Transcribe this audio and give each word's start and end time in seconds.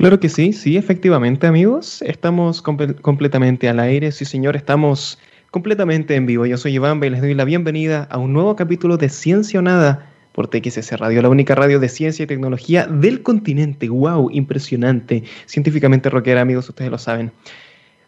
Claro 0.00 0.18
que 0.18 0.30
sí, 0.30 0.54
sí, 0.54 0.78
efectivamente 0.78 1.46
amigos, 1.46 2.00
estamos 2.00 2.62
completamente 2.62 3.68
al 3.68 3.78
aire, 3.80 4.10
sí 4.12 4.24
señor, 4.24 4.56
estamos 4.56 5.18
completamente 5.50 6.14
en 6.14 6.24
vivo. 6.24 6.46
Yo 6.46 6.56
soy 6.56 6.76
Iván 6.76 7.04
y 7.04 7.10
les 7.10 7.20
doy 7.20 7.34
la 7.34 7.44
bienvenida 7.44 8.04
a 8.10 8.16
un 8.16 8.32
nuevo 8.32 8.56
capítulo 8.56 8.96
de 8.96 9.10
Ciencia 9.10 9.60
o 9.60 9.62
Nada 9.62 10.10
por 10.32 10.48
TXS 10.48 10.92
Radio, 10.92 11.20
la 11.20 11.28
única 11.28 11.54
radio 11.54 11.78
de 11.78 11.90
ciencia 11.90 12.22
y 12.22 12.26
tecnología 12.26 12.86
del 12.86 13.22
continente. 13.22 13.90
¡Wow! 13.90 14.30
Impresionante, 14.32 15.24
científicamente 15.44 16.08
rockera 16.08 16.40
amigos, 16.40 16.66
ustedes 16.70 16.90
lo 16.90 16.96
saben. 16.96 17.30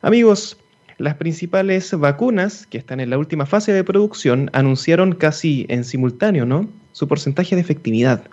Amigos, 0.01 0.57
las 0.97 1.17
principales 1.17 1.93
vacunas 1.93 2.67
que 2.67 2.79
están 2.79 3.01
en 3.01 3.11
la 3.11 3.19
última 3.19 3.45
fase 3.45 3.75
de 3.75 3.85
producción 3.85 4.49
anunciaron 4.55 5.13
casi 5.15 5.67
en 5.69 5.85
simultáneo, 5.85 6.47
¿no? 6.47 6.71
Su 6.93 7.07
porcentaje 7.07 7.55
de 7.55 7.61
efectividad. 7.61 8.31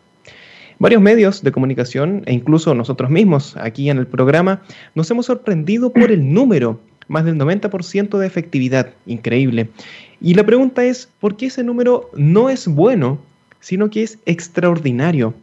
Varios 0.80 1.02
medios 1.02 1.44
de 1.44 1.52
comunicación 1.52 2.24
e 2.26 2.34
incluso 2.34 2.74
nosotros 2.74 3.10
mismos 3.10 3.58
aquí 3.58 3.90
en 3.90 3.98
el 3.98 4.08
programa 4.08 4.62
nos 4.96 5.12
hemos 5.12 5.26
sorprendido 5.26 5.92
por 5.92 6.10
el 6.10 6.34
número, 6.34 6.80
más 7.10 7.26
del 7.26 7.36
90% 7.36 8.18
de 8.18 8.26
efectividad, 8.26 8.94
increíble. 9.06 9.70
Y 10.22 10.36
la 10.36 10.46
pregunta 10.46 10.86
es, 10.86 11.10
¿por 11.20 11.36
qué 11.36 11.48
ese 11.48 11.66
número 11.66 12.10
no 12.16 12.50
es 12.50 12.66
bueno, 12.66 13.20
sino 13.60 13.90
que 13.90 14.04
es 14.04 14.20
extraordinario? 14.26 15.34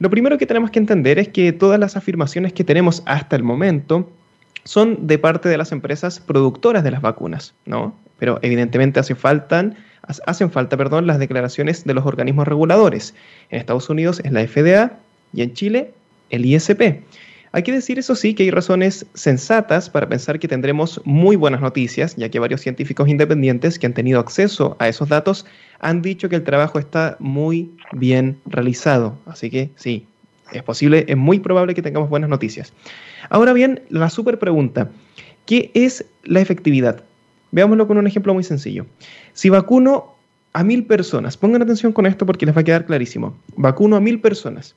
Lo 0.00 0.10
primero 0.10 0.36
que 0.36 0.44
tenemos 0.44 0.70
que 0.70 0.80
entender 0.80 1.18
es 1.18 1.28
que 1.28 1.52
todas 1.52 1.80
las 1.80 1.96
afirmaciones 1.96 2.52
que 2.52 2.62
tenemos 2.62 3.02
hasta 3.06 3.36
el 3.36 3.42
momento 3.42 4.10
son 4.64 5.06
de 5.06 5.18
parte 5.18 5.48
de 5.48 5.56
las 5.56 5.72
empresas 5.72 6.20
productoras 6.20 6.84
de 6.84 6.90
las 6.90 7.00
vacunas, 7.00 7.54
¿no? 7.64 7.94
Pero 8.18 8.38
evidentemente 8.42 9.00
hace 9.00 9.14
faltan 9.14 9.76
hacen 10.26 10.50
falta 10.50 10.76
perdón, 10.76 11.06
las 11.06 11.18
declaraciones 11.18 11.84
de 11.84 11.94
los 11.94 12.06
organismos 12.06 12.46
reguladores. 12.46 13.14
En 13.50 13.60
Estados 13.60 13.88
Unidos 13.90 14.20
es 14.24 14.32
la 14.32 14.46
FDA 14.46 14.98
y 15.32 15.42
en 15.42 15.52
Chile 15.54 15.92
el 16.30 16.46
ISP. 16.46 17.02
Hay 17.52 17.62
que 17.62 17.70
decir, 17.70 18.00
eso 18.00 18.16
sí, 18.16 18.34
que 18.34 18.42
hay 18.42 18.50
razones 18.50 19.06
sensatas 19.14 19.88
para 19.88 20.08
pensar 20.08 20.40
que 20.40 20.48
tendremos 20.48 21.00
muy 21.04 21.36
buenas 21.36 21.60
noticias, 21.60 22.16
ya 22.16 22.28
que 22.28 22.40
varios 22.40 22.60
científicos 22.60 23.08
independientes 23.08 23.78
que 23.78 23.86
han 23.86 23.94
tenido 23.94 24.18
acceso 24.18 24.76
a 24.80 24.88
esos 24.88 25.08
datos 25.08 25.46
han 25.78 26.02
dicho 26.02 26.28
que 26.28 26.34
el 26.34 26.42
trabajo 26.42 26.80
está 26.80 27.16
muy 27.20 27.70
bien 27.92 28.40
realizado. 28.46 29.16
Así 29.26 29.50
que 29.50 29.70
sí, 29.76 30.04
es 30.52 30.64
posible, 30.64 31.04
es 31.06 31.16
muy 31.16 31.38
probable 31.38 31.74
que 31.74 31.82
tengamos 31.82 32.10
buenas 32.10 32.28
noticias. 32.28 32.72
Ahora 33.30 33.52
bien, 33.52 33.82
la 33.88 34.10
super 34.10 34.40
pregunta, 34.40 34.90
¿qué 35.46 35.70
es 35.74 36.04
la 36.24 36.40
efectividad? 36.40 37.04
Veámoslo 37.54 37.86
con 37.86 37.98
un 37.98 38.06
ejemplo 38.08 38.34
muy 38.34 38.42
sencillo. 38.42 38.84
Si 39.32 39.48
vacuno 39.48 40.16
a 40.54 40.64
mil 40.64 40.86
personas, 40.86 41.36
pongan 41.36 41.62
atención 41.62 41.92
con 41.92 42.04
esto 42.04 42.26
porque 42.26 42.46
les 42.46 42.56
va 42.56 42.62
a 42.62 42.64
quedar 42.64 42.84
clarísimo. 42.84 43.32
Vacuno 43.56 43.94
a 43.94 44.00
mil 44.00 44.20
personas. 44.20 44.74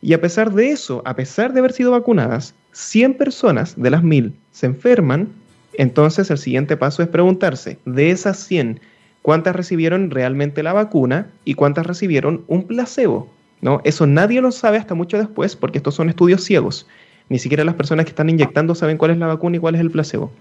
Y 0.00 0.14
a 0.14 0.20
pesar 0.22 0.50
de 0.50 0.70
eso, 0.70 1.02
a 1.04 1.16
pesar 1.16 1.52
de 1.52 1.58
haber 1.58 1.72
sido 1.72 1.90
vacunadas, 1.90 2.54
100 2.72 3.18
personas 3.18 3.74
de 3.76 3.90
las 3.90 4.02
mil 4.02 4.32
se 4.52 4.64
enferman, 4.64 5.28
entonces 5.74 6.30
el 6.30 6.38
siguiente 6.38 6.78
paso 6.78 7.02
es 7.02 7.10
preguntarse, 7.10 7.76
de 7.84 8.10
esas 8.10 8.38
100, 8.38 8.80
¿cuántas 9.20 9.54
recibieron 9.54 10.10
realmente 10.10 10.62
la 10.62 10.72
vacuna 10.72 11.26
y 11.44 11.52
cuántas 11.52 11.86
recibieron 11.86 12.42
un 12.46 12.66
placebo? 12.66 13.30
¿No? 13.60 13.82
Eso 13.84 14.06
nadie 14.06 14.40
lo 14.40 14.50
sabe 14.50 14.78
hasta 14.78 14.94
mucho 14.94 15.18
después 15.18 15.56
porque 15.56 15.76
estos 15.76 15.94
son 15.94 16.08
estudios 16.08 16.42
ciegos. 16.42 16.86
Ni 17.28 17.38
siquiera 17.38 17.64
las 17.64 17.74
personas 17.74 18.06
que 18.06 18.10
están 18.10 18.30
inyectando 18.30 18.74
saben 18.74 18.96
cuál 18.96 19.10
es 19.10 19.18
la 19.18 19.26
vacuna 19.26 19.58
y 19.58 19.60
cuál 19.60 19.74
es 19.74 19.82
el 19.82 19.90
placebo. 19.90 20.32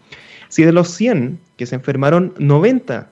Si 0.54 0.64
de 0.64 0.72
los 0.72 0.90
100 0.90 1.40
que 1.58 1.66
se 1.66 1.74
enfermaron, 1.74 2.36
90 2.38 3.10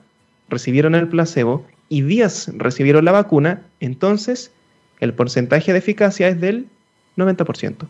recibieron 0.48 0.94
el 0.94 1.08
placebo 1.08 1.66
y 1.88 2.02
10 2.02 2.52
recibieron 2.56 3.04
la 3.04 3.10
vacuna, 3.10 3.62
entonces 3.80 4.52
el 5.00 5.12
porcentaje 5.12 5.72
de 5.72 5.78
eficacia 5.80 6.28
es 6.28 6.40
del 6.40 6.68
90%. 7.16 7.88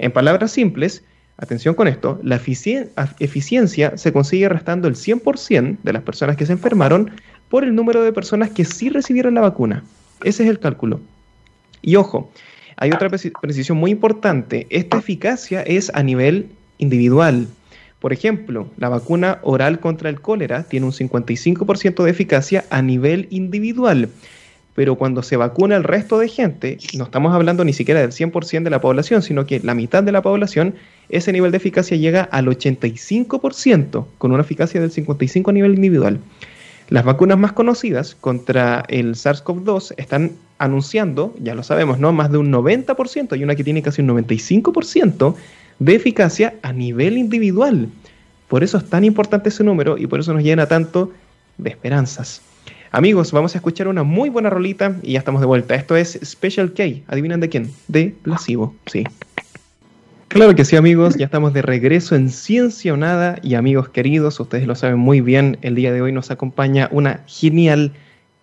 En 0.00 0.10
palabras 0.10 0.50
simples, 0.50 1.04
atención 1.36 1.76
con 1.76 1.86
esto, 1.86 2.18
la 2.24 2.34
eficiencia 2.34 3.96
se 3.96 4.12
consigue 4.12 4.48
restando 4.48 4.88
el 4.88 4.96
100% 4.96 5.76
de 5.80 5.92
las 5.92 6.02
personas 6.02 6.36
que 6.36 6.46
se 6.46 6.54
enfermaron 6.54 7.12
por 7.50 7.62
el 7.62 7.76
número 7.76 8.02
de 8.02 8.12
personas 8.12 8.50
que 8.50 8.64
sí 8.64 8.88
recibieron 8.88 9.34
la 9.34 9.42
vacuna. 9.42 9.84
Ese 10.24 10.42
es 10.42 10.50
el 10.50 10.58
cálculo. 10.58 11.00
Y 11.82 11.94
ojo, 11.94 12.32
hay 12.74 12.90
otra 12.90 13.08
precisión 13.08 13.78
muy 13.78 13.92
importante. 13.92 14.66
Esta 14.70 14.98
eficacia 14.98 15.62
es 15.62 15.88
a 15.94 16.02
nivel 16.02 16.50
individual. 16.78 17.46
Por 18.00 18.12
ejemplo, 18.12 18.68
la 18.76 18.88
vacuna 18.88 19.38
oral 19.42 19.80
contra 19.80 20.08
el 20.08 20.20
cólera 20.20 20.62
tiene 20.62 20.86
un 20.86 20.92
55% 20.92 22.04
de 22.04 22.10
eficacia 22.10 22.64
a 22.70 22.80
nivel 22.80 23.26
individual, 23.30 24.08
pero 24.76 24.94
cuando 24.94 25.24
se 25.24 25.36
vacuna 25.36 25.74
el 25.74 25.82
resto 25.82 26.20
de 26.20 26.28
gente, 26.28 26.78
no 26.94 27.02
estamos 27.02 27.34
hablando 27.34 27.64
ni 27.64 27.72
siquiera 27.72 28.00
del 28.00 28.12
100% 28.12 28.62
de 28.62 28.70
la 28.70 28.80
población, 28.80 29.22
sino 29.22 29.44
que 29.44 29.58
la 29.58 29.74
mitad 29.74 30.04
de 30.04 30.12
la 30.12 30.22
población, 30.22 30.76
ese 31.08 31.32
nivel 31.32 31.50
de 31.50 31.56
eficacia 31.56 31.96
llega 31.96 32.22
al 32.22 32.46
85%, 32.46 34.06
con 34.18 34.30
una 34.30 34.42
eficacia 34.42 34.80
del 34.80 34.92
55% 34.92 35.48
a 35.48 35.52
nivel 35.52 35.74
individual. 35.74 36.20
Las 36.90 37.04
vacunas 37.04 37.36
más 37.36 37.52
conocidas 37.52 38.14
contra 38.14 38.84
el 38.88 39.16
SARS-CoV-2 39.16 39.94
están 39.96 40.30
anunciando, 40.58 41.34
ya 41.40 41.56
lo 41.56 41.64
sabemos, 41.64 41.98
¿no? 41.98 42.12
Más 42.12 42.30
de 42.30 42.38
un 42.38 42.52
90%, 42.52 43.32
hay 43.32 43.42
una 43.42 43.56
que 43.56 43.64
tiene 43.64 43.82
casi 43.82 44.02
un 44.02 44.08
95% 44.08 45.34
de 45.78 45.94
eficacia 45.94 46.54
a 46.62 46.72
nivel 46.72 47.18
individual. 47.18 47.88
Por 48.48 48.64
eso 48.64 48.78
es 48.78 48.84
tan 48.88 49.04
importante 49.04 49.50
ese 49.50 49.64
número 49.64 49.98
y 49.98 50.06
por 50.06 50.20
eso 50.20 50.32
nos 50.32 50.42
llena 50.42 50.66
tanto 50.66 51.12
de 51.58 51.70
esperanzas. 51.70 52.40
Amigos, 52.90 53.32
vamos 53.32 53.54
a 53.54 53.58
escuchar 53.58 53.88
una 53.88 54.02
muy 54.02 54.30
buena 54.30 54.48
rolita 54.48 54.96
y 55.02 55.12
ya 55.12 55.18
estamos 55.18 55.40
de 55.40 55.46
vuelta. 55.46 55.74
Esto 55.74 55.94
es 55.96 56.18
Special 56.24 56.72
K. 56.72 56.84
¿Adivinan 57.06 57.40
de 57.40 57.50
quién? 57.50 57.70
De 57.86 58.14
Placebo, 58.22 58.74
sí. 58.86 59.04
Claro 60.28 60.54
que 60.54 60.64
sí, 60.64 60.76
amigos, 60.76 61.16
ya 61.16 61.24
estamos 61.24 61.54
de 61.54 61.62
regreso 61.62 62.14
en 62.14 62.28
Ciencia 62.28 62.92
o 62.92 62.96
Nada 62.96 63.38
y 63.42 63.54
amigos 63.54 63.88
queridos, 63.88 64.38
ustedes 64.38 64.66
lo 64.66 64.74
saben 64.74 64.98
muy 64.98 65.22
bien, 65.22 65.56
el 65.62 65.74
día 65.74 65.90
de 65.90 66.02
hoy 66.02 66.12
nos 66.12 66.30
acompaña 66.30 66.88
una 66.92 67.20
genial 67.26 67.92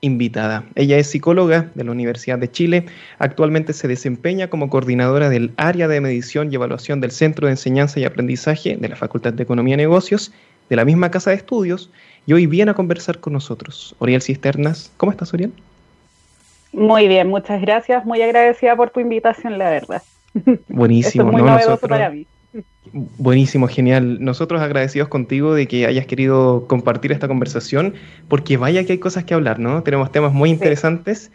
invitada. 0.05 0.63
Ella 0.75 0.97
es 0.97 1.09
psicóloga 1.09 1.69
de 1.75 1.83
la 1.83 1.91
Universidad 1.91 2.37
de 2.37 2.49
Chile. 2.49 2.85
Actualmente 3.19 3.73
se 3.73 3.87
desempeña 3.87 4.49
como 4.49 4.69
coordinadora 4.69 5.29
del 5.29 5.51
área 5.57 5.87
de 5.87 6.01
medición 6.01 6.51
y 6.51 6.55
evaluación 6.55 7.01
del 7.01 7.11
Centro 7.11 7.47
de 7.47 7.53
Enseñanza 7.53 7.99
y 7.99 8.05
Aprendizaje 8.05 8.77
de 8.77 8.89
la 8.89 8.95
Facultad 8.95 9.33
de 9.33 9.43
Economía 9.43 9.73
y 9.73 9.77
Negocios 9.77 10.31
de 10.69 10.75
la 10.75 10.85
misma 10.85 11.11
casa 11.11 11.31
de 11.31 11.37
estudios 11.37 11.91
y 12.25 12.33
hoy 12.33 12.47
viene 12.47 12.71
a 12.71 12.73
conversar 12.73 13.19
con 13.19 13.33
nosotros. 13.33 13.95
Oriel 13.99 14.21
Cisternas, 14.21 14.91
¿cómo 14.97 15.11
estás, 15.11 15.33
Oriel? 15.33 15.51
Muy 16.71 17.07
bien, 17.07 17.27
muchas 17.27 17.61
gracias. 17.61 18.05
Muy 18.05 18.21
agradecida 18.21 18.75
por 18.75 18.89
tu 18.89 18.99
invitación, 18.99 19.57
la 19.57 19.69
verdad. 19.69 20.01
Buenísimo. 20.67 21.31
muy 21.31 21.41
novedoso 21.41 21.87
para 21.87 22.09
mí. 22.09 22.27
Buenísimo, 22.93 23.67
genial. 23.67 24.23
Nosotros 24.23 24.61
agradecidos 24.61 25.09
contigo 25.09 25.53
de 25.53 25.67
que 25.67 25.85
hayas 25.85 26.05
querido 26.05 26.65
compartir 26.67 27.11
esta 27.11 27.27
conversación, 27.27 27.95
porque 28.27 28.57
vaya 28.57 28.85
que 28.85 28.93
hay 28.93 28.99
cosas 28.99 29.25
que 29.25 29.33
hablar, 29.33 29.59
¿no? 29.59 29.83
Tenemos 29.83 30.11
temas 30.11 30.33
muy 30.33 30.49
interesantes. 30.49 31.31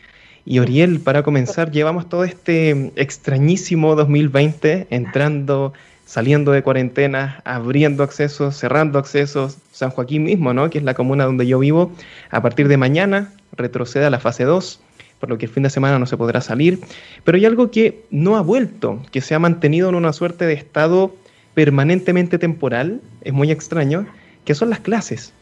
Y 0.47 0.59
Oriel, 0.59 1.01
para 1.01 1.23
comenzar, 1.23 1.71
llevamos 1.71 2.09
todo 2.09 2.25
este 2.25 2.93
extrañísimo 2.97 3.95
2020 3.95 4.87
entrando, 4.89 5.75
saliendo 6.07 6.53
de 6.53 6.63
cuarentena, 6.63 7.43
abriendo 7.45 8.03
accesos, 8.03 8.57
cerrando 8.57 8.99
accesos. 8.99 9.59
San 9.71 9.91
Joaquín 9.91 10.25
mismo, 10.25 10.55
¿no? 10.55 10.71
Que 10.71 10.79
es 10.79 10.85
la 10.85 10.95
comuna 10.95 11.27
donde 11.27 11.47
yo 11.47 11.59
vivo, 11.59 11.93
a 12.31 12.41
partir 12.41 12.69
de 12.69 12.79
mañana 12.79 13.33
retrocede 13.53 14.07
a 14.07 14.11
la 14.11 14.21
fase 14.21 14.45
2 14.45 14.81
por 15.21 15.29
lo 15.29 15.39
que 15.39 15.47
el 15.47 15.53
fin 15.53 15.63
de 15.63 15.71
semana 15.71 15.99
no 15.99 16.07
se 16.07 16.17
podrá 16.17 16.41
salir. 16.41 16.81
Pero 17.23 17.37
hay 17.37 17.45
algo 17.45 17.71
que 17.71 18.03
no 18.11 18.37
ha 18.37 18.41
vuelto, 18.41 19.01
que 19.13 19.21
se 19.21 19.35
ha 19.35 19.39
mantenido 19.39 19.89
en 19.89 19.95
una 19.95 20.13
suerte 20.13 20.47
de 20.47 20.55
estado 20.55 21.15
permanentemente 21.55 22.39
temporal, 22.39 23.01
es 23.21 23.33
muy 23.33 23.51
extraño, 23.51 24.07
que 24.45 24.55
son 24.55 24.71
las 24.71 24.81
clases. 24.81 25.33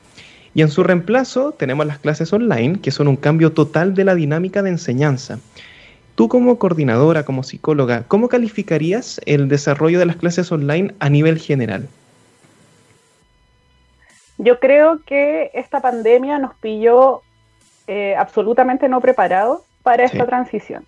Y 0.54 0.62
en 0.62 0.68
su 0.68 0.82
reemplazo 0.82 1.52
tenemos 1.52 1.86
las 1.86 1.98
clases 1.98 2.32
online, 2.32 2.80
que 2.80 2.90
son 2.90 3.06
un 3.06 3.16
cambio 3.16 3.52
total 3.52 3.94
de 3.94 4.04
la 4.04 4.14
dinámica 4.14 4.62
de 4.62 4.70
enseñanza. 4.70 5.38
Tú 6.16 6.28
como 6.28 6.58
coordinadora, 6.58 7.24
como 7.24 7.44
psicóloga, 7.44 8.02
¿cómo 8.08 8.28
calificarías 8.28 9.20
el 9.24 9.46
desarrollo 9.46 10.00
de 10.00 10.06
las 10.06 10.16
clases 10.16 10.50
online 10.50 10.94
a 10.98 11.08
nivel 11.08 11.38
general? 11.38 11.88
Yo 14.38 14.58
creo 14.58 15.00
que 15.04 15.50
esta 15.54 15.80
pandemia 15.80 16.38
nos 16.38 16.54
pilló 16.56 17.22
eh, 17.86 18.16
absolutamente 18.16 18.88
no 18.88 19.00
preparados 19.00 19.62
para 19.88 20.04
esta 20.04 20.26
transición. 20.26 20.84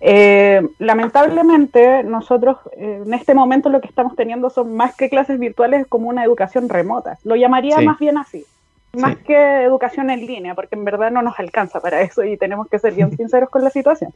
Eh, 0.00 0.62
lamentablemente, 0.78 2.04
nosotros 2.04 2.58
eh, 2.76 3.02
en 3.04 3.12
este 3.12 3.34
momento 3.34 3.70
lo 3.70 3.80
que 3.80 3.88
estamos 3.88 4.14
teniendo 4.14 4.50
son 4.50 4.76
más 4.76 4.94
que 4.94 5.10
clases 5.10 5.40
virtuales 5.40 5.84
como 5.88 6.08
una 6.08 6.22
educación 6.22 6.68
remota. 6.68 7.18
Lo 7.24 7.34
llamaría 7.34 7.80
más 7.80 7.98
bien 7.98 8.18
así, 8.18 8.46
más 8.92 9.16
que 9.16 9.64
educación 9.64 10.10
en 10.10 10.24
línea, 10.24 10.54
porque 10.54 10.76
en 10.76 10.84
verdad 10.84 11.10
no 11.10 11.22
nos 11.22 11.40
alcanza 11.40 11.80
para 11.80 12.02
eso 12.02 12.22
y 12.22 12.36
tenemos 12.36 12.68
que 12.68 12.78
ser 12.78 12.94
bien 12.94 13.10
sinceros 13.16 13.50
con 13.50 13.64
la 13.64 13.70
situación. 13.70 14.12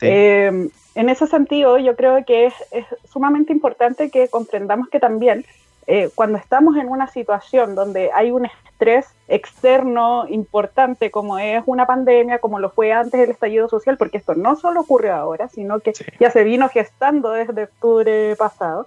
Eh, 0.00 0.70
en 0.94 1.08
ese 1.10 1.26
sentido, 1.26 1.76
yo 1.76 1.94
creo 1.94 2.24
que 2.24 2.46
es, 2.46 2.54
es, 2.70 2.86
sumamente 3.04 3.52
importante 3.52 4.10
que 4.10 4.28
comprendamos 4.28 4.88
que 4.88 4.98
también 4.98 5.44
eh, 5.90 6.10
cuando 6.14 6.36
estamos 6.36 6.76
en 6.76 6.90
una 6.90 7.06
situación 7.06 7.74
donde 7.74 8.10
hay 8.12 8.30
un 8.30 8.44
estrés 8.44 9.06
externo 9.26 10.26
importante 10.28 11.10
como 11.10 11.38
es 11.38 11.62
una 11.64 11.86
pandemia, 11.86 12.40
como 12.40 12.58
lo 12.58 12.68
fue 12.68 12.92
antes 12.92 13.18
el 13.18 13.30
estallido 13.30 13.70
social, 13.70 13.96
porque 13.96 14.18
esto 14.18 14.34
no 14.34 14.54
solo 14.54 14.82
ocurre 14.82 15.08
ahora, 15.08 15.48
sino 15.48 15.80
que 15.80 15.94
ya 16.20 16.30
se 16.30 16.44
vino 16.44 16.68
gestando 16.68 17.30
desde 17.30 17.62
octubre 17.62 18.36
pasado, 18.36 18.86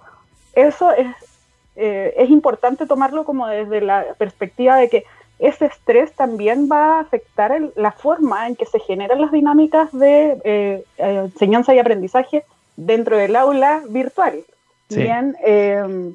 eso 0.54 0.92
es, 0.92 1.08
eh, 1.74 2.14
es 2.16 2.30
importante 2.30 2.86
tomarlo 2.86 3.24
como 3.24 3.48
desde 3.48 3.80
la 3.80 4.14
perspectiva 4.16 4.76
de 4.76 4.88
que 4.88 5.04
ese 5.40 5.64
estrés 5.64 6.12
también 6.12 6.68
va 6.70 6.98
a 6.98 7.00
afectar 7.00 7.60
la 7.74 7.90
forma 7.90 8.46
en 8.46 8.54
que 8.54 8.66
se 8.66 8.78
generan 8.78 9.20
las 9.20 9.32
dinámicas 9.32 9.90
de 9.90 10.40
eh, 10.44 10.84
enseñanza 10.98 11.74
y 11.74 11.80
aprendizaje 11.80 12.44
dentro 12.76 13.16
del 13.16 13.34
aula 13.34 13.82
virtual. 13.88 14.44
Bien, 14.88 15.36
em, 15.42 16.14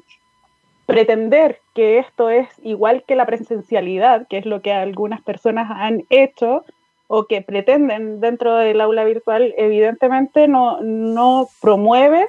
pretender 0.88 1.60
que 1.74 1.98
esto 1.98 2.30
es 2.30 2.48
igual 2.62 3.04
que 3.06 3.14
la 3.14 3.26
presencialidad, 3.26 4.26
que 4.26 4.38
es 4.38 4.46
lo 4.46 4.62
que 4.62 4.72
algunas 4.72 5.20
personas 5.20 5.70
han 5.70 6.04
hecho 6.08 6.64
o 7.08 7.26
que 7.26 7.42
pretenden 7.42 8.20
dentro 8.20 8.56
del 8.56 8.80
aula 8.80 9.04
virtual, 9.04 9.52
evidentemente 9.58 10.48
no, 10.48 10.80
no 10.80 11.50
promueve 11.60 12.26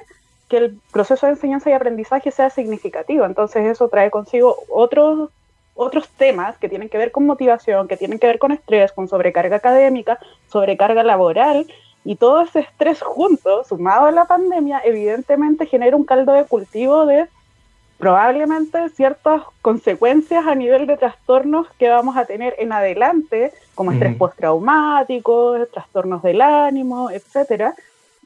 que 0.50 0.58
el 0.58 0.78
proceso 0.92 1.24
de 1.24 1.32
enseñanza 1.32 1.70
y 1.70 1.72
aprendizaje 1.72 2.30
sea 2.30 2.50
significativo. 2.50 3.24
Entonces 3.24 3.64
eso 3.64 3.88
trae 3.88 4.10
consigo 4.10 4.54
otros 4.68 5.30
otros 5.74 6.10
temas 6.10 6.58
que 6.58 6.68
tienen 6.68 6.90
que 6.90 6.98
ver 6.98 7.12
con 7.12 7.24
motivación, 7.24 7.88
que 7.88 7.96
tienen 7.96 8.18
que 8.18 8.26
ver 8.26 8.38
con 8.38 8.52
estrés, 8.52 8.92
con 8.92 9.08
sobrecarga 9.08 9.56
académica, 9.56 10.18
sobrecarga 10.48 11.02
laboral, 11.02 11.66
y 12.04 12.16
todo 12.16 12.42
ese 12.42 12.60
estrés 12.60 13.00
junto, 13.00 13.64
sumado 13.64 14.04
a 14.04 14.10
la 14.10 14.26
pandemia, 14.26 14.82
evidentemente 14.84 15.64
genera 15.64 15.96
un 15.96 16.04
caldo 16.04 16.34
de 16.34 16.44
cultivo 16.44 17.06
de 17.06 17.26
probablemente 18.00 18.88
ciertas 18.88 19.42
consecuencias 19.60 20.46
a 20.46 20.54
nivel 20.54 20.86
de 20.86 20.96
trastornos 20.96 21.66
que 21.78 21.90
vamos 21.90 22.16
a 22.16 22.24
tener 22.24 22.56
en 22.58 22.72
adelante, 22.72 23.52
como 23.74 23.92
estrés 23.92 24.16
postraumático, 24.16 25.66
trastornos 25.72 26.22
del 26.22 26.40
ánimo, 26.40 27.10
etcétera, 27.10 27.74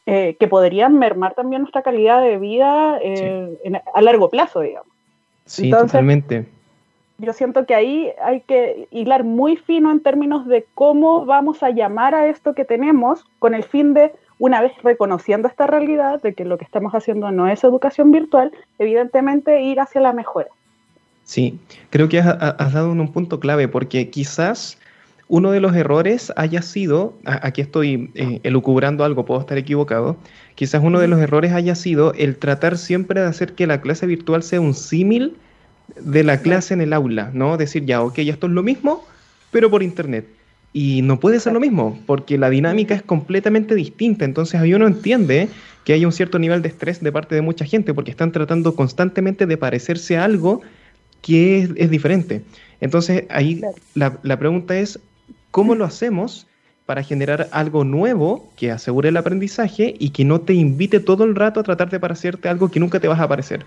eh, 0.07 0.37
que 0.39 0.47
podrían 0.47 0.97
mermar 0.97 1.35
también 1.35 1.63
nuestra 1.63 1.83
calidad 1.83 2.23
de 2.23 2.39
vida 2.39 2.99
eh, 3.03 3.59
a 3.93 4.01
largo 4.01 4.31
plazo, 4.31 4.61
digamos. 4.61 4.89
Sí, 5.45 5.71
totalmente. 5.71 6.47
yo 7.19 7.33
siento 7.33 7.67
que 7.67 7.75
ahí 7.75 8.13
hay 8.23 8.43
que 8.43 8.87
hilar 8.93 9.25
muy 9.25 9.57
fino 9.57 9.91
en 9.91 10.01
términos 10.01 10.47
de 10.47 10.65
cómo 10.75 11.27
vamos 11.27 11.65
a 11.65 11.71
llamar 11.71 12.15
a 12.15 12.29
esto 12.29 12.55
que 12.55 12.65
tenemos 12.65 13.25
con 13.41 13.55
el 13.55 13.65
fin 13.65 13.93
de, 13.93 14.13
una 14.39 14.61
vez 14.61 14.73
reconociendo 14.83 15.49
esta 15.49 15.67
realidad 15.67 16.21
de 16.23 16.35
que 16.35 16.45
lo 16.45 16.59
que 16.59 16.65
estamos 16.65 16.93
haciendo 16.95 17.31
no 17.31 17.49
es 17.49 17.63
educación 17.65 18.11
virtual, 18.11 18.53
evidentemente 18.79 19.63
ir 19.63 19.81
hacia 19.81 20.01
la 20.01 20.13
mejora. 20.13 20.49
Sí, 21.25 21.59
creo 21.91 22.09
que 22.09 22.19
has, 22.19 22.73
dado 22.73 22.93
un 22.93 23.13
punto 23.13 23.41
clave 23.41 23.67
porque 23.67 24.11
quizás 24.11 24.79
uno 25.29 25.53
de 25.53 25.61
los 25.61 25.75
errores 25.75 26.33
haya 26.37 26.61
sido, 26.61 27.15
aquí 27.25 27.63
estoy 27.63 28.11
eh, 28.15 28.41
elucubrando 28.43 29.05
algo, 29.05 29.25
puedo 29.25 29.41
estar 29.41 29.57
equivocado, 29.57 30.17
quizás 30.55 30.83
uno 30.83 31.01
de 31.01 31.09
los 31.09 31.19
errores 31.21 31.53
haya 31.53 31.75
sido 31.75 32.13
el 32.13 32.37
tratar 32.37 32.77
siempre 32.77 33.23
de 33.23 33.29
hacer 33.29 33.55
que 33.55 33.67
la 33.67 33.81
clase 33.81 34.07
virtual 34.07 34.43
sea 34.43 34.61
un 34.61 34.75
símil 34.75 35.37
de 35.97 36.25
la 36.25 36.41
clase 36.41 36.75
en 36.75 36.83
el 36.83 36.93
aula, 36.93 37.31
¿no? 37.33 37.57
Decir, 37.57 37.87
ya, 37.87 38.03
ok, 38.03 38.19
esto 38.19 38.47
es 38.47 38.53
lo 38.53 38.63
mismo, 38.63 39.05
pero 39.51 39.71
por 39.71 39.83
internet. 39.83 40.27
Y 40.75 41.03
no 41.03 41.21
puede 41.21 41.39
ser 41.39 41.53
lo 41.53 41.61
mismo, 41.61 41.99
porque 42.05 42.37
la 42.37 42.51
dinámica 42.51 42.95
es 42.95 43.03
completamente 43.03 43.77
distinta. 43.77 44.25
Entonces 44.25 44.61
ahí 44.61 44.75
uno 44.75 44.89
entiende 44.89 45.49
que 45.85 45.93
hay 45.93 46.05
un 46.05 46.13
cierto 46.13 46.39
nivel 46.39 46.63
de 46.63 46.69
estrés 46.69 47.01
de 47.01 47.13
parte 47.13 47.37
de 47.37 47.43
mucha 47.43 47.65
gente, 47.65 47.95
porque 47.95 48.11
están 48.11 48.33
tratando 48.33 48.75
constantemente 48.75 49.47
de 49.47 49.57
parecerse 49.57 50.17
a 50.17 50.25
algo 50.25 50.63
que 51.23 51.71
es, 51.77 51.91
diferente. 51.91 52.43
Entonces 52.81 53.25
ahí 53.31 53.63
la, 53.95 54.19
la 54.23 54.39
pregunta 54.39 54.77
es, 54.77 54.99
¿cómo 55.53 55.77
lo 55.77 55.85
hacemos 55.85 56.49
para 56.87 57.03
generar 57.03 57.49
algo 57.53 57.85
nuevo 57.85 58.51
que 58.57 58.71
asegure 58.71 59.11
el 59.11 59.17
aprendizaje 59.17 59.95
y 59.99 60.11
que 60.11 60.25
no 60.25 60.41
te 60.41 60.55
invite 60.55 61.01
todo 61.01 61.25
el 61.25 61.35
rato 61.35 61.61
a 61.61 61.63
tratar 61.63 61.89
de 61.89 62.01
parecerte 62.01 62.49
algo 62.49 62.69
que 62.69 62.81
nunca 62.81 62.99
te 62.99 63.09
vas 63.09 63.21
a 63.21 63.29
parecer? 63.29 63.65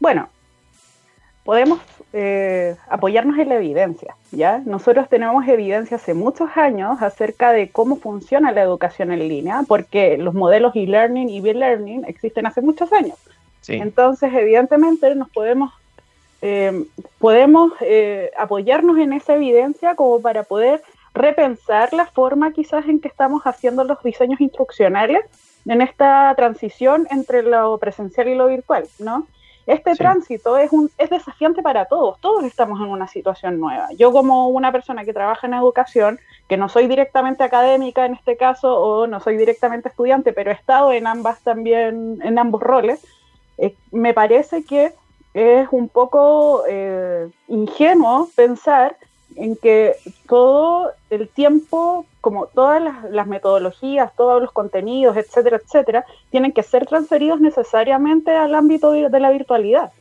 Bueno, 0.00 0.28
podemos 1.44 1.80
eh, 2.18 2.76
apoyarnos 2.88 3.38
en 3.38 3.50
la 3.50 3.56
evidencia, 3.56 4.16
¿ya? 4.32 4.62
Nosotros 4.64 5.06
tenemos 5.10 5.46
evidencia 5.46 5.98
hace 5.98 6.14
muchos 6.14 6.48
años 6.56 7.02
acerca 7.02 7.52
de 7.52 7.68
cómo 7.68 7.96
funciona 7.96 8.52
la 8.52 8.62
educación 8.62 9.12
en 9.12 9.28
línea, 9.28 9.64
porque 9.68 10.16
los 10.16 10.32
modelos 10.32 10.74
e-learning 10.74 11.28
y 11.28 11.42
b-learning 11.42 12.06
existen 12.06 12.46
hace 12.46 12.62
muchos 12.62 12.90
años. 12.94 13.18
Entonces, 13.68 14.32
evidentemente, 14.32 15.14
nos 15.14 15.28
podemos, 15.28 15.74
eh, 16.40 16.86
podemos 17.18 17.72
eh, 17.82 18.30
apoyarnos 18.38 18.96
en 18.96 19.12
esa 19.12 19.34
evidencia 19.34 19.94
como 19.94 20.22
para 20.22 20.42
poder 20.42 20.82
repensar 21.12 21.92
la 21.92 22.06
forma 22.06 22.50
quizás 22.52 22.88
en 22.88 22.98
que 22.98 23.08
estamos 23.08 23.42
haciendo 23.42 23.84
los 23.84 24.02
diseños 24.02 24.40
instruccionales 24.40 25.22
en 25.66 25.82
esta 25.82 26.32
transición 26.34 27.06
entre 27.10 27.42
lo 27.42 27.76
presencial 27.76 28.28
y 28.28 28.36
lo 28.36 28.46
virtual, 28.46 28.86
¿no? 29.00 29.26
Este 29.66 29.96
tránsito 29.96 30.56
es, 30.58 30.70
un, 30.72 30.90
es 30.96 31.10
desafiante 31.10 31.60
para 31.60 31.86
todos, 31.86 32.20
todos 32.20 32.44
estamos 32.44 32.78
en 32.80 32.86
una 32.86 33.08
situación 33.08 33.58
nueva. 33.58 33.88
Yo 33.98 34.12
como 34.12 34.48
una 34.48 34.70
persona 34.70 35.04
que 35.04 35.12
trabaja 35.12 35.48
en 35.48 35.54
educación, 35.54 36.20
que 36.48 36.56
no 36.56 36.68
soy 36.68 36.86
directamente 36.86 37.42
académica 37.42 38.06
en 38.06 38.14
este 38.14 38.36
caso 38.36 38.80
o 38.80 39.08
no 39.08 39.18
soy 39.18 39.36
directamente 39.36 39.88
estudiante, 39.88 40.32
pero 40.32 40.52
he 40.52 40.54
estado 40.54 40.92
en 40.92 41.08
ambas 41.08 41.40
también, 41.40 42.20
en 42.22 42.38
ambos 42.38 42.62
roles, 42.62 43.04
eh, 43.58 43.74
me 43.90 44.14
parece 44.14 44.64
que 44.64 44.92
es 45.34 45.68
un 45.72 45.88
poco 45.88 46.62
eh, 46.68 47.28
ingenuo 47.48 48.30
pensar 48.36 48.96
en 49.34 49.56
que 49.56 49.96
todo 50.28 50.92
el 51.10 51.28
tiempo, 51.28 52.06
como 52.20 52.46
todas 52.46 52.82
las, 53.10 53.26
metodologías, 53.26 54.14
todos 54.16 54.40
los 54.40 54.52
contenidos, 54.52 55.16
etcétera, 55.16 55.56
etcétera, 55.56 56.04
tienen 56.30 56.52
que 56.52 56.62
ser 56.62 56.86
transferidos 56.86 57.40
necesariamente 57.40 58.30
al 58.30 58.54
ámbito 58.54 58.92
de 58.92 59.20
la 59.20 59.30
virtualidad. 59.30 59.92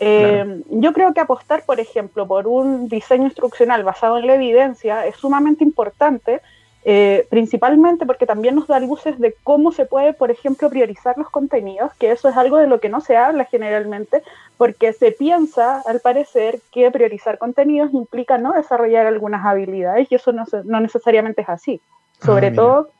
Eh, 0.00 0.62
yo 0.70 0.92
creo 0.92 1.14
que 1.14 1.20
apostar, 1.20 1.64
por 1.64 1.78
ejemplo, 1.78 2.26
por 2.26 2.48
un 2.48 2.88
diseño 2.88 3.24
instruccional 3.24 3.84
basado 3.84 4.18
en 4.18 4.26
la 4.26 4.34
evidencia 4.34 5.06
es 5.06 5.16
sumamente 5.16 5.62
importante 5.62 6.40
eh, 6.84 7.26
principalmente 7.30 8.06
porque 8.06 8.26
también 8.26 8.56
nos 8.56 8.66
da 8.66 8.80
luces 8.80 9.18
de 9.20 9.34
cómo 9.44 9.70
se 9.70 9.86
puede, 9.86 10.14
por 10.14 10.30
ejemplo, 10.30 10.68
priorizar 10.68 11.16
los 11.16 11.30
contenidos, 11.30 11.92
que 11.94 12.10
eso 12.10 12.28
es 12.28 12.36
algo 12.36 12.56
de 12.56 12.66
lo 12.66 12.80
que 12.80 12.88
no 12.88 13.00
se 13.00 13.16
habla 13.16 13.44
generalmente, 13.44 14.22
porque 14.56 14.92
se 14.92 15.12
piensa, 15.12 15.80
al 15.86 16.00
parecer, 16.00 16.60
que 16.72 16.90
priorizar 16.90 17.38
contenidos 17.38 17.94
implica 17.94 18.38
no 18.38 18.52
desarrollar 18.52 19.06
algunas 19.06 19.44
habilidades 19.46 20.08
y 20.10 20.16
eso 20.16 20.32
no, 20.32 20.44
no 20.64 20.80
necesariamente 20.80 21.42
es 21.42 21.48
así. 21.48 21.80
Ah, 22.20 22.26
Sobre 22.26 22.50
todo 22.50 22.90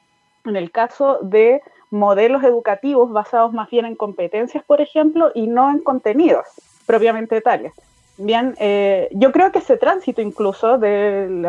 en 0.44 0.56
el 0.56 0.70
caso 0.70 1.18
de 1.22 1.62
modelos 1.90 2.42
educativos 2.44 3.12
basados 3.12 3.52
más 3.52 3.68
bien 3.68 3.84
en 3.84 3.96
competencias, 3.96 4.64
por 4.64 4.80
ejemplo, 4.80 5.30
y 5.34 5.46
no 5.46 5.70
en 5.70 5.80
contenidos 5.80 6.46
propiamente 6.86 7.40
tales. 7.40 7.72
Bien, 8.24 8.54
eh, 8.60 9.08
yo 9.10 9.32
creo 9.32 9.50
que 9.50 9.58
ese 9.58 9.76
tránsito 9.76 10.22
incluso 10.22 10.78
del 10.78 11.44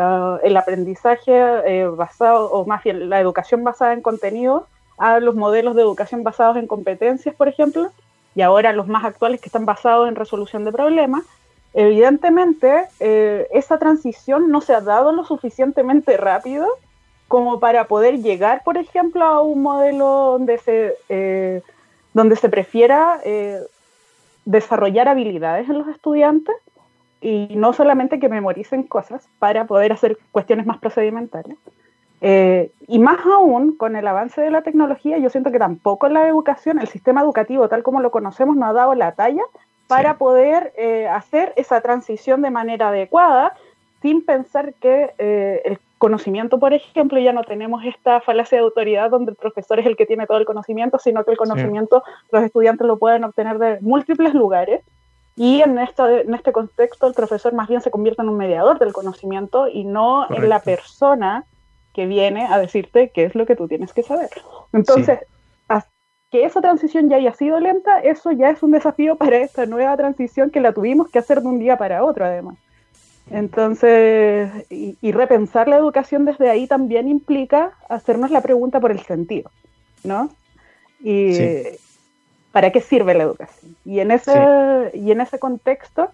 aprendizaje 0.56 1.32
eh, 1.32 1.86
basado, 1.86 2.50
o 2.50 2.66
más 2.66 2.82
bien 2.82 3.08
la 3.08 3.20
educación 3.20 3.62
basada 3.62 3.92
en 3.92 4.02
contenido, 4.02 4.66
a 4.98 5.20
los 5.20 5.36
modelos 5.36 5.76
de 5.76 5.82
educación 5.82 6.24
basados 6.24 6.56
en 6.56 6.66
competencias, 6.66 7.32
por 7.36 7.46
ejemplo, 7.46 7.92
y 8.34 8.42
ahora 8.42 8.72
los 8.72 8.88
más 8.88 9.04
actuales 9.04 9.40
que 9.40 9.48
están 9.48 9.66
basados 9.66 10.08
en 10.08 10.16
resolución 10.16 10.64
de 10.64 10.72
problemas, 10.72 11.22
evidentemente 11.74 12.86
eh, 12.98 13.46
esa 13.52 13.78
transición 13.78 14.50
no 14.50 14.60
se 14.60 14.74
ha 14.74 14.80
dado 14.80 15.12
lo 15.12 15.24
suficientemente 15.24 16.16
rápido 16.16 16.66
como 17.28 17.60
para 17.60 17.86
poder 17.86 18.20
llegar, 18.20 18.64
por 18.64 18.78
ejemplo, 18.78 19.24
a 19.24 19.40
un 19.42 19.62
modelo 19.62 20.06
donde 20.06 20.58
se, 20.58 21.62
donde 22.12 22.34
se 22.34 22.48
prefiera 22.48 23.20
desarrollar 24.44 25.08
habilidades 25.08 25.68
en 25.68 25.78
los 25.78 25.88
estudiantes 25.88 26.54
y 27.24 27.56
no 27.56 27.72
solamente 27.72 28.20
que 28.20 28.28
memoricen 28.28 28.82
cosas 28.82 29.26
para 29.38 29.64
poder 29.64 29.92
hacer 29.92 30.18
cuestiones 30.30 30.66
más 30.66 30.76
procedimentales. 30.76 31.56
Eh, 32.20 32.70
y 32.86 32.98
más 32.98 33.24
aún, 33.24 33.76
con 33.76 33.96
el 33.96 34.06
avance 34.06 34.42
de 34.42 34.50
la 34.50 34.60
tecnología, 34.60 35.16
yo 35.16 35.30
siento 35.30 35.50
que 35.50 35.58
tampoco 35.58 36.08
la 36.10 36.28
educación, 36.28 36.78
el 36.78 36.88
sistema 36.88 37.22
educativo 37.22 37.68
tal 37.68 37.82
como 37.82 38.00
lo 38.00 38.10
conocemos, 38.10 38.56
no 38.56 38.66
ha 38.66 38.74
dado 38.74 38.94
la 38.94 39.12
talla 39.12 39.42
para 39.86 40.18
poder 40.18 40.74
eh, 40.76 41.08
hacer 41.08 41.54
esa 41.56 41.80
transición 41.80 42.42
de 42.42 42.50
manera 42.50 42.88
adecuada, 42.88 43.54
sin 44.02 44.22
pensar 44.22 44.74
que 44.74 45.14
eh, 45.16 45.62
el 45.64 45.78
conocimiento, 45.96 46.58
por 46.58 46.74
ejemplo, 46.74 47.18
ya 47.18 47.32
no 47.32 47.44
tenemos 47.44 47.84
esta 47.86 48.20
falacia 48.20 48.58
de 48.58 48.64
autoridad 48.64 49.08
donde 49.08 49.30
el 49.30 49.36
profesor 49.36 49.80
es 49.80 49.86
el 49.86 49.96
que 49.96 50.04
tiene 50.04 50.26
todo 50.26 50.36
el 50.36 50.44
conocimiento, 50.44 50.98
sino 50.98 51.24
que 51.24 51.30
el 51.30 51.38
conocimiento 51.38 52.02
los 52.30 52.42
estudiantes 52.42 52.86
lo 52.86 52.98
pueden 52.98 53.24
obtener 53.24 53.58
de 53.58 53.78
múltiples 53.80 54.34
lugares. 54.34 54.82
Y 55.36 55.62
en, 55.62 55.78
en 55.78 56.34
este 56.34 56.52
contexto 56.52 57.06
el 57.06 57.14
profesor 57.14 57.52
más 57.54 57.68
bien 57.68 57.80
se 57.80 57.90
convierte 57.90 58.22
en 58.22 58.28
un 58.28 58.36
mediador 58.36 58.78
del 58.78 58.92
conocimiento 58.92 59.68
y 59.68 59.84
no 59.84 60.26
en 60.30 60.48
la 60.48 60.60
persona 60.60 61.44
que 61.92 62.06
viene 62.06 62.46
a 62.46 62.58
decirte 62.58 63.10
qué 63.10 63.24
es 63.24 63.34
lo 63.34 63.46
que 63.46 63.56
tú 63.56 63.68
tienes 63.68 63.92
que 63.92 64.02
saber. 64.02 64.30
Entonces, 64.72 65.20
que 66.34 66.44
esa 66.44 66.60
transición 66.60 67.08
ya 67.08 67.14
haya 67.18 67.32
sido 67.32 67.60
lenta, 67.60 68.00
eso 68.00 68.32
ya 68.32 68.50
es 68.50 68.60
un 68.64 68.72
desafío 68.72 69.14
para 69.18 69.36
esta 69.36 69.66
nueva 69.66 69.96
transición 69.96 70.50
que 70.50 70.60
la 70.60 70.72
tuvimos 70.72 71.08
que 71.08 71.20
hacer 71.20 71.40
de 71.40 71.46
un 71.46 71.60
día 71.60 71.76
para 71.76 72.04
otro, 72.04 72.24
además. 72.24 72.56
Entonces, 73.30 74.50
y, 74.68 75.12
repensar 75.12 75.68
la 75.68 75.76
educación 75.76 76.24
desde 76.24 76.50
ahí 76.50 76.66
también 76.66 77.08
implica 77.08 77.72
hacernos 77.88 78.32
la 78.32 78.40
pregunta 78.40 78.80
por 78.80 78.90
el 78.90 78.98
sentido, 78.98 79.50
¿no? 80.02 80.28
Y 81.00 81.38
para 82.54 82.70
qué 82.70 82.80
sirve 82.80 83.14
la 83.14 83.24
educación. 83.24 83.74
Y 83.84 83.98
en 83.98 84.12
ese, 84.12 84.92
y 84.94 85.10
en 85.10 85.20
ese 85.20 85.40
contexto, 85.40 86.08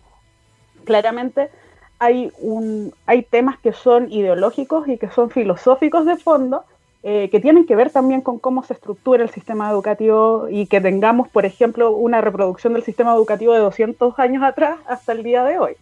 claramente 0.87 1.51
hay, 1.99 2.33
un, 2.39 2.95
hay 3.05 3.23
temas 3.25 3.59
que 3.59 3.75
son 3.75 4.11
ideológicos 4.11 4.89
y 4.89 4.97
que 4.97 5.11
son 5.11 5.29
filosóficos 5.29 6.07
de 6.07 6.17
fondo, 6.17 6.65
eh, 7.03 7.29
que 7.31 7.41
tienen 7.41 7.67
que 7.67 7.77
ver 7.77 7.91
también 7.91 8.23
con 8.23 8.39
cómo 8.39 8.63
se 8.63 8.73
estructura 8.73 9.23
el 9.23 9.29
sistema 9.29 9.71
educativo 9.71 10.47
y 10.49 10.65
que 10.65 10.81
tengamos, 10.81 11.29
por 11.29 11.45
ejemplo, 11.45 11.91
una 11.91 12.23
reproducción 12.23 12.73
del 12.73 12.85
sistema 12.85 13.13
educativo 13.13 13.53
de 13.53 13.59
200 13.59 14.19
años 14.19 14.43
atrás 14.43 14.79
hasta 14.87 15.13
el 15.13 15.23
día 15.23 15.45
de 15.45 15.59
hoy. 15.59 15.75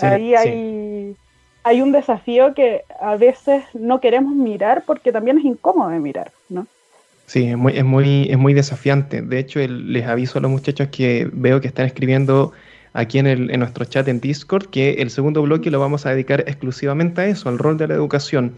Ahí 0.00 0.34
hay, 0.34 1.16
hay 1.62 1.82
un 1.82 1.92
desafío 1.92 2.52
que 2.52 2.82
a 3.00 3.14
veces 3.14 3.62
no 3.74 4.00
queremos 4.00 4.34
mirar 4.34 4.82
porque 4.84 5.12
también 5.12 5.38
es 5.38 5.44
incómodo 5.44 5.90
de 5.90 6.00
mirar, 6.00 6.32
¿no? 6.48 6.66
Sí, 7.32 7.44
es 7.44 7.56
muy, 7.56 7.72
es 7.78 7.84
muy, 7.84 8.26
es 8.28 8.36
muy 8.36 8.52
desafiante. 8.52 9.22
De 9.22 9.38
hecho, 9.38 9.58
les 9.58 10.04
aviso 10.06 10.38
a 10.38 10.42
los 10.42 10.50
muchachos 10.50 10.88
que 10.88 11.30
veo 11.32 11.62
que 11.62 11.66
están 11.66 11.86
escribiendo 11.86 12.52
aquí 12.92 13.18
en, 13.18 13.26
el, 13.26 13.50
en 13.50 13.60
nuestro 13.60 13.86
chat 13.86 14.06
en 14.08 14.20
Discord 14.20 14.66
que 14.66 14.96
el 15.00 15.08
segundo 15.08 15.40
bloque 15.40 15.70
lo 15.70 15.80
vamos 15.80 16.04
a 16.04 16.10
dedicar 16.10 16.40
exclusivamente 16.46 17.22
a 17.22 17.26
eso, 17.28 17.48
al 17.48 17.56
rol 17.56 17.78
de 17.78 17.88
la 17.88 17.94
educación. 17.94 18.52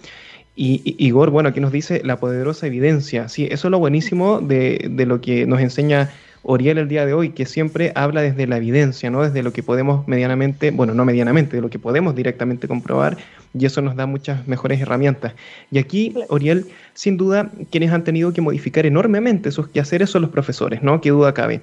Y, 0.56 0.96
Igor, 0.98 1.30
bueno, 1.30 1.50
aquí 1.50 1.60
nos 1.60 1.70
dice 1.70 2.00
la 2.02 2.16
poderosa 2.16 2.66
evidencia. 2.66 3.28
Sí, 3.28 3.46
eso 3.48 3.68
es 3.68 3.70
lo 3.70 3.78
buenísimo 3.78 4.40
de, 4.40 4.88
de, 4.90 5.06
lo 5.06 5.20
que 5.20 5.46
nos 5.46 5.60
enseña 5.60 6.10
Oriel 6.44 6.78
el 6.78 6.88
día 6.88 7.06
de 7.06 7.14
hoy, 7.14 7.30
que 7.30 7.46
siempre 7.46 7.92
habla 7.94 8.20
desde 8.20 8.46
la 8.46 8.58
evidencia, 8.58 9.10
¿no? 9.10 9.22
Desde 9.22 9.42
lo 9.42 9.52
que 9.52 9.62
podemos 9.62 10.06
medianamente, 10.06 10.70
bueno, 10.70 10.94
no 10.94 11.04
medianamente, 11.04 11.56
de 11.56 11.62
lo 11.62 11.70
que 11.70 11.78
podemos 11.78 12.14
directamente 12.14 12.68
comprobar, 12.68 13.16
y 13.58 13.64
eso 13.64 13.80
nos 13.80 13.96
da 13.96 14.06
muchas 14.06 14.46
mejores 14.46 14.80
herramientas. 14.80 15.32
Y 15.70 15.78
aquí, 15.78 16.14
Oriel, 16.28 16.66
sin 16.92 17.16
duda, 17.16 17.50
quienes 17.70 17.92
han 17.92 18.04
tenido 18.04 18.32
que 18.32 18.40
modificar 18.40 18.84
enormemente 18.84 19.50
sus 19.52 19.68
quehaceres 19.68 20.10
son 20.10 20.22
los 20.22 20.30
profesores, 20.30 20.82
¿no? 20.82 21.00
Qué 21.00 21.10
duda 21.10 21.32
cabe. 21.32 21.62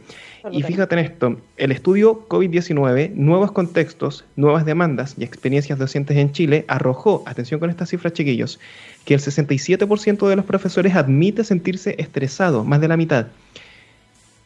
Y 0.52 0.64
fíjate 0.64 0.96
en 0.96 1.06
esto, 1.06 1.38
el 1.58 1.72
estudio 1.72 2.28
COVID-19, 2.28 3.14
nuevos 3.14 3.52
contextos, 3.52 4.26
nuevas 4.36 4.66
demandas 4.66 5.16
y 5.18 5.24
experiencias 5.24 5.78
docentes 5.78 6.18
en 6.18 6.32
Chile 6.32 6.66
arrojó, 6.68 7.24
atención 7.28 7.60
con 7.60 7.70
estas 7.70 7.90
cifras 7.90 8.14
chiquillos, 8.14 8.60
que 9.06 9.14
el 9.14 9.20
67% 9.20 10.28
de 10.28 10.36
los 10.36 10.46
profesores 10.46 10.96
admite 10.96 11.44
sentirse 11.44 11.96
estresado, 12.00 12.64
más 12.64 12.82
de 12.82 12.88
la 12.88 12.98
mitad. 12.98 13.28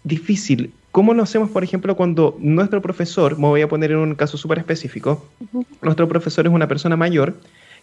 Difícil. 0.06 0.72
¿Cómo 0.92 1.14
lo 1.14 1.24
hacemos, 1.24 1.50
por 1.50 1.66
ejemplo, 1.66 1.98
cuando 1.98 2.38
nuestro 2.40 2.82
profesor, 2.82 3.38
me 3.38 3.48
voy 3.48 3.62
a 3.62 3.68
poner 3.68 3.92
en 3.92 3.98
un 3.98 4.16
caso 4.16 4.38
súper 4.38 4.60
específico, 4.60 5.26
nuestro 5.82 6.08
profesor 6.08 6.48
es 6.48 6.54
una 6.54 6.70
persona 6.70 6.96
mayor 6.96 7.36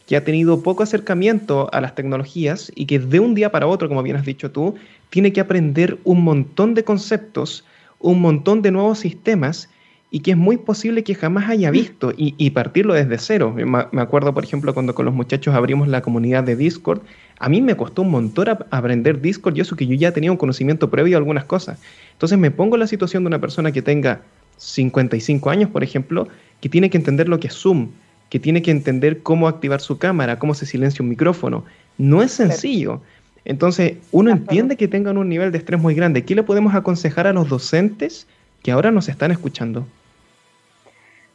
que 0.06 0.16
ha 0.16 0.24
tenido 0.24 0.62
poco 0.62 0.82
acercamiento 0.82 1.68
a 1.74 1.80
las 1.82 1.94
tecnologías 1.94 2.72
y 2.74 2.86
que 2.86 2.98
de 2.98 3.20
un 3.20 3.34
día 3.34 3.52
para 3.52 3.66
otro, 3.66 3.88
como 3.88 4.02
bien 4.02 4.16
has 4.16 4.24
dicho 4.24 4.50
tú, 4.50 4.76
tiene 5.10 5.32
que 5.34 5.40
aprender 5.40 5.98
un 6.04 6.24
montón 6.24 6.72
de 6.72 6.84
conceptos 6.84 7.64
un 8.02 8.20
montón 8.20 8.60
de 8.62 8.70
nuevos 8.70 8.98
sistemas 8.98 9.70
y 10.10 10.20
que 10.20 10.32
es 10.32 10.36
muy 10.36 10.58
posible 10.58 11.04
que 11.04 11.14
jamás 11.14 11.48
haya 11.48 11.70
visto 11.70 12.12
y, 12.14 12.50
partirlo 12.50 12.92
desde 12.92 13.16
cero. 13.16 13.54
Me 13.56 14.02
acuerdo, 14.02 14.34
por 14.34 14.44
ejemplo, 14.44 14.74
cuando 14.74 14.94
con 14.94 15.06
los 15.06 15.14
muchachos 15.14 15.54
abrimos 15.54 15.88
la 15.88 16.02
comunidad 16.02 16.44
de 16.44 16.54
Discord, 16.54 17.00
a 17.42 17.48
mí 17.48 17.60
me 17.60 17.76
costó 17.76 18.02
un 18.02 18.10
montón 18.12 18.46
aprender 18.70 19.20
Discord 19.20 19.56
y 19.56 19.60
eso 19.60 19.74
que 19.74 19.84
yo 19.84 19.94
ya 19.96 20.12
tenía 20.12 20.30
un 20.30 20.36
conocimiento 20.36 20.90
previo 20.90 21.16
a 21.16 21.18
algunas 21.18 21.44
cosas. 21.44 21.80
Entonces 22.12 22.38
me 22.38 22.52
pongo 22.52 22.76
en 22.76 22.80
la 22.80 22.86
situación 22.86 23.24
de 23.24 23.26
una 23.26 23.40
persona 23.40 23.72
que 23.72 23.82
tenga 23.82 24.20
55 24.58 25.50
años, 25.50 25.68
por 25.68 25.82
ejemplo, 25.82 26.28
que 26.60 26.68
tiene 26.68 26.88
que 26.88 26.98
entender 26.98 27.28
lo 27.28 27.40
que 27.40 27.48
es 27.48 27.54
Zoom, 27.54 27.88
que 28.30 28.38
tiene 28.38 28.62
que 28.62 28.70
entender 28.70 29.24
cómo 29.24 29.48
activar 29.48 29.80
su 29.80 29.98
cámara, 29.98 30.38
cómo 30.38 30.54
se 30.54 30.66
silencia 30.66 31.02
un 31.02 31.08
micrófono. 31.08 31.64
No 31.98 32.22
es 32.22 32.30
sencillo. 32.30 33.00
Entonces, 33.44 33.94
uno 34.12 34.30
entiende 34.30 34.76
que 34.76 34.86
tengan 34.86 35.18
un 35.18 35.28
nivel 35.28 35.50
de 35.50 35.58
estrés 35.58 35.80
muy 35.80 35.96
grande. 35.96 36.24
¿Qué 36.24 36.36
le 36.36 36.44
podemos 36.44 36.76
aconsejar 36.76 37.26
a 37.26 37.32
los 37.32 37.48
docentes 37.48 38.28
que 38.62 38.70
ahora 38.70 38.92
nos 38.92 39.08
están 39.08 39.32
escuchando? 39.32 39.84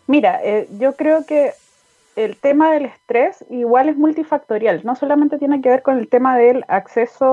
Mira, 0.08 0.40
eh, 0.42 0.70
yo 0.80 0.96
creo 0.96 1.26
que 1.26 1.52
el 2.18 2.36
tema 2.36 2.72
del 2.72 2.86
estrés 2.86 3.46
igual 3.48 3.90
es 3.90 3.96
multifactorial. 3.96 4.82
No 4.84 4.96
solamente 4.96 5.38
tiene 5.38 5.62
que 5.62 5.70
ver 5.70 5.84
con 5.84 6.00
el 6.00 6.10
tema 6.10 6.36
del 6.36 6.66
acceso 6.68 7.28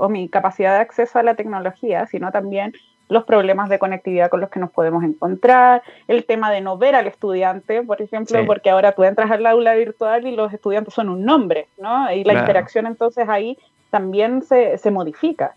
o 0.00 0.08
mi 0.08 0.30
capacidad 0.30 0.76
de 0.76 0.80
acceso 0.80 1.18
a 1.18 1.22
la 1.22 1.34
tecnología, 1.34 2.06
sino 2.06 2.32
también 2.32 2.72
los 3.08 3.24
problemas 3.24 3.68
de 3.68 3.78
conectividad 3.78 4.30
con 4.30 4.40
los 4.40 4.48
que 4.48 4.58
nos 4.58 4.70
podemos 4.70 5.04
encontrar, 5.04 5.82
el 6.08 6.24
tema 6.24 6.50
de 6.50 6.62
no 6.62 6.78
ver 6.78 6.94
al 6.94 7.06
estudiante, 7.06 7.82
por 7.82 8.00
ejemplo, 8.00 8.46
porque 8.46 8.70
ahora 8.70 8.92
tú 8.92 9.04
entras 9.04 9.30
al 9.30 9.44
aula 9.44 9.74
virtual 9.74 10.26
y 10.26 10.34
los 10.34 10.52
estudiantes 10.54 10.94
son 10.94 11.10
un 11.10 11.24
nombre, 11.24 11.66
¿no? 11.76 12.10
Y 12.10 12.24
la 12.24 12.34
interacción 12.34 12.86
entonces 12.86 13.28
ahí 13.28 13.58
también 13.90 14.42
se, 14.42 14.78
se 14.78 14.90
modifica. 14.90 15.54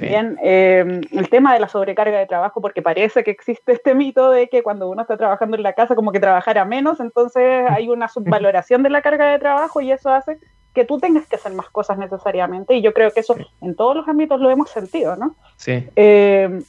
Bien, 0.00 0.38
em, 0.42 1.00
el 1.12 1.28
tema 1.28 1.54
de 1.54 1.60
la 1.60 1.68
sobrecarga 1.68 2.18
de 2.18 2.26
trabajo, 2.26 2.60
porque 2.60 2.82
parece 2.82 3.24
que 3.24 3.30
existe 3.30 3.72
este 3.72 3.94
mito 3.94 4.30
de 4.30 4.48
que 4.48 4.62
cuando 4.62 4.88
uno 4.88 5.02
está 5.02 5.16
trabajando 5.16 5.56
en 5.56 5.62
la 5.62 5.72
casa 5.72 5.94
como 5.94 6.12
que 6.12 6.20
trabajara 6.20 6.64
menos, 6.64 7.00
entonces 7.00 7.64
hay 7.68 7.88
una 7.88 8.08
subvaloración 8.08 8.82
de 8.82 8.90
la 8.90 9.02
carga 9.02 9.26
de 9.26 9.38
trabajo 9.38 9.80
y 9.80 9.92
eso 9.92 10.10
hace 10.10 10.38
que 10.74 10.84
tú 10.84 10.98
tengas 10.98 11.26
que 11.26 11.36
hacer 11.36 11.52
más 11.52 11.70
cosas 11.70 11.98
necesariamente 11.98 12.74
y 12.74 12.82
yo 12.82 12.92
creo 12.92 13.12
que 13.12 13.20
eso 13.20 13.36
en 13.60 13.76
todos 13.76 13.94
los 13.94 14.08
ámbitos 14.08 14.40
lo 14.40 14.50
hemos 14.50 14.70
sentido, 14.70 15.16
¿no? 15.16 15.36
Sí. 15.56 15.88
Em, 15.94 16.64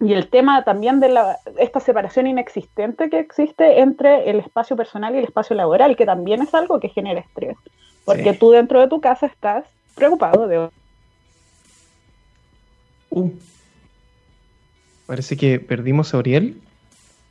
y 0.00 0.12
el 0.12 0.28
tema 0.28 0.62
también 0.64 1.00
de 1.00 1.08
la, 1.08 1.38
esta 1.56 1.80
separación 1.80 2.26
inexistente 2.26 3.10
que 3.10 3.18
existe 3.18 3.80
entre 3.80 4.30
el 4.30 4.38
espacio 4.38 4.76
personal 4.76 5.14
y 5.14 5.18
el 5.18 5.24
espacio 5.24 5.56
laboral, 5.56 5.96
que 5.96 6.06
también 6.06 6.42
es 6.42 6.54
algo 6.54 6.78
que 6.78 6.88
genera 6.88 7.20
estrés, 7.20 7.56
porque 8.04 8.32
tú 8.32 8.50
dentro 8.50 8.80
de 8.80 8.88
tu 8.88 9.00
casa 9.00 9.26
estás 9.26 9.64
preocupado 9.96 10.46
de... 10.46 10.68
Uh, 13.10 13.30
parece 15.06 15.36
que 15.36 15.60
perdimos 15.60 16.14
a 16.14 16.18
Oriel. 16.18 16.60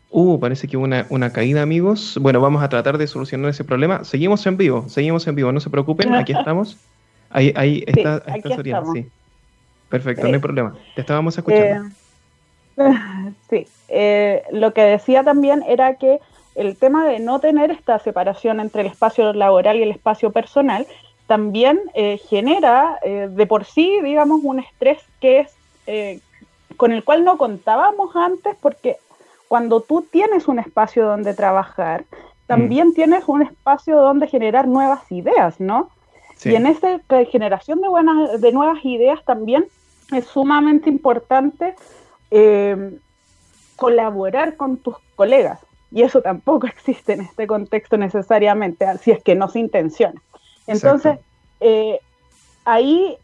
Uh, 0.10 0.40
parece 0.40 0.68
que 0.68 0.78
hubo 0.78 0.86
una, 0.86 1.06
una, 1.10 1.32
caída, 1.32 1.62
amigos. 1.62 2.18
Bueno, 2.22 2.40
vamos 2.40 2.64
a 2.64 2.70
tratar 2.70 2.98
de 2.98 3.08
solucionar 3.08 3.50
ese 3.50 3.64
problema. 3.64 4.04
Seguimos 4.04 4.46
en 4.48 4.58
vivo, 4.58 4.88
seguimos 4.88 5.28
en 5.28 5.36
vivo, 5.36 5.52
no 5.52 5.60
se 5.60 5.70
preocupen, 5.70 6.14
aquí 6.16 6.34
estamos. 6.38 6.78
Ahí, 7.30 7.54
ahí 7.56 7.84
está, 7.88 8.24
Oriel, 8.58 8.78
sí. 8.94 9.06
Perfecto, 9.90 10.28
no 10.28 10.34
hay 10.34 10.40
problema. 10.40 10.76
Te 10.96 11.02
estábamos 11.02 11.38
escuchando. 11.38 11.90
Eh, 12.78 12.94
sí, 13.50 13.68
eh, 13.90 14.44
lo 14.52 14.74
que 14.74 14.82
decía 14.82 15.24
también 15.24 15.64
era 15.68 15.96
que 15.96 16.20
el 16.56 16.76
tema 16.78 17.06
de 17.06 17.20
no 17.20 17.40
tener 17.40 17.72
esta 17.72 18.00
separación 18.00 18.60
entre 18.60 18.82
el 18.82 18.88
espacio 18.88 19.32
laboral 19.34 19.78
y 19.78 19.84
el 19.84 19.92
espacio 19.92 20.32
personal 20.32 20.88
también 21.28 21.80
eh, 21.94 22.20
genera 22.30 22.98
eh, 23.04 23.28
de 23.30 23.46
por 23.46 23.66
sí, 23.66 24.00
digamos, 24.04 24.42
un 24.44 24.60
estrés 24.60 25.00
que 25.20 25.42
es 25.42 25.54
eh, 25.88 26.20
con 26.77 26.91
el 26.91 27.03
cual 27.03 27.24
no 27.24 27.38
contábamos 27.38 28.15
antes, 28.15 28.56
porque 28.62 28.98
cuando 29.48 29.82
tú 29.82 30.03
tienes 30.03 30.48
un 30.48 30.60
espacio 30.60 31.08
donde 31.08 31.34
trabajar, 31.34 32.06
también 32.46 32.89
mm. 32.89 32.94
tienes 32.94 33.24
un 33.27 33.41
espacio 33.41 33.98
donde 33.98 34.27
generar 34.27 34.67
nuevas 34.67 35.12
ideas, 35.12 35.60
¿no? 35.60 35.89
Y 36.44 36.53
en 36.53 36.67
esa 36.67 37.00
generación 37.32 37.82
de, 37.82 37.88
buenas, 37.88 38.39
de 38.39 38.51
nuevas 38.51 38.86
ideas 38.86 39.25
también 39.25 39.65
es 40.12 40.25
sumamente 40.25 40.88
importante 40.88 41.74
colaborar 43.75 44.56
con 44.56 44.77
tus 44.77 44.96
colegas. 45.15 45.60
Y 45.91 46.01
eso 46.01 46.22
tampoco 46.22 46.67
existe 46.75 47.13
en 47.13 47.22
este 47.22 47.48
contexto 47.48 47.98
necesariamente, 47.98 48.86
así 48.86 49.12
es 49.12 49.24
que 49.24 49.36
no 49.36 49.48
se 49.48 49.60
intenciona. 49.60 50.22
Entonces, 50.65 51.20
eh, 51.62 52.00
ahí 52.65 53.17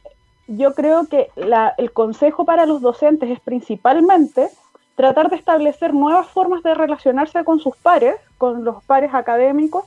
yo 0.48 0.74
creo 0.74 1.08
que 1.08 1.30
el 1.78 1.92
consejo 1.94 2.46
para 2.46 2.66
los 2.66 2.82
docentes 2.82 3.30
es 3.30 3.40
principalmente 3.40 4.50
tratar 4.96 5.30
de 5.30 5.38
establecer 5.38 5.94
nuevas 5.94 6.28
formas 6.28 6.64
de 6.64 6.74
relacionarse 6.76 7.44
con 7.44 7.60
sus 7.60 7.76
pares, 7.78 8.16
con 8.38 8.64
los 8.64 8.84
pares 8.84 9.14
académicos, 9.14 9.86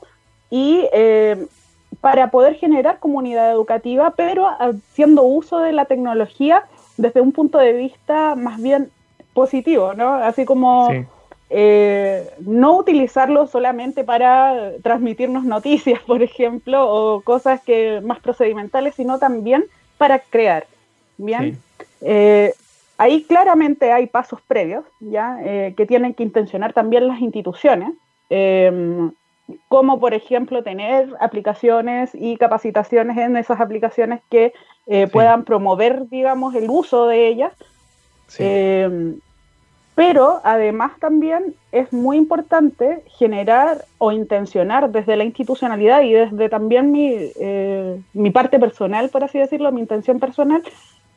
y 0.50 0.86
eh, 0.92 1.46
para 2.00 2.30
poder 2.30 2.54
generar 2.54 2.98
comunidad 2.98 3.50
educativa, 3.50 4.12
pero 4.16 4.46
haciendo 4.46 5.22
uso 5.22 5.58
de 5.58 5.72
la 5.72 5.84
tecnología 5.84 6.64
desde 6.96 7.20
un 7.20 7.32
punto 7.32 7.58
de 7.58 7.72
vista 7.72 8.34
más 8.34 8.60
bien 8.60 8.90
positivo, 9.34 9.94
¿no? 9.94 10.14
Así 10.14 10.44
como 10.44 10.88
eh, 11.50 12.30
no 12.40 12.76
utilizarlo 12.76 13.46
solamente 13.46 14.02
para 14.02 14.72
transmitirnos 14.82 15.44
noticias, 15.44 16.00
por 16.06 16.22
ejemplo, 16.22 16.88
o 16.88 17.20
cosas 17.20 17.60
que 17.60 18.00
más 18.02 18.20
procedimentales, 18.20 18.94
sino 18.94 19.18
también 19.18 19.64
para 19.98 20.18
crear. 20.18 20.66
Bien, 21.18 21.58
eh, 22.02 22.52
ahí 22.98 23.22
claramente 23.24 23.92
hay 23.92 24.06
pasos 24.06 24.40
previos, 24.46 24.84
ya 25.00 25.38
eh, 25.42 25.74
que 25.76 25.86
tienen 25.86 26.14
que 26.14 26.22
intencionar 26.22 26.72
también 26.72 27.08
las 27.08 27.20
instituciones, 27.20 27.92
como 29.68 30.00
por 30.00 30.12
ejemplo 30.12 30.64
tener 30.64 31.08
aplicaciones 31.20 32.10
y 32.14 32.36
capacitaciones 32.36 33.16
en 33.16 33.36
esas 33.36 33.60
aplicaciones 33.60 34.20
que 34.28 34.52
puedan 35.12 35.44
promover, 35.44 36.08
digamos, 36.08 36.54
el 36.54 36.68
uso 36.68 37.06
de 37.06 37.28
ellas. 37.28 37.52
Eh, 38.38 39.16
pero 39.96 40.42
además 40.44 40.92
también 41.00 41.54
es 41.72 41.90
muy 41.90 42.18
importante 42.18 43.02
generar 43.16 43.86
o 43.96 44.12
intencionar 44.12 44.90
desde 44.90 45.16
la 45.16 45.24
institucionalidad 45.24 46.02
y 46.02 46.12
desde 46.12 46.50
también 46.50 46.92
mi, 46.92 47.14
eh, 47.40 47.98
mi 48.12 48.30
parte 48.30 48.58
personal, 48.58 49.08
por 49.08 49.24
así 49.24 49.38
decirlo, 49.38 49.72
mi 49.72 49.80
intención 49.80 50.20
personal, 50.20 50.62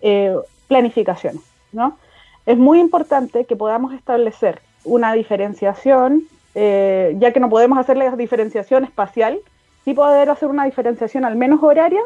eh, 0.02 0.34
planificaciones. 0.70 1.42
¿no? 1.74 1.98
Es 2.46 2.58
muy 2.58 2.80
importante 2.80 3.44
que 3.44 3.58
podamos 3.58 3.94
establecer 3.94 4.62
una 4.86 5.12
diferenciación, 5.12 6.24
eh, 6.56 7.18
ya 7.20 7.34
que 7.34 7.42
no 7.42 7.50
podemos 7.50 7.78
hacer 7.80 7.98
la 7.98 8.16
diferenciación 8.16 8.86
espacial, 8.86 9.40
sí 9.84 9.94
poder 9.94 10.30
hacer 10.30 10.48
una 10.48 10.64
diferenciación 10.64 11.26
al 11.26 11.36
menos 11.36 11.62
horaria 11.62 12.02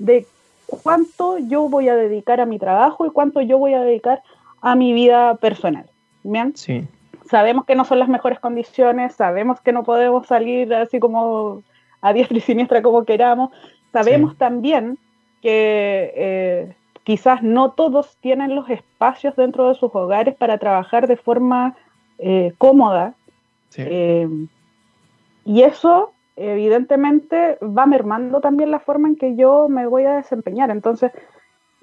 de 0.00 0.26
cuánto 0.66 1.38
yo 1.38 1.68
voy 1.68 1.88
a 1.88 1.94
dedicar 1.94 2.40
a 2.40 2.44
mi 2.44 2.58
trabajo 2.58 3.06
y 3.06 3.10
cuánto 3.10 3.40
yo 3.40 3.56
voy 3.56 3.74
a 3.74 3.82
dedicar 3.82 4.20
a 4.60 4.74
mi 4.74 4.92
vida 4.92 5.36
personal. 5.36 5.88
¿Bien? 6.30 6.54
Sí. 6.56 6.86
Sabemos 7.28 7.64
que 7.64 7.74
no 7.74 7.84
son 7.84 7.98
las 7.98 8.08
mejores 8.08 8.38
condiciones, 8.38 9.14
sabemos 9.14 9.60
que 9.60 9.72
no 9.72 9.82
podemos 9.82 10.26
salir 10.26 10.72
así 10.74 10.98
como 10.98 11.62
a 12.00 12.12
diestra 12.12 12.38
y 12.38 12.40
siniestra 12.40 12.82
como 12.82 13.04
queramos, 13.04 13.50
sabemos 13.92 14.36
también 14.36 14.98
que 15.42 16.12
eh, 16.14 16.74
quizás 17.04 17.42
no 17.42 17.72
todos 17.72 18.16
tienen 18.20 18.54
los 18.54 18.68
espacios 18.70 19.36
dentro 19.36 19.68
de 19.68 19.74
sus 19.74 19.94
hogares 19.94 20.34
para 20.36 20.58
trabajar 20.58 21.06
de 21.06 21.16
forma 21.16 21.76
eh, 22.18 22.52
cómoda. 22.58 23.14
Eh, 23.76 24.28
y 25.44 25.62
eso 25.62 26.12
evidentemente 26.36 27.58
va 27.62 27.86
mermando 27.86 28.40
también 28.40 28.70
la 28.70 28.80
forma 28.80 29.08
en 29.08 29.16
que 29.16 29.36
yo 29.36 29.68
me 29.68 29.86
voy 29.86 30.04
a 30.04 30.16
desempeñar. 30.16 30.70
Entonces, 30.70 31.12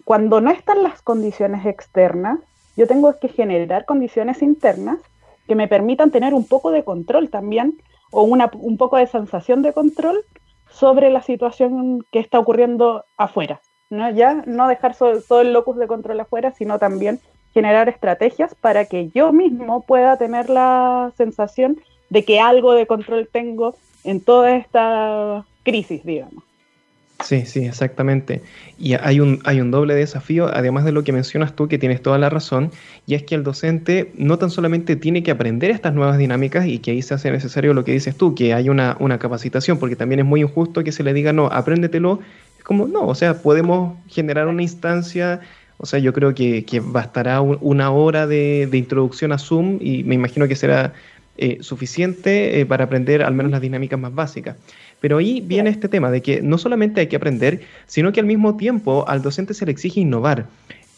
cuando 0.03 0.41
no 0.41 0.51
están 0.51 0.83
las 0.83 1.01
condiciones 1.01 1.65
externas, 1.65 2.39
yo 2.75 2.87
tengo 2.87 3.17
que 3.19 3.29
generar 3.29 3.85
condiciones 3.85 4.41
internas 4.41 4.99
que 5.47 5.55
me 5.55 5.67
permitan 5.67 6.11
tener 6.11 6.33
un 6.33 6.45
poco 6.45 6.71
de 6.71 6.83
control 6.83 7.29
también, 7.29 7.77
o 8.11 8.23
una, 8.23 8.49
un 8.53 8.77
poco 8.77 8.97
de 8.97 9.07
sensación 9.07 9.61
de 9.61 9.73
control 9.73 10.23
sobre 10.69 11.09
la 11.09 11.21
situación 11.21 12.05
que 12.11 12.19
está 12.19 12.39
ocurriendo 12.39 13.03
afuera. 13.17 13.61
¿no? 13.89 14.09
Ya 14.11 14.43
no 14.45 14.67
dejar 14.67 14.95
todo 14.95 15.41
el 15.41 15.53
locus 15.53 15.77
de 15.77 15.87
control 15.87 16.19
afuera, 16.19 16.51
sino 16.51 16.79
también 16.79 17.19
generar 17.53 17.87
estrategias 17.89 18.55
para 18.55 18.85
que 18.85 19.09
yo 19.09 19.31
mismo 19.31 19.81
pueda 19.81 20.17
tener 20.17 20.49
la 20.49 21.11
sensación 21.15 21.79
de 22.09 22.25
que 22.25 22.39
algo 22.39 22.73
de 22.73 22.87
control 22.87 23.29
tengo 23.31 23.75
en 24.03 24.23
toda 24.23 24.55
esta 24.55 25.45
crisis, 25.63 26.03
digamos. 26.03 26.44
Sí, 27.25 27.43
sí, 27.47 27.65
exactamente. 27.65 28.43
Y 28.77 28.93
hay 28.93 29.19
un, 29.19 29.39
hay 29.45 29.59
un 29.59 29.71
doble 29.71 29.95
desafío, 29.95 30.47
además 30.47 30.85
de 30.85 30.91
lo 30.91 31.03
que 31.03 31.11
mencionas 31.11 31.55
tú, 31.55 31.67
que 31.67 31.79
tienes 31.79 32.03
toda 32.03 32.19
la 32.19 32.29
razón, 32.29 32.69
y 33.07 33.15
es 33.15 33.23
que 33.23 33.33
el 33.33 33.43
docente 33.43 34.11
no 34.15 34.37
tan 34.37 34.51
solamente 34.51 34.95
tiene 34.95 35.23
que 35.23 35.31
aprender 35.31 35.71
estas 35.71 35.95
nuevas 35.95 36.19
dinámicas 36.19 36.67
y 36.67 36.77
que 36.77 36.91
ahí 36.91 37.01
se 37.01 37.15
hace 37.15 37.31
necesario 37.31 37.73
lo 37.73 37.83
que 37.83 37.93
dices 37.93 38.15
tú, 38.15 38.35
que 38.35 38.53
hay 38.53 38.69
una, 38.69 38.95
una 38.99 39.17
capacitación, 39.17 39.79
porque 39.79 39.95
también 39.95 40.19
es 40.19 40.25
muy 40.27 40.41
injusto 40.41 40.83
que 40.83 40.91
se 40.91 41.01
le 41.03 41.13
diga, 41.13 41.33
no, 41.33 41.47
apréndetelo. 41.47 42.19
Es 42.59 42.63
como, 42.63 42.87
no, 42.87 43.07
o 43.07 43.15
sea, 43.15 43.41
podemos 43.41 43.97
generar 44.07 44.47
una 44.47 44.61
instancia, 44.61 45.39
o 45.77 45.87
sea, 45.87 45.97
yo 45.97 46.13
creo 46.13 46.35
que, 46.35 46.63
bastará 46.85 47.41
una 47.41 47.89
hora 47.89 48.27
de, 48.27 48.67
de 48.69 48.77
introducción 48.77 49.31
a 49.31 49.39
Zoom 49.39 49.79
y 49.81 50.03
me 50.03 50.13
imagino 50.13 50.47
que 50.47 50.55
será 50.55 50.93
eh, 51.37 51.57
suficiente 51.59 52.61
eh, 52.61 52.65
para 52.65 52.85
aprender 52.85 53.21
al 53.21 53.33
menos 53.33 53.51
las 53.51 53.59
dinámicas 53.59 53.99
más 53.99 54.15
básicas. 54.15 54.55
Pero 55.05 55.19
ahí 55.19 55.39
viene 55.39 55.69
este 55.69 55.87
tema 55.87 56.09
de 56.09 56.23
que 56.23 56.41
no 56.41 56.57
solamente 56.57 56.99
hay 56.99 57.05
que 57.05 57.15
aprender, 57.15 57.61
sino 57.85 58.11
que 58.11 58.21
al 58.21 58.25
mismo 58.25 58.57
tiempo 58.57 59.07
al 59.07 59.21
docente 59.21 59.53
se 59.53 59.63
le 59.63 59.71
exige 59.71 59.99
innovar. 59.99 60.47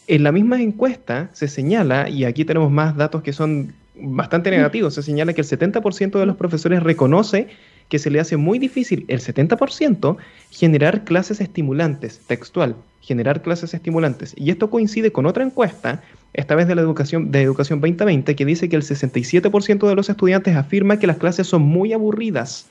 En 0.06 0.22
la 0.22 0.32
misma 0.32 0.58
encuesta 0.62 1.28
se 1.34 1.46
señala, 1.46 2.08
y 2.08 2.24
aquí 2.24 2.46
tenemos 2.46 2.70
más 2.70 2.96
datos 2.96 3.22
que 3.22 3.34
son 3.34 3.74
bastante 4.00 4.50
negativos, 4.50 4.94
se 4.94 5.02
señala 5.02 5.34
que 5.34 5.42
el 5.42 5.46
70% 5.46 6.18
de 6.18 6.24
los 6.24 6.36
profesores 6.36 6.82
reconoce 6.82 7.48
que 7.90 7.98
se 7.98 8.10
le 8.10 8.18
hace 8.18 8.38
muy 8.38 8.58
difícil, 8.58 9.04
el 9.08 9.20
70%, 9.20 10.16
generar 10.52 11.04
clases 11.04 11.42
estimulantes, 11.42 12.22
textual, 12.26 12.76
generar 13.02 13.42
clases 13.42 13.74
estimulantes. 13.74 14.32
Y 14.38 14.48
esto 14.48 14.70
coincide 14.70 15.12
con 15.12 15.26
otra 15.26 15.44
encuesta, 15.44 16.02
esta 16.32 16.54
vez 16.54 16.66
de 16.66 16.76
la 16.76 16.80
educación, 16.80 17.30
de 17.30 17.42
Educación 17.42 17.82
2020, 17.82 18.34
que 18.34 18.46
dice 18.46 18.70
que 18.70 18.76
el 18.76 18.84
67% 18.84 19.86
de 19.86 19.94
los 19.94 20.08
estudiantes 20.08 20.56
afirma 20.56 20.98
que 20.98 21.06
las 21.06 21.18
clases 21.18 21.46
son 21.46 21.60
muy 21.60 21.92
aburridas. 21.92 22.64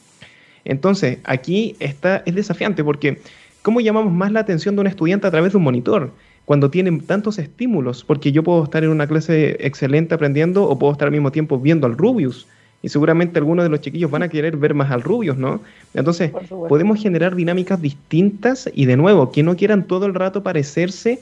Entonces, 0.67 1.19
aquí 1.23 1.75
está, 1.79 2.23
es 2.25 2.35
desafiante 2.35 2.83
porque 2.83 3.19
¿cómo 3.61 3.81
llamamos 3.81 4.13
más 4.13 4.31
la 4.31 4.41
atención 4.41 4.75
de 4.75 4.81
un 4.81 4.87
estudiante 4.87 5.25
a 5.25 5.31
través 5.31 5.53
de 5.53 5.57
un 5.57 5.63
monitor? 5.63 6.11
Cuando 6.45 6.69
tienen 6.69 7.01
tantos 7.01 7.39
estímulos, 7.39 8.03
porque 8.03 8.31
yo 8.31 8.43
puedo 8.43 8.63
estar 8.63 8.83
en 8.83 8.89
una 8.89 9.07
clase 9.07 9.57
excelente 9.59 10.13
aprendiendo 10.13 10.63
o 10.63 10.77
puedo 10.77 10.93
estar 10.93 11.07
al 11.07 11.11
mismo 11.11 11.31
tiempo 11.31 11.59
viendo 11.59 11.87
al 11.87 11.97
Rubius 11.97 12.47
y 12.83 12.89
seguramente 12.89 13.39
algunos 13.39 13.65
de 13.65 13.69
los 13.69 13.81
chiquillos 13.81 14.11
van 14.11 14.23
a 14.23 14.29
querer 14.29 14.55
ver 14.55 14.73
más 14.73 14.91
al 14.91 15.01
Rubius, 15.01 15.37
¿no? 15.37 15.61
Entonces, 15.93 16.31
podemos 16.69 17.01
generar 17.01 17.35
dinámicas 17.35 17.81
distintas 17.81 18.69
y 18.73 18.85
de 18.85 18.97
nuevo, 18.97 19.31
que 19.31 19.43
no 19.43 19.55
quieran 19.55 19.87
todo 19.87 20.05
el 20.05 20.13
rato 20.13 20.43
parecerse 20.43 21.19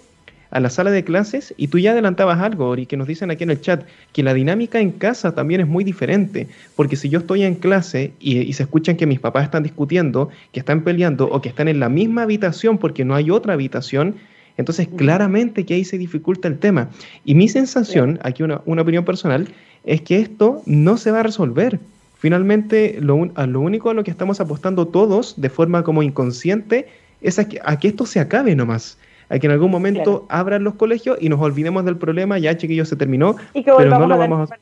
a 0.55 0.61
la 0.61 0.69
sala 0.69 0.89
de 0.89 1.03
clases 1.03 1.53
y 1.57 1.67
tú 1.67 1.79
ya 1.79 1.91
adelantabas 1.91 2.39
algo, 2.39 2.69
Ori, 2.69 2.85
que 2.85 2.95
nos 2.95 3.07
dicen 3.07 3.29
aquí 3.29 3.43
en 3.43 3.49
el 3.49 3.59
chat, 3.59 3.83
que 4.13 4.23
la 4.23 4.33
dinámica 4.33 4.79
en 4.79 4.91
casa 4.91 5.35
también 5.35 5.59
es 5.59 5.67
muy 5.67 5.83
diferente, 5.83 6.47
porque 6.77 6.95
si 6.95 7.09
yo 7.09 7.19
estoy 7.19 7.43
en 7.43 7.55
clase 7.55 8.13
y, 8.21 8.37
y, 8.37 8.53
se 8.53 8.63
escuchan 8.63 8.95
que 8.95 9.05
mis 9.05 9.19
papás 9.19 9.43
están 9.43 9.63
discutiendo, 9.63 10.29
que 10.53 10.61
están 10.61 10.85
peleando 10.85 11.25
o 11.25 11.41
que 11.41 11.49
están 11.49 11.67
en 11.67 11.81
la 11.81 11.89
misma 11.89 12.21
habitación 12.21 12.77
porque 12.77 13.03
no 13.03 13.15
hay 13.15 13.31
otra 13.31 13.51
habitación, 13.51 14.15
entonces 14.55 14.87
claramente 14.95 15.65
que 15.65 15.73
ahí 15.73 15.83
se 15.83 15.97
dificulta 15.97 16.47
el 16.47 16.57
tema. 16.57 16.89
Y 17.25 17.35
mi 17.35 17.49
sensación, 17.49 18.17
aquí 18.23 18.41
una, 18.41 18.61
una 18.65 18.83
opinión 18.83 19.03
personal, 19.03 19.49
es 19.83 19.99
que 20.03 20.19
esto 20.19 20.61
no 20.65 20.95
se 20.95 21.11
va 21.11 21.19
a 21.19 21.23
resolver. 21.23 21.81
Finalmente, 22.17 22.97
lo, 23.01 23.29
a 23.35 23.45
lo 23.45 23.59
único 23.59 23.89
a 23.89 23.93
lo 23.93 24.05
que 24.05 24.11
estamos 24.11 24.39
apostando 24.39 24.87
todos 24.87 25.33
de 25.35 25.49
forma 25.49 25.83
como 25.83 26.01
inconsciente 26.01 26.87
es 27.19 27.39
a 27.39 27.49
que, 27.49 27.59
a 27.61 27.77
que 27.77 27.89
esto 27.89 28.05
se 28.05 28.21
acabe 28.21 28.55
nomás. 28.55 28.97
A 29.29 29.39
que 29.39 29.47
en 29.47 29.53
algún 29.53 29.71
momento 29.71 30.25
abran 30.29 30.63
los 30.63 30.75
colegios 30.75 31.17
y 31.19 31.29
nos 31.29 31.41
olvidemos 31.41 31.83
del 31.85 31.97
problema, 31.97 32.37
ya 32.37 32.55
chiquillos 32.57 32.89
se 32.89 32.95
terminó, 32.95 33.35
pero 33.53 33.99
no 33.99 34.07
lo 34.07 34.17
vamos 34.17 34.51
a... 34.51 34.57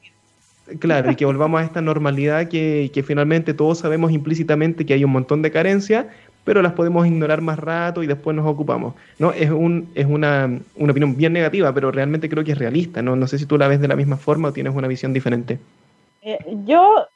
Claro, 0.79 1.11
y 1.11 1.15
que 1.15 1.25
volvamos 1.25 1.61
a 1.61 1.65
esta 1.65 1.81
normalidad 1.81 2.47
que, 2.47 2.89
que, 2.93 3.03
finalmente 3.03 3.53
todos 3.53 3.79
sabemos 3.79 4.13
implícitamente 4.13 4.85
que 4.85 4.93
hay 4.93 5.03
un 5.03 5.11
montón 5.11 5.41
de 5.41 5.51
carencias, 5.51 6.05
pero 6.45 6.61
las 6.61 6.73
podemos 6.73 7.05
ignorar 7.05 7.41
más 7.41 7.59
rato 7.59 8.01
y 8.01 8.07
después 8.07 8.35
nos 8.35 8.45
ocupamos. 8.45 8.93
¿no? 9.19 9.31
Es, 9.33 9.51
un, 9.51 9.89
es 9.95 10.05
una, 10.05 10.49
una 10.75 10.91
opinión 10.91 11.15
bien 11.15 11.33
negativa, 11.33 11.73
pero 11.73 11.91
realmente 11.91 12.29
creo 12.29 12.43
que 12.43 12.53
es 12.53 12.57
realista. 12.57 13.01
¿no? 13.01 13.15
no 13.15 13.27
sé 13.27 13.37
si 13.37 13.45
tú 13.45 13.57
la 13.57 13.67
ves 13.67 13.81
de 13.81 13.87
la 13.87 13.95
misma 13.95 14.17
forma 14.17 14.49
o 14.49 14.53
tienes 14.53 14.73
una 14.73 14.87
visión 14.87 15.13
diferente. 15.13 15.59
Eh, 16.21 16.39
yo, 16.65 17.07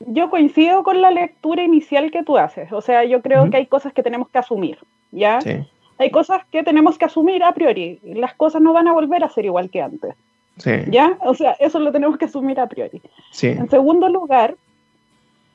yo 0.00 0.30
coincido 0.30 0.82
con 0.84 1.00
la 1.00 1.10
lectura 1.10 1.62
inicial 1.62 2.10
que 2.10 2.22
tú 2.22 2.36
haces. 2.36 2.72
O 2.72 2.82
sea, 2.82 3.04
yo 3.04 3.22
creo 3.22 3.42
uh 3.42 3.46
-huh. 3.46 3.50
que 3.50 3.56
hay 3.58 3.66
cosas 3.66 3.92
que 3.92 4.02
tenemos 4.02 4.28
que 4.28 4.38
asumir. 4.38 4.78
¿ya? 5.12 5.40
Sí. 5.40 5.64
Hay 6.02 6.10
cosas 6.10 6.42
que 6.50 6.64
tenemos 6.64 6.98
que 6.98 7.04
asumir 7.04 7.44
a 7.44 7.52
priori. 7.52 8.00
Las 8.02 8.34
cosas 8.34 8.60
no 8.60 8.72
van 8.72 8.88
a 8.88 8.92
volver 8.92 9.22
a 9.22 9.28
ser 9.28 9.44
igual 9.44 9.70
que 9.70 9.80
antes. 9.80 10.14
Sí. 10.58 10.72
¿Ya? 10.88 11.16
O 11.20 11.34
sea, 11.34 11.52
eso 11.60 11.78
lo 11.78 11.92
tenemos 11.92 12.18
que 12.18 12.24
asumir 12.24 12.58
a 12.58 12.66
priori. 12.66 13.00
Sí. 13.30 13.46
En 13.46 13.70
segundo 13.70 14.08
lugar, 14.08 14.56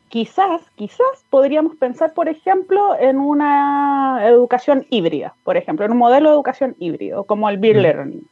quizás, 0.07 0.61
quizás 0.75 1.25
podríamos 1.29 1.75
pensar, 1.75 2.13
por 2.13 2.29
ejemplo, 2.29 2.97
en 2.97 3.17
una 3.17 4.21
educación 4.23 4.85
híbrida, 4.89 5.35
por 5.43 5.57
ejemplo, 5.57 5.85
en 5.85 5.91
un 5.91 5.97
modelo 5.97 6.29
de 6.29 6.35
educación 6.35 6.75
híbrido, 6.79 7.25
como 7.25 7.49
el 7.49 7.57
Beer 7.57 7.77
Learning, 7.77 8.25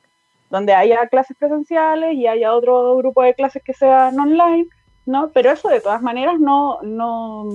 donde 0.50 0.74
haya 0.74 1.08
clases 1.08 1.36
presenciales 1.38 2.16
y 2.16 2.28
haya 2.28 2.54
otro 2.54 2.96
grupo 2.96 3.24
de 3.24 3.34
clases 3.34 3.62
que 3.62 3.74
sean 3.74 4.18
online, 4.18 4.68
¿no? 5.06 5.32
Pero 5.34 5.52
eso 5.52 5.68
de 5.68 5.82
todas 5.82 6.02
maneras 6.02 6.40
no, 6.40 6.82
no, 6.82 7.46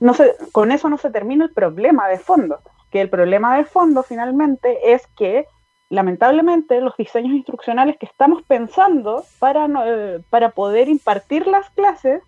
no 0.00 0.14
se, 0.14 0.34
con 0.52 0.72
eso 0.72 0.88
no 0.88 0.96
se 0.96 1.10
termina 1.10 1.44
el 1.44 1.52
problema 1.52 2.08
de 2.08 2.18
fondo, 2.18 2.60
que 2.90 3.00
el 3.00 3.10
problema 3.10 3.56
de 3.56 3.64
fondo 3.64 4.02
finalmente 4.02 4.92
es 4.92 5.06
que 5.16 5.46
lamentablemente 5.90 6.80
los 6.80 6.96
diseños 6.96 7.32
instruccionales 7.34 7.96
que 7.98 8.06
estamos 8.06 8.42
pensando 8.42 9.24
para, 9.38 9.68
eh, 9.86 10.20
para 10.30 10.50
poder 10.50 10.88
impartir 10.88 11.46
las 11.46 11.70
clases 11.70 12.22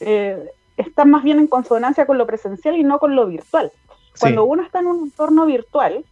eh, 0.00 0.50
están 0.76 1.10
más 1.10 1.24
bien 1.24 1.38
en 1.38 1.46
consonancia 1.46 2.06
con 2.06 2.18
lo 2.18 2.26
presencial 2.26 2.76
y 2.76 2.84
no 2.84 2.98
con 2.98 3.16
lo 3.16 3.26
virtual. 3.26 3.72
Cuando 4.20 4.44
uno 4.44 4.62
está 4.62 4.80
en 4.80 4.86
un 4.88 5.04
entorno 5.04 5.46
virtual, 5.46 6.04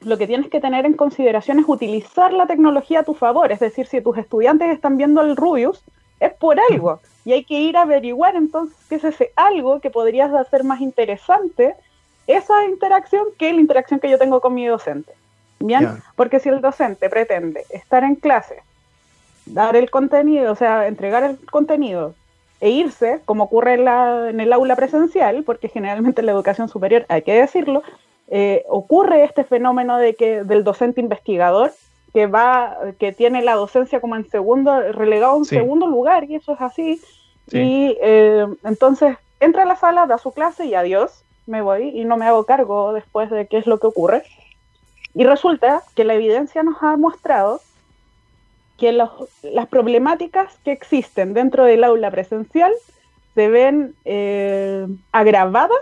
lo 0.00 0.16
que 0.16 0.26
tienes 0.26 0.48
que 0.48 0.60
tener 0.60 0.86
en 0.86 0.94
consideración 0.94 1.58
es 1.58 1.68
utilizar 1.68 2.32
la 2.32 2.46
tecnología 2.46 3.00
a 3.00 3.04
tu 3.04 3.14
favor. 3.14 3.52
Es 3.52 3.60
decir, 3.60 3.86
si 3.86 4.00
tus 4.00 4.16
estudiantes 4.16 4.70
están 4.70 4.96
viendo 4.96 5.20
el 5.20 5.36
Rubius, 5.36 5.82
es 6.20 6.32
por 6.34 6.58
algo. 6.70 7.00
Y 7.24 7.32
hay 7.32 7.44
que 7.44 7.60
ir 7.60 7.76
a 7.76 7.82
averiguar 7.82 8.36
entonces 8.36 8.76
qué 8.88 8.96
es 8.96 9.04
ese 9.04 9.32
algo 9.36 9.80
que 9.80 9.90
podrías 9.90 10.32
hacer 10.32 10.64
más 10.64 10.80
interesante 10.80 11.74
esa 12.28 12.64
interacción 12.66 13.24
que 13.38 13.52
la 13.52 13.60
interacción 13.60 13.98
que 13.98 14.10
yo 14.10 14.18
tengo 14.18 14.40
con 14.40 14.54
mi 14.54 14.66
docente. 14.66 15.12
¿Bien? 15.58 15.80
Yeah. 15.80 16.02
Porque 16.14 16.38
si 16.38 16.48
el 16.48 16.60
docente 16.60 17.10
pretende 17.10 17.64
estar 17.70 18.04
en 18.04 18.14
clase, 18.14 18.62
dar 19.46 19.74
el 19.74 19.90
contenido, 19.90 20.52
o 20.52 20.54
sea, 20.54 20.86
entregar 20.86 21.24
el 21.24 21.38
contenido 21.50 22.14
e 22.60 22.70
irse, 22.70 23.20
como 23.24 23.44
ocurre 23.44 23.74
en, 23.74 23.84
la, 23.84 24.30
en, 24.30 24.40
el 24.40 24.52
aula 24.52 24.76
presencial, 24.76 25.42
porque 25.44 25.68
generalmente 25.68 26.20
en 26.20 26.26
la 26.26 26.32
educación 26.32 26.68
superior, 26.68 27.06
hay 27.08 27.22
que 27.22 27.32
decirlo, 27.32 27.82
eh, 28.28 28.64
ocurre 28.68 29.24
este 29.24 29.42
fenómeno 29.42 29.96
de 29.96 30.14
que 30.14 30.44
del 30.44 30.64
docente 30.64 31.00
investigador 31.00 31.72
que 32.12 32.26
va, 32.26 32.76
que 32.98 33.12
tiene 33.12 33.42
la 33.42 33.54
docencia 33.54 34.00
como 34.00 34.16
en 34.16 34.28
segundo, 34.28 34.92
relegado 34.92 35.36
en 35.36 35.44
segundo 35.44 35.86
lugar, 35.86 36.24
y 36.24 36.36
eso 36.36 36.52
es 36.52 36.60
así. 36.60 37.00
Y 37.50 37.96
eh, 38.02 38.46
entonces 38.64 39.16
entra 39.40 39.62
a 39.62 39.66
la 39.66 39.76
sala, 39.76 40.06
da 40.06 40.18
su 40.18 40.32
clase 40.32 40.66
y 40.66 40.74
adiós, 40.74 41.24
me 41.48 41.62
voy 41.62 41.88
y 41.88 42.04
no 42.04 42.16
me 42.16 42.26
hago 42.26 42.44
cargo 42.44 42.92
después 42.92 43.30
de 43.30 43.46
qué 43.46 43.58
es 43.58 43.66
lo 43.66 43.78
que 43.78 43.88
ocurre. 43.88 44.22
Y 45.14 45.24
resulta 45.24 45.82
que 45.94 46.04
la 46.04 46.14
evidencia 46.14 46.62
nos 46.62 46.82
ha 46.82 46.96
mostrado 46.96 47.60
que 48.76 48.92
las 48.92 49.66
problemáticas 49.68 50.56
que 50.64 50.70
existen 50.70 51.34
dentro 51.34 51.64
del 51.64 51.82
aula 51.82 52.10
presencial 52.12 52.72
se 53.34 53.48
ven 53.48 53.94
eh, 54.04 54.86
agravadas 55.10 55.78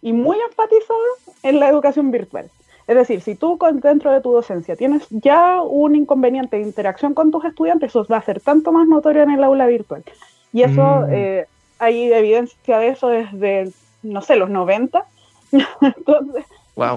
y 0.00 0.12
muy 0.12 0.36
enfatizadas 0.48 1.42
en 1.42 1.58
la 1.58 1.68
educación 1.68 2.12
virtual. 2.12 2.50
Es 2.86 2.96
decir, 2.96 3.22
si 3.22 3.34
tú 3.34 3.58
dentro 3.82 4.12
de 4.12 4.20
tu 4.20 4.30
docencia 4.30 4.76
tienes 4.76 5.06
ya 5.08 5.62
un 5.62 5.96
inconveniente 5.96 6.56
de 6.56 6.62
interacción 6.62 7.14
con 7.14 7.30
tus 7.30 7.44
estudiantes, 7.44 7.90
eso 7.90 8.06
va 8.10 8.18
a 8.18 8.22
ser 8.22 8.40
tanto 8.40 8.70
más 8.70 8.86
notorio 8.86 9.22
en 9.22 9.30
el 9.30 9.42
aula 9.42 9.66
virtual. 9.66 10.04
Y 10.52 10.62
eso, 10.62 10.82
mm. 10.82 11.12
eh, 11.12 11.46
hay 11.78 12.12
evidencia 12.12 12.78
de 12.78 12.88
eso 12.88 13.08
desde, 13.08 13.72
no 14.04 14.22
sé, 14.22 14.36
los 14.36 14.50
90. 14.50 15.04
entonces, 15.80 16.44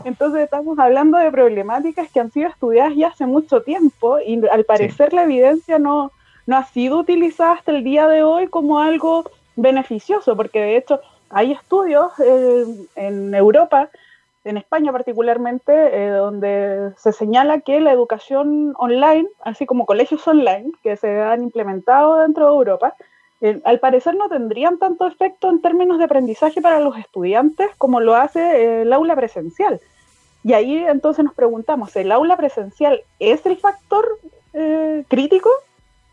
entonces 0.06 0.42
estamos 0.44 0.78
hablando 0.80 1.18
de 1.18 1.32
problemáticas 1.32 2.12
que 2.12 2.20
han 2.20 2.32
sido 2.32 2.50
estudiadas 2.50 2.96
ya 2.96 3.08
hace 3.08 3.26
mucho 3.26 3.62
tiempo 3.62 4.20
y 4.20 4.46
al 4.48 4.64
parecer 4.66 5.14
la 5.14 5.24
evidencia 5.24 5.80
no, 5.80 6.12
no 6.46 6.58
ha 6.58 6.66
sido 6.66 7.00
utilizada 7.00 7.54
hasta 7.54 7.72
el 7.72 7.84
día 7.84 8.08
de 8.08 8.24
hoy 8.24 8.48
como 8.48 8.80
algo 8.80 9.30
beneficioso, 9.56 10.36
porque 10.36 10.60
de 10.60 10.78
hecho 10.78 11.00
hay 11.30 11.52
estudios 11.52 12.12
eh, 12.20 12.66
en 12.96 13.34
Europa 13.36 13.90
en 14.48 14.58
España 14.58 14.92
particularmente, 14.92 15.74
eh, 15.74 16.10
donde 16.10 16.94
se 16.98 17.12
señala 17.12 17.60
que 17.62 17.82
la 17.82 17.92
educación 17.92 18.74
online, 18.78 19.28
así 19.44 19.66
como 19.66 19.86
colegios 19.86 20.26
online 20.28 20.72
que 20.84 20.96
se 20.96 21.22
han 21.22 21.44
implementado 21.44 22.18
dentro 22.18 22.46
de 22.46 22.54
Europa, 22.54 22.96
eh, 23.42 23.62
al 23.66 23.80
parecer 23.80 24.16
no 24.16 24.30
tendrían 24.30 24.78
tanto 24.78 25.08
efecto 25.08 25.50
en 25.50 25.62
términos 25.62 25.98
de 25.98 26.06
aprendizaje 26.06 26.62
para 26.62 26.80
los 26.80 26.98
estudiantes 26.98 27.70
como 27.78 28.00
lo 28.00 28.16
hace 28.16 28.40
eh, 28.40 28.82
el 28.84 28.94
aula 28.94 29.16
presencial. 29.16 29.80
Y 30.44 30.54
ahí 30.54 30.78
entonces 30.78 31.26
nos 31.26 31.34
preguntamos, 31.34 31.96
¿el 31.96 32.12
aula 32.12 32.38
presencial 32.38 33.02
es 33.20 33.46
el 33.46 33.58
factor 33.58 34.20
crítico? 35.08 35.52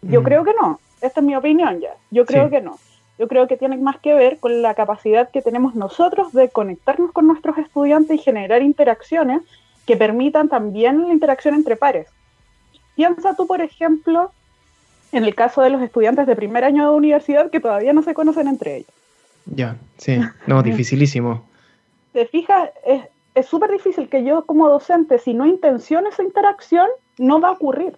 Yo 0.03 0.21
mm. 0.21 0.25
creo 0.25 0.45
que 0.45 0.53
no. 0.61 0.79
Esta 1.01 1.21
es 1.21 1.27
mi 1.27 1.35
opinión 1.35 1.81
ya. 1.81 1.95
Yo 2.11 2.27
creo 2.27 2.51
que 2.51 2.61
no 2.61 2.79
yo 3.19 3.29
creo 3.29 3.47
que 3.47 3.57
tiene 3.57 3.77
más 3.77 3.99
que 3.99 4.15
ver 4.15 4.39
con 4.39 4.63
la 4.63 4.75
capacidad 4.75 5.31
que 5.31 5.43
tenemos 5.43 5.75
nosotros 5.75 6.33
de 6.33 6.49
conectarnos 6.49 7.13
con 7.13 7.27
nuestros 7.27 7.59
estudiantes 7.59 8.17
y 8.17 8.23
generar 8.23 8.63
interacciones 8.63 9.43
que 9.87 9.97
permitan 9.97 10.49
también 10.49 11.07
la 11.07 11.13
interacción 11.13 11.55
entre 11.55 11.77
pares. 11.77 12.09
Piensa 12.97 13.35
tú, 13.37 13.47
por 13.47 13.61
ejemplo, 13.61 14.33
en 15.15 15.25
el 15.25 15.35
caso 15.35 15.63
de 15.63 15.71
los 15.71 15.83
estudiantes 15.83 16.27
de 16.27 16.37
primer 16.37 16.65
año 16.65 16.91
de 16.91 16.97
universidad 16.97 17.51
que 17.51 17.61
todavía 17.61 17.93
no 17.93 18.03
se 18.03 18.15
conocen 18.15 18.49
entre 18.49 18.77
ellos. 18.77 18.91
Ya, 19.47 19.77
sí, 19.97 20.19
no, 20.47 20.63
dificilísimo. 20.63 21.45
Te 22.13 22.27
fijas, 22.27 22.71
es 23.35 23.47
súper 23.47 23.71
difícil 23.71 24.09
que 24.09 24.25
yo 24.25 24.45
como 24.45 24.69
docente, 24.69 25.19
si 25.19 25.35
no 25.35 25.47
intenciono 25.47 26.09
esa 26.09 26.23
interacción, 26.23 26.89
no 27.19 27.41
va 27.41 27.49
a 27.49 27.53
ocurrir. 27.53 27.97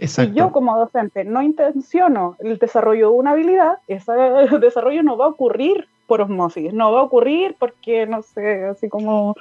Si 0.00 0.32
yo 0.32 0.52
como 0.52 0.78
docente 0.78 1.24
no 1.24 1.42
intenciono 1.42 2.36
el 2.38 2.58
desarrollo 2.58 3.10
de 3.10 3.16
una 3.16 3.32
habilidad, 3.32 3.78
ese 3.88 4.12
desarrollo 4.60 5.02
no 5.02 5.16
va 5.16 5.24
a 5.24 5.28
ocurrir 5.28 5.88
por 6.06 6.20
osmosis, 6.20 6.72
no 6.72 6.92
va 6.92 7.00
a 7.00 7.04
ocurrir 7.04 7.56
porque, 7.58 8.06
no 8.06 8.22
sé, 8.22 8.64
así 8.64 8.88
como 8.88 9.34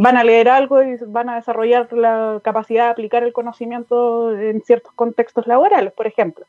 van 0.00 0.16
a 0.16 0.22
leer 0.22 0.48
algo 0.48 0.80
y 0.80 0.96
van 1.08 1.28
a 1.28 1.34
desarrollar 1.34 1.92
la 1.92 2.40
capacidad 2.44 2.84
de 2.84 2.90
aplicar 2.90 3.24
el 3.24 3.32
conocimiento 3.32 4.32
en 4.38 4.62
ciertos 4.62 4.92
contextos 4.92 5.48
laborales, 5.48 5.92
por 5.92 6.06
ejemplo. 6.06 6.46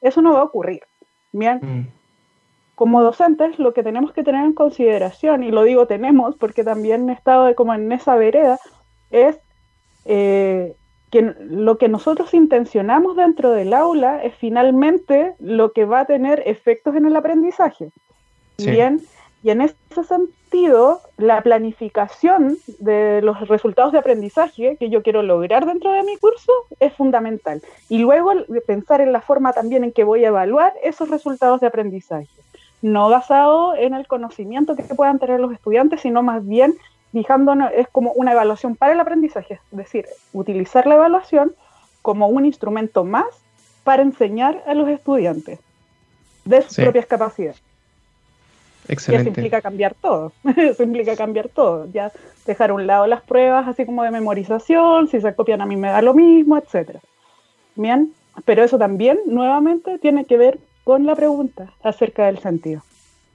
Eso 0.00 0.20
no 0.20 0.32
va 0.32 0.40
a 0.40 0.44
ocurrir. 0.44 0.82
Bien. 1.30 1.60
Mm. 1.62 1.86
Como 2.74 3.00
docentes, 3.02 3.60
lo 3.60 3.72
que 3.72 3.84
tenemos 3.84 4.12
que 4.12 4.24
tener 4.24 4.44
en 4.44 4.52
consideración, 4.52 5.44
y 5.44 5.52
lo 5.52 5.62
digo 5.62 5.86
tenemos 5.86 6.34
porque 6.34 6.64
también 6.64 7.08
he 7.08 7.12
estado 7.12 7.54
como 7.54 7.72
en 7.72 7.90
esa 7.92 8.16
vereda, 8.16 8.58
es 9.12 9.38
eh, 10.04 10.74
que 11.12 11.34
lo 11.38 11.78
que 11.78 11.88
nosotros 11.88 12.34
intencionamos 12.34 13.14
dentro 13.14 13.52
del 13.52 13.74
aula 13.74 14.24
es 14.24 14.34
finalmente 14.34 15.34
lo 15.38 15.70
que 15.72 15.84
va 15.84 16.00
a 16.00 16.06
tener 16.06 16.42
efectos 16.46 16.96
en 16.96 17.06
el 17.06 17.14
aprendizaje. 17.14 17.90
Bien, 18.58 19.00
y 19.42 19.50
en 19.50 19.60
ese 19.60 20.04
sentido, 20.04 21.00
la 21.16 21.40
planificación 21.42 22.58
de 22.78 23.20
los 23.22 23.46
resultados 23.48 23.92
de 23.92 23.98
aprendizaje 23.98 24.76
que 24.76 24.90
yo 24.90 25.02
quiero 25.02 25.22
lograr 25.22 25.66
dentro 25.66 25.92
de 25.92 26.02
mi 26.02 26.16
curso 26.16 26.52
es 26.80 26.92
fundamental. 26.94 27.62
Y 27.88 27.98
luego 27.98 28.32
pensar 28.66 29.00
en 29.00 29.12
la 29.12 29.20
forma 29.20 29.52
también 29.52 29.84
en 29.84 29.92
que 29.92 30.04
voy 30.04 30.24
a 30.24 30.28
evaluar 30.28 30.72
esos 30.82 31.08
resultados 31.08 31.60
de 31.60 31.68
aprendizaje. 31.68 32.28
No 32.82 33.08
basado 33.10 33.74
en 33.76 33.94
el 33.94 34.06
conocimiento 34.06 34.74
que 34.74 34.82
puedan 34.82 35.18
tener 35.18 35.40
los 35.40 35.52
estudiantes, 35.52 36.00
sino 36.00 36.22
más 36.22 36.46
bien 36.46 36.74
fijándonos, 37.12 37.70
es 37.74 37.88
como 37.88 38.12
una 38.12 38.32
evaluación 38.32 38.76
para 38.76 38.92
el 38.92 39.00
aprendizaje, 39.00 39.60
es 39.70 39.76
decir, 39.76 40.06
utilizar 40.32 40.86
la 40.86 40.96
evaluación 40.96 41.54
como 42.02 42.28
un 42.28 42.44
instrumento 42.44 43.04
más 43.04 43.26
para 43.84 44.02
enseñar 44.02 44.62
a 44.66 44.74
los 44.74 44.88
estudiantes 44.88 45.58
de 46.44 46.62
sus 46.62 46.76
propias 46.76 47.06
capacidades. 47.06 47.67
Excelente. 48.88 49.30
eso 49.30 49.40
implica 49.40 49.60
cambiar 49.60 49.94
todo, 49.94 50.32
eso 50.56 50.82
implica 50.82 51.16
cambiar 51.16 51.48
todo, 51.48 51.86
ya 51.92 52.10
dejar 52.46 52.70
a 52.70 52.74
un 52.74 52.86
lado 52.86 53.06
las 53.06 53.22
pruebas 53.22 53.68
así 53.68 53.84
como 53.84 54.02
de 54.02 54.10
memorización, 54.10 55.08
si 55.08 55.20
se 55.20 55.34
copian 55.34 55.60
a 55.60 55.66
mí 55.66 55.76
me 55.76 55.88
da 55.88 56.02
lo 56.02 56.14
mismo, 56.14 56.56
etcétera. 56.56 57.00
Bien, 57.76 58.12
pero 58.44 58.64
eso 58.64 58.78
también 58.78 59.18
nuevamente 59.26 59.98
tiene 59.98 60.24
que 60.24 60.36
ver 60.36 60.58
con 60.84 61.06
la 61.06 61.14
pregunta 61.14 61.72
acerca 61.82 62.26
del 62.26 62.38
sentido. 62.38 62.82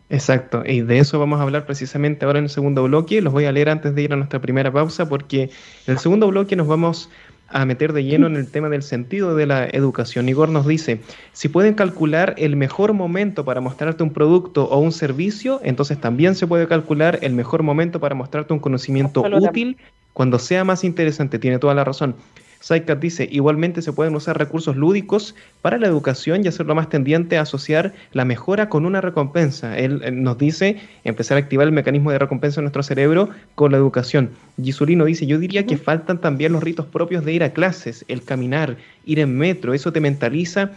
Exacto, 0.09 0.63
y 0.65 0.81
de 0.81 0.99
eso 0.99 1.17
vamos 1.17 1.39
a 1.39 1.43
hablar 1.43 1.65
precisamente 1.65 2.25
ahora 2.25 2.39
en 2.39 2.45
el 2.45 2.49
segundo 2.49 2.83
bloque. 2.83 3.21
Los 3.21 3.33
voy 3.33 3.45
a 3.45 3.51
leer 3.51 3.69
antes 3.69 3.95
de 3.95 4.01
ir 4.03 4.13
a 4.13 4.15
nuestra 4.15 4.39
primera 4.39 4.71
pausa 4.71 5.07
porque 5.07 5.43
en 5.43 5.93
el 5.93 5.97
segundo 5.97 6.27
bloque 6.27 6.55
nos 6.55 6.67
vamos 6.67 7.09
a 7.53 7.65
meter 7.65 7.93
de 7.93 8.03
lleno 8.03 8.27
en 8.27 8.35
el 8.35 8.49
tema 8.49 8.67
del 8.69 8.83
sentido 8.83 9.35
de 9.35 9.45
la 9.45 9.65
educación. 9.65 10.27
Igor 10.27 10.49
nos 10.49 10.67
dice, 10.67 10.99
si 11.31 11.49
pueden 11.49 11.75
calcular 11.75 12.33
el 12.37 12.55
mejor 12.55 12.93
momento 12.93 13.45
para 13.45 13.61
mostrarte 13.61 14.03
un 14.03 14.11
producto 14.11 14.65
o 14.65 14.79
un 14.79 14.91
servicio, 14.91 15.61
entonces 15.63 15.99
también 15.99 16.35
se 16.35 16.47
puede 16.47 16.67
calcular 16.67 17.19
el 17.21 17.33
mejor 17.33 17.63
momento 17.63 17.99
para 17.99 18.15
mostrarte 18.15 18.53
un 18.53 18.59
conocimiento 18.59 19.21
útil 19.21 19.77
cuando 20.13 20.39
sea 20.39 20.63
más 20.63 20.83
interesante. 20.83 21.39
Tiene 21.39 21.59
toda 21.59 21.73
la 21.75 21.83
razón. 21.83 22.15
Saikat 22.63 22.97
dice, 23.01 23.27
igualmente 23.29 23.81
se 23.81 23.91
pueden 23.91 24.15
usar 24.15 24.37
recursos 24.37 24.77
lúdicos 24.77 25.35
para 25.61 25.77
la 25.77 25.87
educación 25.87 26.45
y 26.45 26.47
hacerlo 26.47 26.75
más 26.75 26.87
tendiente 26.87 27.37
a 27.37 27.41
asociar 27.41 27.93
la 28.13 28.23
mejora 28.23 28.69
con 28.69 28.85
una 28.85 29.01
recompensa. 29.01 29.77
Él, 29.77 30.01
nos 30.23 30.37
dice 30.37 30.77
empezar 31.03 31.35
a 31.35 31.41
activar 31.41 31.67
el 31.67 31.73
mecanismo 31.73 32.11
de 32.11 32.19
recompensa 32.19 32.61
en 32.61 32.63
nuestro 32.63 32.81
cerebro 32.81 33.29
con 33.55 33.73
la 33.73 33.77
educación. 33.77 34.29
Gisulino 34.63 35.03
dice, 35.03 35.25
yo 35.25 35.39
diría 35.39 35.65
que 35.65 35.75
faltan 35.75 36.21
también 36.21 36.53
los 36.53 36.63
ritos 36.63 36.85
propios 36.85 37.25
de 37.25 37.33
ir 37.33 37.43
a 37.43 37.51
clases, 37.51 38.05
el 38.07 38.23
caminar, 38.23 38.77
ir 39.05 39.19
en 39.19 39.37
metro, 39.37 39.73
eso 39.73 39.91
te 39.91 39.99
mentaliza 39.99 40.71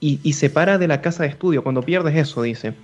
y, 0.00 0.18
y 0.24 0.32
separa 0.32 0.76
de 0.76 0.88
la 0.88 1.00
casa 1.00 1.22
de 1.22 1.28
estudio 1.28 1.62
cuando 1.62 1.82
pierdes 1.82 2.16
eso, 2.16 2.42
dice. 2.42 2.74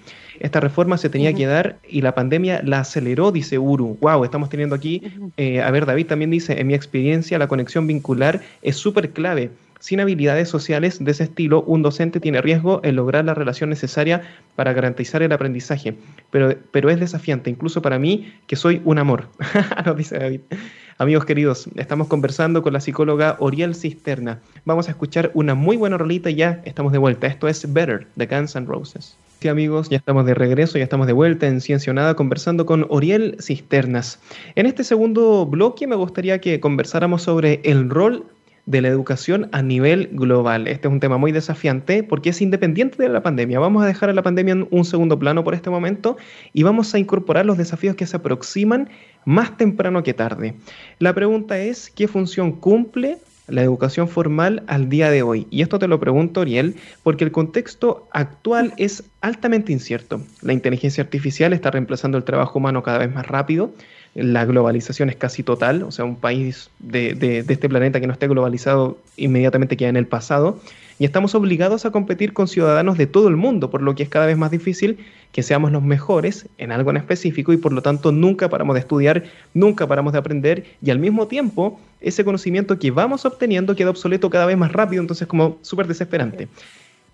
Esta 0.41 0.61
reforma 0.61 0.99
se 0.99 1.09
tenía 1.09 1.33
que 1.33 1.47
dar 1.47 1.79
y 1.89 2.01
la 2.03 2.15
pandemia 2.15 2.63
la 2.65 2.81
aceleró, 2.81 3.33
dice 3.33 3.59
Uru. 3.59 3.99
Wow, 4.01 4.25
estamos 4.25 4.49
teniendo 4.49 4.75
aquí, 4.75 5.03
eh, 5.37 5.63
a 5.63 5.71
ver, 5.71 5.87
David 5.87 6.07
también 6.07 6.31
dice, 6.31 6.61
en 6.61 6.67
mi 6.67 6.75
experiencia 6.75 7.39
la 7.39 7.49
conexión 7.49 7.87
vincular 7.87 8.41
es 8.63 8.77
súper 8.77 9.11
clave. 9.11 9.51
Sin 9.85 10.01
habilidades 10.01 10.49
sociales 10.49 11.05
de 11.05 11.11
ese 11.11 11.25
estilo, 11.25 11.63
un 11.65 11.83
docente 11.83 12.19
tiene 12.19 12.41
riesgo 12.41 12.81
en 12.85 12.97
lograr 12.97 13.23
la 13.27 13.35
relación 13.35 13.69
necesaria 13.69 14.23
para 14.57 14.73
garantizar 14.73 15.23
el 15.23 15.31
aprendizaje, 15.31 15.95
pero, 16.31 16.55
pero 16.71 16.89
es 16.89 16.99
desafiante, 16.99 17.51
incluso 17.51 17.83
para 17.83 17.99
mí, 17.99 18.33
que 18.47 18.57
soy 18.57 18.81
un 18.87 18.99
amor. 18.99 19.29
Amigos 20.97 21.27
queridos, 21.27 21.69
estamos 21.77 22.09
conversando 22.09 22.63
con 22.63 22.73
la 22.73 22.81
psicóloga 22.81 23.37
Oriel 23.41 23.75
Cisterna. 23.75 24.41
Vamos 24.65 24.89
a 24.89 24.93
escuchar 24.93 25.31
una 25.35 25.55
muy 25.55 25.77
buena 25.77 25.99
rolita 25.99 26.31
y 26.31 26.37
ya 26.37 26.63
estamos 26.65 26.91
de 26.91 26.97
vuelta. 26.97 27.27
Esto 27.27 27.47
es 27.47 27.71
Better 27.71 28.07
de 28.17 28.25
Guns 28.25 28.57
N' 28.57 28.65
Roses. 28.65 29.19
Sí, 29.41 29.49
amigos, 29.49 29.91
ya 29.91 29.99
estamos 29.99 30.25
de 30.25 30.33
regreso, 30.33 30.79
ya 30.79 30.85
estamos 30.85 31.07
de 31.07 31.13
vuelta 31.13 31.47
en 31.47 31.61
Ciencia 31.61 31.93
Nada 31.93 32.15
conversando 32.15 32.65
con 32.65 32.87
Oriel 32.89 33.37
Cisternas. 33.39 34.19
En 34.55 34.65
este 34.65 34.83
segundo 34.83 35.45
bloque 35.45 35.87
me 35.87 35.97
gustaría 35.97 36.41
que 36.41 36.59
conversáramos 36.59 37.21
sobre 37.21 37.61
el 37.65 37.91
rol 37.91 38.25
de 38.67 38.81
la 38.81 38.89
educación 38.89 39.49
a 39.53 39.63
nivel 39.63 40.09
global. 40.13 40.67
Este 40.67 40.89
es 40.89 40.93
un 40.93 41.01
tema 41.01 41.19
muy 41.19 41.33
desafiante 41.33 42.03
porque 42.03 42.31
es 42.31 42.41
independiente 42.41 43.03
de 43.03 43.09
la 43.09 43.23
pandemia. 43.23 43.61
Vamos 43.61 43.83
a 43.83 43.87
dejar 43.87 44.09
a 44.09 44.15
la 44.15 44.23
pandemia 44.23 44.53
en 44.53 44.69
un 44.71 44.85
segundo 44.85 45.19
plano 45.19 45.45
por 45.45 45.55
este 45.55 45.71
momento 45.71 46.17
y 46.53 46.63
vamos 46.63 46.95
a 46.95 46.99
incorporar 46.99 47.45
los 47.45 47.59
desafíos 47.59 47.97
que 47.97 48.07
se 48.07 48.17
aproximan 48.17 48.89
más 49.25 49.57
temprano 49.57 50.03
que 50.03 50.15
tarde. 50.15 50.55
La 50.99 51.15
pregunta 51.15 51.59
es, 51.59 51.91
¿qué 51.91 52.09
función 52.09 52.53
cumple 52.53 53.19
la 53.47 53.63
educación 53.63 54.09
formal 54.09 54.63
al 54.67 54.89
día 54.89 55.11
de 55.11 55.23
hoy? 55.23 55.47
Y 55.51 55.61
esto 55.61 55.79
te 55.79 55.89
lo 55.89 56.01
pregunto, 56.01 56.41
Oriel, 56.41 56.77
porque 57.03 57.25
el 57.25 57.33
contexto 57.33 58.09
actual 58.13 58.73
es 58.79 59.05
altamente 59.21 59.73
incierto. 59.73 60.23
La 60.41 60.55
inteligencia 60.55 61.05
artificial 61.05 61.53
está 61.53 61.71
reemplazando 61.71 62.17
el 62.17 62.25
trabajo 62.25 62.59
humano 62.59 62.83
cada 62.83 62.99
vez 62.99 63.13
más 63.13 63.27
rápido. 63.27 63.75
La 64.15 64.45
globalización 64.45 65.11
es 65.11 65.17
casi 65.17 65.43
total, 65.43 65.83
o 65.83 65.91
sea, 65.91 66.05
un 66.05 66.17
país 66.17 66.71
de, 66.79 67.15
de, 67.15 67.45
este 67.49 67.69
planeta 67.69 68.01
que 68.01 68.07
no 68.07 68.13
esté 68.13 68.29
globalizado 68.29 68.99
inmediatamente 69.17 69.77
queda 69.77 69.89
en 69.89 69.97
el 69.97 70.07
pasado, 70.07 70.61
y 70.99 71.05
estamos 71.05 71.35
obligados 71.35 71.85
a 71.85 71.91
competir 71.91 72.33
con 72.33 72.47
ciudadanos 72.47 72.97
de 72.97 73.09
todo 73.09 73.27
el 73.27 73.37
mundo, 73.37 73.71
por 73.71 73.83
lo 73.83 73.97
que 73.97 74.05
es 74.05 74.09
cada 74.09 74.27
vez 74.27 74.37
más 74.37 74.53
difícil 74.53 74.99
que 75.33 75.43
seamos 75.43 75.73
los 75.73 75.83
mejores 75.83 76.49
en 76.59 76.71
algo 76.71 76.91
en 76.91 76.97
específico 76.97 77.53
y 77.53 77.57
por 77.57 77.73
lo 77.73 77.83
tanto 77.83 78.13
nunca 78.13 78.49
paramos 78.49 78.75
de 78.75 78.81
estudiar, 78.81 79.25
nunca 79.53 79.89
paramos 79.89 80.13
de 80.13 80.21
aprender 80.21 80.65
y 80.81 80.91
al 80.91 81.01
mismo 81.01 81.27
tiempo 81.27 81.81
ese 82.01 82.25
conocimiento 82.25 82.79
que 82.79 82.93
vamos 82.93 83.25
obteniendo 83.25 83.75
queda 83.75 83.91
obsoleto 83.91 84.31
cada 84.31 84.47
vez 84.47 84.57
más 84.57 84.71
rápido, 84.71 85.03
entonces 85.03 85.27
como 85.27 85.59
súper 85.63 85.89
desesperante. 85.89 86.47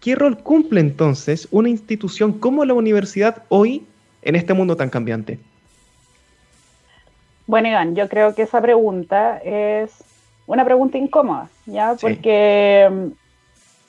¿Qué 0.00 0.14
rol 0.14 0.36
cumple 0.36 0.80
entonces 0.80 1.48
una 1.50 1.70
institución 1.70 2.34
como 2.34 2.66
la 2.66 2.74
universidad 2.74 3.44
hoy 3.48 3.84
en 4.20 4.36
este 4.36 4.52
mundo 4.52 4.76
tan 4.76 4.90
cambiante? 4.90 5.38
Bueno, 7.50 7.66
Iván, 7.66 7.96
yo 7.96 8.08
creo 8.08 8.32
que 8.32 8.42
esa 8.42 8.60
pregunta 8.60 9.38
es 9.38 10.04
una 10.46 10.64
pregunta 10.64 10.98
incómoda, 10.98 11.48
¿ya? 11.66 11.96
Porque 12.00 12.88
mm, 12.88 13.06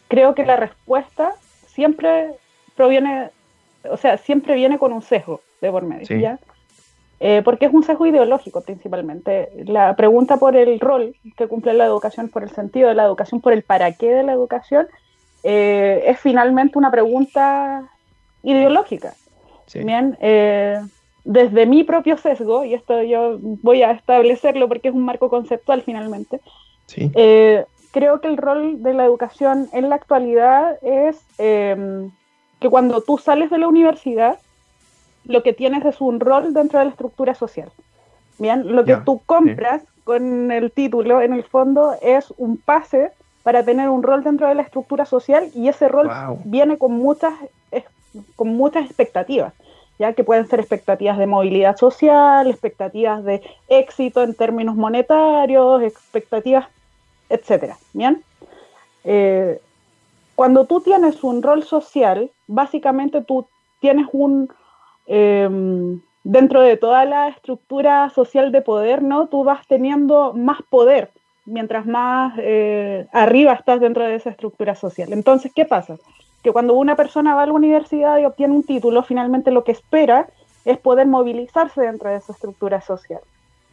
creo 0.07 0.33
que 0.33 0.47
la 0.47 0.55
respuesta 0.55 1.33
siempre 1.67 2.31
proviene, 2.75 3.29
o 3.87 3.97
sea, 3.97 4.17
siempre 4.17 4.55
viene 4.55 4.79
con 4.79 4.91
un 4.91 5.03
sesgo 5.03 5.41
de 5.61 5.69
por 5.69 5.83
medio, 5.83 6.17
¿ya? 6.17 6.39
Eh, 7.19 7.43
porque 7.45 7.67
es 7.67 7.71
un 7.71 7.83
sesgo 7.83 8.07
ideológico 8.07 8.61
principalmente. 8.61 9.49
La 9.67 9.95
pregunta 9.95 10.37
por 10.37 10.55
el 10.55 10.79
rol 10.79 11.15
que 11.37 11.47
cumple 11.47 11.75
la 11.75 11.85
educación, 11.85 12.29
por 12.29 12.41
el 12.41 12.49
sentido 12.49 12.89
de 12.89 12.95
la 12.95 13.05
educación, 13.05 13.41
por 13.41 13.53
el 13.53 13.61
para 13.61 13.91
qué 13.91 14.09
de 14.09 14.23
la 14.23 14.33
educación, 14.33 14.87
eh, 15.43 16.01
es 16.07 16.19
finalmente 16.19 16.79
una 16.79 16.89
pregunta 16.89 17.83
ideológica. 18.41 19.13
Bien, 19.75 20.17
eh, 20.19 20.81
desde 21.23 21.65
mi 21.65 21.83
propio 21.83 22.17
sesgo, 22.17 22.65
y 22.65 22.73
esto 22.73 23.01
yo 23.03 23.37
voy 23.39 23.83
a 23.83 23.91
establecerlo 23.91 24.67
porque 24.67 24.89
es 24.89 24.95
un 24.95 25.05
marco 25.05 25.29
conceptual 25.29 25.83
finalmente, 25.83 26.41
eh, 26.97 27.65
creo 27.91 28.19
que 28.19 28.27
el 28.27 28.37
rol 28.37 28.81
de 28.81 28.93
la 28.93 29.05
educación 29.05 29.69
en 29.71 29.89
la 29.89 29.95
actualidad 29.95 30.77
es 30.83 31.21
em, 31.37 32.11
que 32.59 32.69
cuando 32.69 33.01
tú 33.01 33.17
sales 33.17 33.49
de 33.49 33.57
la 33.59 33.67
universidad, 33.67 34.39
lo 35.25 35.43
que 35.43 35.53
tienes 35.53 35.85
es 35.85 36.01
un 36.01 36.19
rol 36.19 36.53
dentro 36.53 36.79
de 36.79 36.85
la 36.85 36.91
estructura 36.91 37.35
social. 37.35 37.69
Bien, 38.39 38.75
lo 38.75 38.83
que 38.83 38.97
tú 38.97 39.21
compras 39.25 39.83
con 40.03 40.51
el 40.51 40.71
título, 40.71 41.21
en 41.21 41.33
el 41.33 41.43
fondo, 41.43 41.95
es 42.01 42.33
un 42.37 42.57
pase 42.57 43.11
para 43.43 43.63
tener 43.63 43.89
un 43.89 44.01
rol 44.01 44.23
dentro 44.23 44.47
de 44.47 44.55
la 44.55 44.63
estructura 44.63 45.05
social 45.05 45.49
y 45.53 45.67
ese 45.67 45.87
rol 45.87 46.09
viene 46.43 46.77
con 46.77 46.93
muchas, 46.93 47.33
con 48.35 48.49
muchas 48.49 48.85
expectativas 48.85 49.53
ya 49.99 50.13
que 50.13 50.23
pueden 50.23 50.47
ser 50.47 50.59
expectativas 50.59 51.17
de 51.17 51.27
movilidad 51.27 51.77
social, 51.77 52.47
expectativas 52.47 53.23
de 53.23 53.41
éxito 53.67 54.23
en 54.23 54.33
términos 54.33 54.75
monetarios, 54.75 55.83
expectativas. 55.83 56.67
Bien. 57.93 58.23
Eh, 59.03 59.59
cuando 60.35 60.65
tú 60.65 60.81
tienes 60.81 61.23
un 61.23 61.43
rol 61.43 61.63
social, 61.63 62.31
básicamente 62.47 63.21
tú 63.21 63.47
tienes 63.79 64.07
un 64.11 64.49
em, 65.07 66.01
dentro 66.23 66.61
de 66.61 66.77
toda 66.77 67.05
la 67.05 67.29
estructura 67.29 68.09
social 68.09 68.51
de 68.51 68.61
poder, 68.61 69.01
¿no? 69.01 69.27
Tú 69.27 69.43
vas 69.43 69.65
teniendo 69.67 70.33
más 70.33 70.61
poder 70.69 71.11
mientras 71.45 71.85
más 71.85 72.33
eh, 72.37 73.07
arriba 73.11 73.53
estás 73.53 73.79
dentro 73.79 74.03
de 74.03 74.15
esa 74.15 74.29
estructura 74.29 74.75
social. 74.75 75.11
Entonces, 75.13 75.51
¿qué 75.53 75.65
pasa? 75.65 75.97
Que 76.43 76.51
cuando 76.51 76.73
una 76.73 76.95
persona 76.95 77.35
va 77.35 77.43
a 77.43 77.45
la 77.45 77.53
universidad 77.53 78.17
y 78.17 78.25
obtiene 78.25 78.55
un 78.55 78.63
título, 78.63 79.03
finalmente 79.03 79.51
lo 79.51 79.63
que 79.63 79.71
espera 79.71 80.27
es 80.65 80.77
poder 80.77 81.07
movilizarse 81.07 81.81
dentro 81.81 82.09
de 82.09 82.17
esa 82.17 82.33
estructura 82.33 82.81
social. 82.81 83.21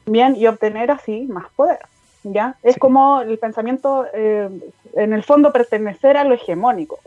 Bien, 0.07 0.37
y 0.37 0.47
obtener 0.47 0.91
así 0.91 1.27
más 1.29 1.47
poder. 1.55 1.81
¿ya? 2.23 2.57
Es 2.63 2.79
como 2.79 3.21
el 3.21 3.39
pensamiento, 3.39 4.07
eh, 4.15 4.49
en 4.95 5.13
el 5.13 5.23
fondo, 5.23 5.53
pertenecer 5.53 6.17
a 6.17 6.25
lo 6.25 6.35
hegemónico. 6.35 6.99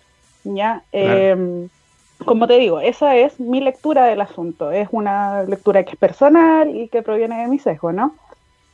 ¿ya? 0.43 0.83
Eh, 0.91 1.67
como 2.25 2.47
te 2.47 2.57
digo, 2.57 2.79
esa 2.79 3.15
es 3.15 3.39
mi 3.39 3.61
lectura 3.61 4.05
del 4.05 4.21
asunto. 4.21 4.71
Es 4.71 4.89
una 4.91 5.43
lectura 5.43 5.83
que 5.83 5.91
es 5.91 5.97
personal 5.97 6.75
y 6.75 6.87
que 6.87 7.01
proviene 7.01 7.41
de 7.41 7.47
mi 7.47 7.59
sesgo, 7.59 7.91
¿no? 7.91 8.15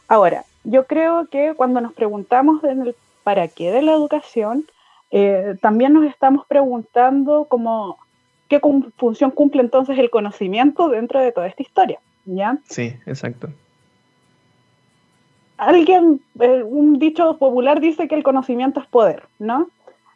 Ahora, 0.08 0.44
yo 0.64 0.86
creo 0.86 1.28
que 1.28 1.54
cuando 1.56 1.82
nos 1.82 1.94
preguntamos 1.94 2.64
en 2.64 2.82
el 2.82 2.96
para 3.24 3.48
qué 3.48 3.72
de 3.72 3.82
la 3.82 3.94
educación, 3.94 4.66
eh, 5.12 5.56
también 5.62 5.94
nos 5.94 6.06
estamos 6.06 6.46
preguntando 6.48 7.46
cómo, 7.50 7.98
qué 8.50 8.60
función 8.98 9.32
cumple 9.32 9.62
entonces 9.62 9.98
el 9.98 10.10
conocimiento 10.10 10.90
dentro 10.90 11.20
de 11.20 11.32
toda 11.32 11.48
esta 11.48 11.64
historia. 11.64 12.00
¿ya? 12.26 12.58
Sí, 12.68 12.94
exacto. 13.06 13.50
Alguien, 15.58 16.22
eh, 16.40 16.62
un 16.64 17.00
dicho 17.00 17.38
popular 17.38 17.80
dice 17.80 18.08
que 18.08 18.16
el 18.16 18.24
conocimiento 18.24 18.80
es 18.80 18.88
poder, 18.88 19.24
¿no? 19.40 19.70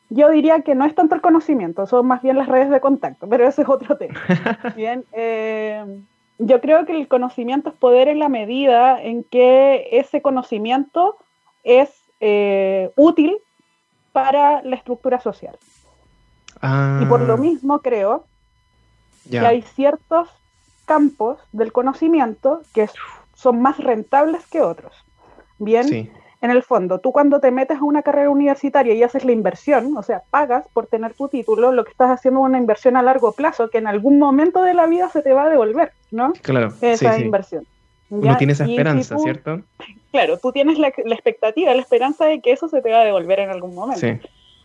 Yo 0.09 0.29
diría 0.29 0.61
que 0.61 0.75
no 0.75 0.85
es 0.85 0.93
tanto 0.93 1.15
el 1.15 1.21
conocimiento, 1.21 1.87
son 1.87 2.05
más 2.05 2.21
bien 2.21 2.35
las 2.35 2.49
redes 2.49 2.69
de 2.69 2.81
contacto, 2.81 3.27
pero 3.27 3.47
ese 3.47 3.61
es 3.61 3.69
otro 3.69 3.97
tema. 3.97 4.19
bien, 4.75 5.05
eh, 5.13 5.83
yo 6.37 6.59
creo 6.59 6.85
que 6.85 6.91
el 6.91 7.07
conocimiento 7.07 7.69
es 7.69 7.75
poder 7.75 8.09
en 8.09 8.19
la 8.19 8.27
medida 8.27 9.01
en 9.01 9.23
que 9.23 9.87
ese 9.91 10.21
conocimiento 10.21 11.17
es 11.63 11.89
útil 12.95 13.37
para 14.11 14.61
la 14.63 14.75
estructura 14.75 15.19
social. 15.19 15.57
Y 17.01 17.05
por 17.05 17.21
lo 17.21 17.33
ah. 17.33 17.37
mismo 17.37 17.79
creo 17.79 18.25
que 19.29 19.39
hay 19.39 19.61
ciertos 19.61 20.29
campos 20.85 21.39
del 21.51 21.71
conocimiento 21.71 22.61
que 22.73 22.89
son 23.33 23.61
más 23.61 23.77
rentables 23.77 24.45
que 24.47 24.61
otros. 24.61 24.93
Bien, 25.57 26.11
en 26.41 26.49
el 26.49 26.63
fondo, 26.63 26.99
tú 26.99 27.11
cuando 27.11 27.39
te 27.39 27.51
metes 27.51 27.77
a 27.77 27.83
una 27.83 28.01
carrera 28.01 28.29
universitaria 28.29 28.93
y 28.93 29.03
haces 29.03 29.23
la 29.25 29.31
inversión, 29.31 29.95
o 29.95 30.03
sea, 30.03 30.23
pagas 30.31 30.65
por 30.73 30.87
tener 30.87 31.13
tu 31.13 31.27
título, 31.27 31.71
lo 31.71 31.83
que 31.83 31.91
estás 31.91 32.09
haciendo 32.09 32.41
es 32.41 32.45
una 32.47 32.57
inversión 32.57 32.97
a 32.97 33.03
largo 33.03 33.31
plazo 33.31 33.69
que 33.69 33.77
en 33.77 33.87
algún 33.87 34.17
momento 34.19 34.63
de 34.63 34.73
la 34.73 34.87
vida 34.87 35.09
se 35.09 35.21
te 35.21 35.33
va 35.33 35.43
a 35.43 35.49
devolver, 35.49 35.93
¿no? 36.09 36.33
Claro. 36.41 36.73
Esa 36.81 37.19
inversión. 37.19 37.65
No 38.11 38.37
tienes 38.37 38.59
esa 38.59 38.69
esperanza, 38.69 39.17
¿cierto? 39.17 39.61
Claro, 40.11 40.37
tú 40.37 40.51
tienes 40.51 40.77
la, 40.77 40.91
la, 41.05 41.15
expectativa, 41.15 41.73
la 41.73 41.81
esperanza 41.81 42.25
de 42.25 42.41
que 42.41 42.51
eso 42.51 42.67
se 42.67 42.81
te 42.81 42.91
va 42.91 43.01
a 43.01 43.05
devolver 43.05 43.39
en 43.39 43.49
algún 43.49 43.73
momento. 43.73 44.01
Sí. 44.01 44.19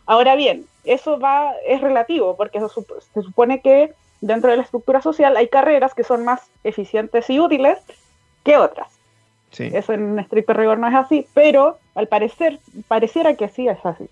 Ahora 0.05 0.35
bien, 0.35 0.65
eso 0.83 1.17
va, 1.17 1.53
es 1.65 1.81
relativo, 1.81 2.35
porque 2.35 2.59
se 2.59 3.21
supone 3.21 3.61
que 3.61 3.93
dentro 4.21 4.49
de 4.51 4.57
la 4.57 4.63
estructura 4.63 5.01
social 5.01 5.37
hay 5.37 5.47
carreras 5.47 5.93
que 5.93 6.03
son 6.03 6.25
más 6.25 6.41
eficientes 6.63 7.29
y 7.29 7.39
útiles 7.39 7.77
que 8.43 8.57
otras. 8.57 8.97
Eso 9.57 9.93
en 9.93 10.19
estricto 10.19 10.53
rigor 10.53 10.77
no 10.77 10.87
es 10.87 10.95
así, 10.95 11.25
pero 11.33 11.77
al 11.95 12.07
parecer, 12.07 12.59
pareciera 12.87 13.35
que 13.35 13.49
sí 13.49 13.67
es 13.67 13.83
así. 13.85 14.07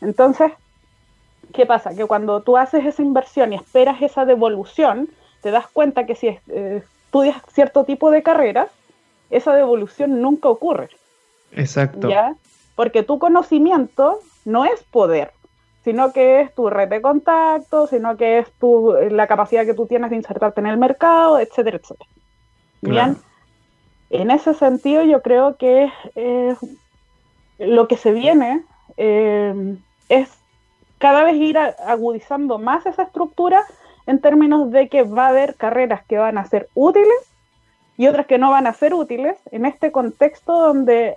Entonces, 0.00 0.50
¿qué 1.52 1.66
pasa? 1.66 1.94
Que 1.94 2.06
cuando 2.06 2.40
tú 2.40 2.56
haces 2.56 2.84
esa 2.84 3.02
inversión 3.02 3.52
y 3.52 3.56
esperas 3.56 4.02
esa 4.02 4.24
devolución, 4.24 5.08
te 5.40 5.50
das 5.50 5.66
cuenta 5.68 6.06
que 6.06 6.14
si 6.14 6.28
eh, 6.48 6.82
estudias 7.12 7.42
cierto 7.52 7.84
tipo 7.84 8.10
de 8.10 8.22
carreras, 8.22 8.70
esa 9.28 9.54
devolución 9.54 10.22
nunca 10.22 10.48
ocurre. 10.48 10.88
Exacto. 11.52 12.08
¿Ya? 12.08 12.36
Porque 12.74 13.02
tu 13.02 13.18
conocimiento 13.18 14.20
no 14.46 14.64
es 14.64 14.82
poder, 14.84 15.30
sino 15.84 16.14
que 16.14 16.40
es 16.40 16.54
tu 16.54 16.70
red 16.70 16.88
de 16.88 17.02
contacto, 17.02 17.86
sino 17.86 18.16
que 18.16 18.38
es 18.38 18.50
tu, 18.52 18.94
la 19.10 19.26
capacidad 19.26 19.66
que 19.66 19.74
tú 19.74 19.84
tienes 19.86 20.08
de 20.08 20.16
insertarte 20.16 20.62
en 20.62 20.68
el 20.68 20.78
mercado, 20.78 21.38
etcétera, 21.38 21.76
etcétera. 21.76 22.08
Bien, 22.80 23.18
en 24.08 24.30
ese 24.30 24.54
sentido 24.54 25.02
yo 25.02 25.20
creo 25.20 25.56
que 25.58 25.92
lo 27.58 27.88
que 27.88 27.96
se 27.98 28.12
viene 28.12 28.64
eh, 28.96 29.76
es 30.08 30.30
cada 30.96 31.24
vez 31.24 31.36
ir 31.36 31.58
agudizando 31.58 32.58
más 32.58 32.86
esa 32.86 33.02
estructura 33.02 33.64
en 34.06 34.20
términos 34.20 34.70
de 34.70 34.88
que 34.88 35.02
va 35.02 35.26
a 35.26 35.28
haber 35.28 35.54
carreras 35.56 36.04
que 36.04 36.18
van 36.18 36.38
a 36.38 36.46
ser 36.46 36.68
útiles 36.74 37.08
y 37.96 38.06
otras 38.06 38.26
que 38.26 38.38
no 38.38 38.50
van 38.50 38.66
a 38.66 38.72
ser 38.72 38.94
útiles 38.94 39.36
en 39.50 39.66
este 39.66 39.92
contexto 39.92 40.52
donde 40.58 41.16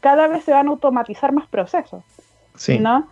cada 0.00 0.26
vez 0.26 0.44
se 0.44 0.52
van 0.52 0.68
a 0.68 0.70
automatizar 0.70 1.32
más 1.32 1.46
procesos. 1.46 2.02
Sí. 2.56 2.78
¿no? 2.78 3.08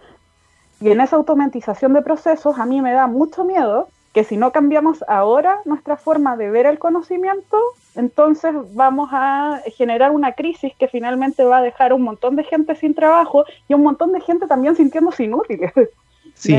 Y 0.81 0.90
en 0.90 1.00
esa 1.00 1.16
automatización 1.16 1.92
de 1.92 2.02
procesos 2.02 2.59
a 2.59 2.66
mí 2.66 2.81
me 2.81 2.92
da 2.92 3.07
mucho 3.07 3.44
miedo 3.44 3.88
que 4.12 4.24
si 4.24 4.37
no 4.37 4.52
cambiamos 4.52 5.02
ahora 5.09 5.61
nuestra 5.64 5.96
forma 5.96 6.37
de 6.37 6.50
ver 6.50 6.66
el 6.66 6.78
conocimiento, 6.78 7.59
entonces 7.94 8.55
vamos 8.74 9.09
a 9.12 9.62
generar 9.76 10.11
una 10.11 10.33
crisis 10.33 10.74
que 10.78 10.88
finalmente 10.88 11.44
va 11.44 11.59
a 11.59 11.62
dejar 11.62 11.92
un 11.92 12.02
montón 12.02 12.37
de 12.37 12.44
gente 12.44 12.74
sin 12.74 12.94
trabajo 12.94 13.44
y 13.68 13.74
un 13.74 13.83
montón 13.83 14.12
de 14.12 14.20
gente 14.20 14.46
también 14.46 14.76
sintiéndose 14.76 15.24
inútiles. 15.24 15.72
Sí, 16.35 16.55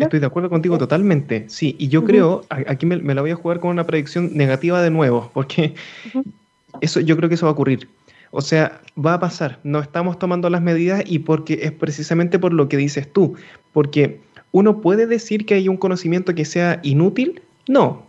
estoy 0.00 0.20
de 0.20 0.26
acuerdo 0.26 0.48
contigo 0.48 0.78
totalmente. 0.78 1.46
Sí, 1.48 1.74
y 1.78 1.88
yo 1.88 2.04
creo, 2.04 2.44
aquí 2.48 2.86
me, 2.86 3.14
la 3.14 3.20
voy 3.20 3.32
a 3.32 3.36
jugar 3.36 3.58
con 3.58 3.70
una 3.70 3.84
predicción 3.84 4.30
negativa 4.34 4.80
de 4.80 4.90
nuevo, 4.90 5.30
porque 5.34 5.74
eso, 6.80 7.00
yo 7.00 7.16
creo 7.16 7.28
que 7.28 7.34
eso 7.34 7.46
va 7.46 7.50
a 7.50 7.54
ocurrir. 7.54 7.88
O 8.30 8.40
sea, 8.40 8.80
va 8.96 9.14
a 9.14 9.20
pasar, 9.20 9.58
no 9.62 9.80
estamos 9.80 10.18
tomando 10.18 10.48
las 10.48 10.62
medidas 10.62 11.02
y 11.04 11.18
porque 11.18 11.58
es 11.62 11.72
precisamente 11.72 12.38
por 12.38 12.52
lo 12.54 12.68
que 12.68 12.78
dices 12.78 13.12
tú, 13.12 13.34
porque 13.72 14.20
uno 14.52 14.80
puede 14.80 15.06
decir 15.06 15.44
que 15.44 15.54
hay 15.54 15.68
un 15.68 15.76
conocimiento 15.76 16.34
que 16.34 16.44
sea 16.44 16.80
inútil, 16.82 17.42
no, 17.68 18.06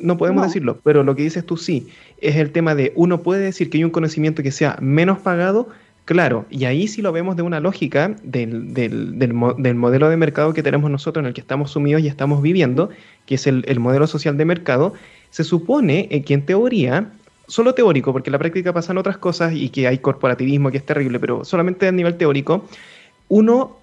no 0.00 0.16
podemos 0.16 0.46
decirlo, 0.46 0.80
pero 0.82 1.02
lo 1.02 1.14
que 1.14 1.22
dices 1.22 1.44
tú 1.44 1.56
sí, 1.56 1.88
es 2.18 2.36
el 2.36 2.52
tema 2.52 2.74
de 2.74 2.92
uno 2.96 3.22
puede 3.22 3.42
decir 3.42 3.68
que 3.68 3.78
hay 3.78 3.84
un 3.84 3.90
conocimiento 3.90 4.42
que 4.42 4.50
sea 4.50 4.78
menos 4.80 5.18
pagado, 5.18 5.68
claro, 6.06 6.46
y 6.48 6.64
ahí 6.64 6.88
sí 6.88 7.02
lo 7.02 7.12
vemos 7.12 7.36
de 7.36 7.42
una 7.42 7.60
lógica 7.60 8.16
del, 8.22 8.72
del, 8.72 9.18
del, 9.18 9.34
modelo 9.74 10.08
de 10.08 10.16
mercado 10.16 10.54
que 10.54 10.62
tenemos 10.62 10.90
nosotros 10.90 11.22
en 11.22 11.26
el 11.26 11.34
que 11.34 11.42
estamos 11.42 11.72
sumidos 11.72 12.00
y 12.00 12.08
estamos 12.08 12.40
viviendo, 12.40 12.88
que 13.26 13.34
es 13.34 13.46
el, 13.46 13.62
el 13.68 13.78
modelo 13.78 14.06
social 14.06 14.38
de 14.38 14.46
mercado, 14.46 14.94
se 15.28 15.44
supone 15.44 16.08
que 16.24 16.32
en 16.32 16.46
teoría 16.46 17.10
solo 17.48 17.74
teórico, 17.74 18.12
porque 18.12 18.30
en 18.30 18.32
la 18.32 18.38
práctica 18.38 18.72
pasan 18.72 18.98
otras 18.98 19.18
cosas 19.18 19.52
y 19.54 19.68
que 19.68 19.86
hay 19.86 19.98
corporativismo 19.98 20.70
que 20.70 20.78
es 20.78 20.86
terrible, 20.86 21.20
pero 21.20 21.44
solamente 21.44 21.86
a 21.86 21.92
nivel 21.92 22.16
teórico, 22.16 22.64
uno 23.28 23.76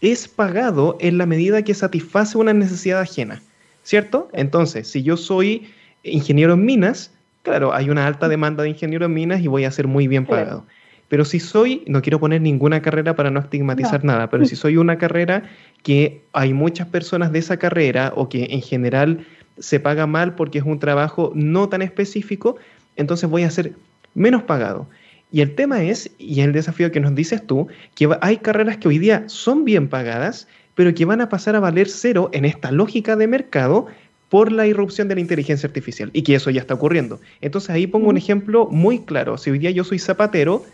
es 0.00 0.28
pagado 0.28 0.96
en 1.00 1.18
la 1.18 1.26
medida 1.26 1.62
que 1.62 1.74
satisface 1.74 2.38
una 2.38 2.52
necesidad 2.52 3.00
ajena, 3.00 3.42
¿cierto? 3.82 4.28
Entonces, 4.32 4.88
si 4.88 5.02
yo 5.02 5.16
soy 5.16 5.70
ingeniero 6.02 6.54
en 6.54 6.64
minas, 6.64 7.12
claro, 7.42 7.74
hay 7.74 7.90
una 7.90 8.06
alta 8.06 8.28
demanda 8.28 8.62
de 8.62 8.70
ingeniero 8.70 9.06
en 9.06 9.14
minas 9.14 9.40
y 9.40 9.48
voy 9.48 9.64
a 9.64 9.70
ser 9.70 9.86
muy 9.86 10.08
bien 10.08 10.26
pagado. 10.26 10.64
Pero 11.10 11.24
si 11.24 11.40
soy, 11.40 11.82
no 11.88 12.02
quiero 12.02 12.20
poner 12.20 12.40
ninguna 12.40 12.80
carrera 12.82 13.16
para 13.16 13.32
no 13.32 13.40
estigmatizar 13.40 14.04
nada, 14.04 14.30
pero 14.30 14.44
si 14.44 14.54
soy 14.62 14.76
una 14.76 14.96
carrera 14.96 15.42
que 15.82 16.22
hay 16.32 16.54
muchas 16.54 16.86
personas 16.86 17.32
de 17.32 17.40
esa 17.40 17.56
carrera 17.56 18.12
o 18.14 18.28
que 18.28 18.46
en 18.50 18.62
general 18.62 19.26
se 19.58 19.80
paga 19.80 20.06
mal 20.06 20.36
porque 20.36 20.58
es 20.58 20.64
un 20.64 20.78
trabajo 20.78 21.32
no 21.34 21.68
tan 21.68 21.82
específico, 21.82 22.56
entonces 22.94 23.28
voy 23.28 23.42
a 23.42 23.50
ser 23.50 23.72
menos 24.14 24.44
pagado. 24.44 24.88
Y 25.32 25.40
el 25.40 25.56
tema 25.56 25.82
es, 25.82 26.12
y 26.16 26.42
el 26.42 26.52
desafío 26.52 26.92
que 26.92 27.00
nos 27.00 27.16
dices 27.16 27.44
tú, 27.44 27.66
que 27.96 28.08
hay 28.20 28.36
carreras 28.36 28.76
que 28.76 28.86
hoy 28.86 28.98
día 28.98 29.24
son 29.26 29.64
bien 29.64 29.88
pagadas, 29.88 30.46
pero 30.76 30.94
que 30.94 31.04
van 31.06 31.20
a 31.20 31.28
pasar 31.28 31.56
a 31.56 31.60
valer 31.60 31.88
cero 31.88 32.30
en 32.32 32.44
esta 32.44 32.70
lógica 32.70 33.16
de 33.16 33.26
mercado 33.26 33.88
por 34.28 34.52
la 34.52 34.68
irrupción 34.68 35.08
de 35.08 35.16
la 35.16 35.20
inteligencia 35.22 35.66
artificial 35.66 36.10
y 36.12 36.22
que 36.22 36.36
eso 36.36 36.50
ya 36.50 36.60
está 36.60 36.74
ocurriendo. 36.74 37.20
Entonces 37.40 37.70
ahí 37.70 37.88
pongo 37.88 38.08
un 38.08 38.16
ejemplo 38.16 38.68
muy 38.70 39.00
claro. 39.00 39.36
Si 39.38 39.50
hoy 39.50 39.58
día 39.58 39.72
yo 39.72 39.82
soy 39.82 39.98
zapatero, 39.98 40.64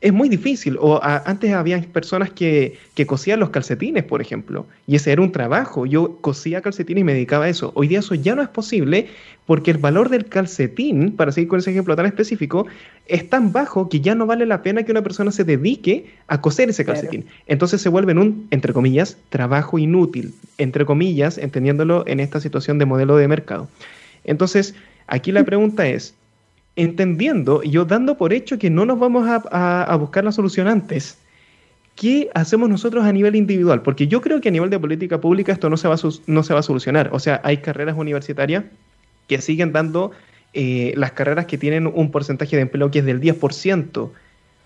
es 0.00 0.12
muy 0.12 0.28
difícil. 0.28 0.76
O 0.80 1.00
antes 1.02 1.52
había 1.52 1.80
personas 1.80 2.30
que, 2.30 2.78
que, 2.94 3.06
cosían 3.06 3.40
los 3.40 3.50
calcetines, 3.50 4.04
por 4.04 4.20
ejemplo, 4.20 4.66
y 4.86 4.96
ese 4.96 5.12
era 5.12 5.22
un 5.22 5.32
trabajo. 5.32 5.86
Yo 5.86 6.16
cosía 6.20 6.60
calcetines 6.60 7.00
y 7.00 7.04
me 7.04 7.14
dedicaba 7.14 7.46
a 7.46 7.48
eso. 7.48 7.72
Hoy 7.74 7.88
día 7.88 8.00
eso 8.00 8.14
ya 8.14 8.34
no 8.34 8.42
es 8.42 8.48
posible 8.48 9.08
porque 9.46 9.70
el 9.70 9.78
valor 9.78 10.08
del 10.08 10.26
calcetín, 10.26 11.12
para 11.12 11.32
seguir 11.32 11.48
con 11.48 11.60
ese 11.60 11.70
ejemplo 11.70 11.94
tan 11.96 12.06
específico, 12.06 12.66
es 13.06 13.28
tan 13.30 13.52
bajo 13.52 13.88
que 13.88 14.00
ya 14.00 14.14
no 14.14 14.26
vale 14.26 14.44
la 14.44 14.62
pena 14.62 14.82
que 14.82 14.90
una 14.90 15.02
persona 15.02 15.30
se 15.30 15.44
dedique 15.44 16.06
a 16.26 16.40
coser 16.40 16.68
ese 16.68 16.84
calcetín. 16.84 17.24
Entonces 17.46 17.80
se 17.80 17.88
vuelve 17.88 18.12
en 18.12 18.18
un, 18.18 18.48
entre 18.50 18.72
comillas, 18.72 19.16
trabajo 19.28 19.78
inútil, 19.78 20.34
entre 20.58 20.84
comillas, 20.84 21.38
entendiéndolo 21.38 22.04
en 22.06 22.20
esta 22.20 22.40
situación 22.40 22.78
de 22.78 22.86
modelo 22.86 23.16
de 23.16 23.28
mercado. 23.28 23.68
Entonces, 24.24 24.74
aquí 25.06 25.30
la 25.30 25.44
pregunta 25.44 25.86
es, 25.86 26.14
entendiendo 26.76 27.62
yo 27.62 27.86
dando 27.86 28.16
por 28.16 28.32
hecho 28.32 28.58
que 28.58 28.70
no 28.70 28.84
nos 28.84 28.98
vamos 28.98 29.26
a, 29.28 29.96
buscar 29.98 30.24
la 30.24 30.32
solución 30.32 30.68
antes, 30.68 31.18
¿qué 31.94 32.30
hacemos 32.34 32.68
nosotros 32.68 33.04
a 33.04 33.12
nivel 33.12 33.34
individual? 33.34 33.82
Porque 33.82 34.06
yo 34.06 34.20
creo 34.20 34.40
que 34.40 34.50
a 34.50 34.52
nivel 34.52 34.70
de 34.70 34.78
política 34.78 35.20
pública 35.20 35.52
esto 35.52 35.70
no 35.70 35.78
se 35.78 35.88
va 35.88 35.94
a, 35.94 35.98
no 36.26 36.42
se 36.42 36.54
va 36.54 36.60
a 36.60 36.62
solucionar. 36.62 37.08
O 37.12 37.18
sea, 37.18 37.40
hay 37.42 37.58
carreras 37.58 37.96
universitarias 37.96 38.64
que 39.26 39.40
siguen 39.40 39.72
dando 39.72 40.12
eh, 40.52 40.92
las 40.96 41.12
carreras 41.12 41.46
que 41.46 41.58
tienen 41.58 41.86
un 41.86 42.10
porcentaje 42.10 42.56
de 42.56 42.62
empleo 42.62 42.90
que 42.90 43.00
es 43.00 43.04
del 43.04 43.20
10%. 43.20 44.10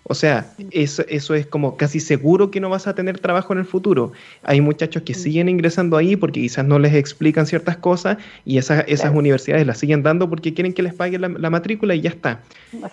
O 0.03 0.15
sea, 0.15 0.51
eso, 0.71 1.03
eso 1.07 1.35
es 1.35 1.45
como 1.45 1.77
casi 1.77 1.99
seguro 1.99 2.49
que 2.49 2.59
no 2.59 2.69
vas 2.69 2.87
a 2.87 2.95
tener 2.95 3.19
trabajo 3.19 3.53
en 3.53 3.59
el 3.59 3.65
futuro. 3.65 4.11
Hay 4.43 4.59
muchachos 4.59 5.03
que 5.03 5.13
siguen 5.13 5.47
ingresando 5.47 5.95
ahí 5.95 6.15
porque 6.15 6.41
quizás 6.41 6.65
no 6.65 6.79
les 6.79 6.95
explican 6.95 7.45
ciertas 7.45 7.77
cosas 7.77 8.17
y 8.43 8.57
esas, 8.57 8.83
esas 8.87 9.13
universidades 9.13 9.65
las 9.65 9.77
siguen 9.77 10.01
dando 10.01 10.27
porque 10.29 10.53
quieren 10.53 10.73
que 10.73 10.81
les 10.81 10.93
paguen 10.93 11.21
la, 11.39 11.49
matrícula 11.49 11.93
y 11.93 12.01
ya 12.01 12.09
está. 12.09 12.41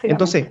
Entonces, 0.02 0.48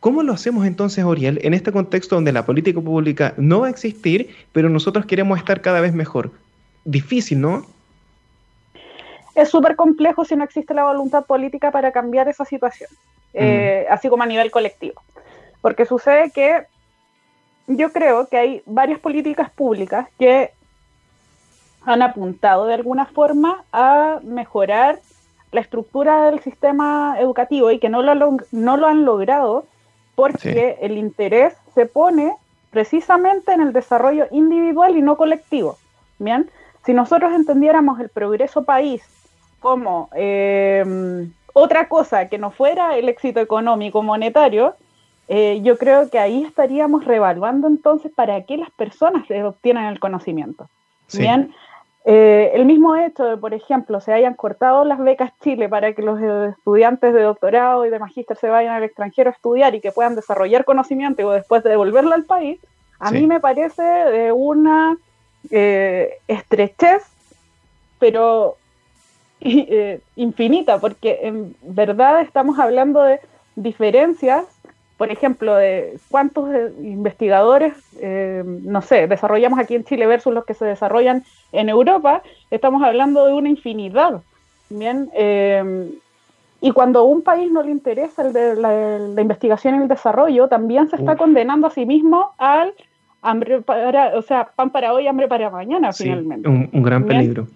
¿cómo 0.00 0.22
lo 0.24 0.32
hacemos 0.32 0.66
entonces, 0.66 1.04
Oriel, 1.04 1.38
en 1.42 1.54
este 1.54 1.70
contexto 1.70 2.16
donde 2.16 2.32
la 2.32 2.44
política 2.44 2.80
pública 2.80 3.34
no 3.36 3.60
va 3.60 3.68
a 3.68 3.70
existir, 3.70 4.34
pero 4.52 4.68
nosotros 4.68 5.06
queremos 5.06 5.38
estar 5.38 5.60
cada 5.60 5.80
vez 5.80 5.94
mejor? 5.94 6.32
Difícil, 6.84 7.40
¿no? 7.40 7.64
Es 9.36 9.48
súper 9.48 9.76
complejo 9.76 10.24
si 10.24 10.34
no 10.34 10.44
existe 10.44 10.74
la 10.74 10.84
voluntad 10.84 11.24
política 11.24 11.70
para 11.70 11.92
cambiar 11.92 12.28
esa 12.28 12.44
situación, 12.44 12.90
eh, 13.32 13.86
así 13.88 14.08
como 14.08 14.24
a 14.24 14.26
nivel 14.26 14.50
colectivo. 14.50 15.00
Porque 15.62 15.86
sucede 15.86 16.30
que 16.30 16.66
yo 17.66 17.92
creo 17.92 18.26
que 18.28 18.36
hay 18.36 18.62
varias 18.66 18.98
políticas 18.98 19.50
públicas 19.50 20.08
que 20.18 20.50
han 21.84 22.02
apuntado 22.02 22.66
de 22.66 22.74
alguna 22.74 23.06
forma 23.06 23.64
a 23.72 24.20
mejorar 24.22 25.00
la 25.50 25.60
estructura 25.60 26.30
del 26.30 26.40
sistema 26.40 27.16
educativo 27.18 27.70
y 27.70 27.78
que 27.78 27.88
no 27.88 28.02
lo, 28.02 28.36
no 28.50 28.76
lo 28.76 28.86
han 28.86 29.04
logrado 29.04 29.64
porque 30.14 30.78
el 30.80 30.98
interés 30.98 31.54
se 31.74 31.86
pone 31.86 32.34
precisamente 32.70 33.52
en 33.52 33.60
el 33.60 33.72
desarrollo 33.72 34.26
individual 34.30 34.96
y 34.96 35.02
no 35.02 35.16
colectivo. 35.16 35.78
Bien, 36.18 36.50
si 36.84 36.94
nosotros 36.94 37.32
entendiéramos 37.34 38.00
el 38.00 38.08
progreso 38.08 38.64
país 38.64 39.02
como 39.60 40.08
eh, 40.14 41.28
otra 41.52 41.88
cosa 41.88 42.28
que 42.28 42.38
no 42.38 42.50
fuera 42.50 42.96
el 42.96 43.08
éxito 43.08 43.40
económico 43.40 44.02
monetario, 44.02 44.74
eh, 45.28 45.60
yo 45.62 45.78
creo 45.78 46.10
que 46.10 46.18
ahí 46.18 46.44
estaríamos 46.44 47.04
revaluando 47.04 47.68
entonces 47.68 48.12
para 48.12 48.42
qué 48.42 48.56
las 48.56 48.70
personas 48.70 49.24
obtienen 49.30 49.84
el 49.84 50.00
conocimiento. 50.00 50.68
Bien, 51.14 51.54
eh, 52.04 52.50
el 52.54 52.64
mismo 52.64 52.96
hecho 52.96 53.24
de, 53.24 53.36
por 53.36 53.54
ejemplo, 53.54 54.00
se 54.00 54.12
hayan 54.12 54.34
cortado 54.34 54.84
las 54.84 54.98
becas 54.98 55.32
Chile 55.40 55.68
para 55.68 55.92
que 55.92 56.02
los 56.02 56.20
estudiantes 56.20 57.14
de 57.14 57.22
doctorado 57.22 57.86
y 57.86 57.90
de 57.90 57.98
magíster 57.98 58.36
se 58.36 58.48
vayan 58.48 58.74
al 58.74 58.82
extranjero 58.82 59.30
a 59.30 59.32
estudiar 59.32 59.74
y 59.74 59.80
que 59.80 59.92
puedan 59.92 60.16
desarrollar 60.16 60.64
conocimiento 60.64 61.22
y 61.22 61.34
después 61.34 61.62
de 61.62 61.70
devolverlo 61.70 62.14
al 62.14 62.24
país, 62.24 62.58
a 62.98 63.10
mí 63.10 63.26
me 63.26 63.40
parece 63.40 63.82
de 63.82 64.32
una 64.32 64.96
eh, 65.50 66.18
estrechez, 66.28 67.04
pero 67.98 68.56
infinita, 70.16 70.78
porque 70.78 71.20
en 71.22 71.54
verdad 71.62 72.20
estamos 72.20 72.58
hablando 72.58 73.02
de 73.02 73.20
diferencias 73.54 74.44
por 74.96 75.10
ejemplo, 75.10 75.54
de 75.54 75.98
cuántos 76.10 76.48
eh, 76.50 76.72
investigadores, 76.82 77.74
eh, 78.00 78.42
no 78.44 78.82
sé, 78.82 79.06
desarrollamos 79.06 79.58
aquí 79.58 79.74
en 79.74 79.84
Chile 79.84 80.06
versus 80.06 80.32
los 80.32 80.44
que 80.44 80.54
se 80.54 80.64
desarrollan 80.64 81.24
en 81.52 81.68
Europa, 81.68 82.22
estamos 82.50 82.82
hablando 82.82 83.26
de 83.26 83.32
una 83.32 83.48
infinidad. 83.48 84.22
Bien, 84.70 85.10
eh, 85.14 85.90
y 86.60 86.70
cuando 86.70 87.00
a 87.00 87.02
un 87.02 87.22
país 87.22 87.50
no 87.50 87.62
le 87.62 87.72
interesa 87.72 88.22
el 88.22 88.32
de 88.32 88.54
la, 88.54 89.20
investigación 89.20 89.74
y 89.74 89.78
el 89.82 89.88
desarrollo, 89.88 90.48
también 90.48 90.88
se 90.88 90.96
está 90.96 91.16
condenando 91.16 91.66
a 91.66 91.70
sí 91.70 91.84
mismo 91.84 92.30
al 92.38 92.72
hambre 93.20 93.60
para, 93.60 94.16
o 94.16 94.22
sea, 94.22 94.50
pan 94.54 94.70
para 94.70 94.92
hoy, 94.92 95.08
hambre 95.08 95.26
para 95.26 95.50
mañana, 95.50 95.92
finalmente. 95.92 96.48
Un, 96.48 96.70
un 96.72 96.82
gran 96.82 97.04
peligro. 97.04 97.48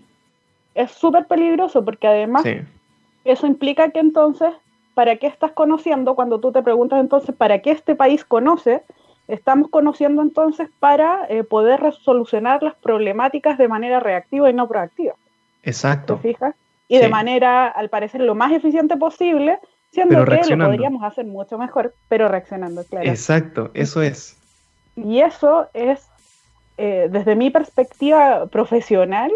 Es 0.74 0.90
súper 0.90 1.26
peligroso 1.26 1.84
porque 1.84 2.06
además 2.06 2.44
eso 3.24 3.46
implica 3.46 3.90
que 3.90 4.00
entonces 4.00 4.50
¿para 4.96 5.16
qué 5.16 5.26
estás 5.26 5.52
conociendo? 5.52 6.14
Cuando 6.14 6.40
tú 6.40 6.52
te 6.52 6.62
preguntas 6.62 6.98
entonces, 7.00 7.36
¿para 7.36 7.58
qué 7.58 7.70
este 7.70 7.94
país 7.94 8.24
conoce? 8.24 8.80
Estamos 9.28 9.68
conociendo 9.68 10.22
entonces 10.22 10.70
para 10.80 11.26
eh, 11.28 11.44
poder 11.44 11.92
solucionar 12.00 12.62
las 12.62 12.74
problemáticas 12.76 13.58
de 13.58 13.68
manera 13.68 14.00
reactiva 14.00 14.48
y 14.48 14.54
no 14.54 14.66
proactiva. 14.66 15.12
Exacto. 15.64 16.14
¿Te 16.16 16.30
fijas? 16.30 16.54
Y 16.88 16.96
de 16.96 17.10
manera, 17.10 17.66
al 17.66 17.90
parecer, 17.90 18.22
lo 18.22 18.34
más 18.34 18.52
eficiente 18.52 18.96
posible, 18.96 19.58
siendo 19.90 20.24
que 20.24 20.56
lo 20.56 20.64
podríamos 20.64 21.02
hacer 21.04 21.26
mucho 21.26 21.58
mejor, 21.58 21.92
pero 22.08 22.28
reaccionando, 22.28 22.82
claro. 22.84 23.06
Exacto, 23.06 23.70
eso 23.74 24.00
es. 24.00 24.38
Y 24.96 25.20
eso 25.20 25.68
es, 25.74 26.08
eh, 26.78 27.08
desde 27.10 27.36
mi 27.36 27.50
perspectiva 27.50 28.46
profesional, 28.46 29.30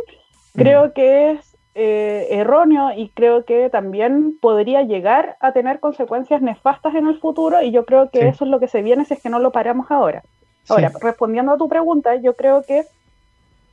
creo 0.55 0.95
que 0.95 1.33
es 1.33 1.50
eh, 1.75 2.27
erróneo 2.31 2.93
y 2.97 3.11
creo 3.11 3.45
que 3.45 3.71
también 3.71 4.37
podría 4.41 4.83
llegar 4.83 5.37
a 5.41 5.53
tener 5.53 5.79
consecuencias 5.79 6.43
nefastas 6.43 6.95
en 6.95 7.07
el 7.07 7.19
futuro 7.19 7.63
y 7.63 7.71
yo 7.71 7.85
creo 7.85 8.11
que 8.11 8.29
eso 8.29 8.45
es 8.45 8.51
lo 8.51 8.59
que 8.59 8.69
se 8.69 8.83
viene 8.83 9.05
si 9.05 9.15
es 9.15 9.23
que 9.23 9.29
no 9.29 9.39
lo 9.39 9.53
paramos 9.53 9.91
ahora. 9.91 10.23
Ahora, 10.69 10.93
respondiendo 11.01 11.53
a 11.53 11.59
tu 11.59 11.69
pregunta, 11.69 12.15
yo 12.17 12.35
creo 12.35 12.63
que 12.63 12.85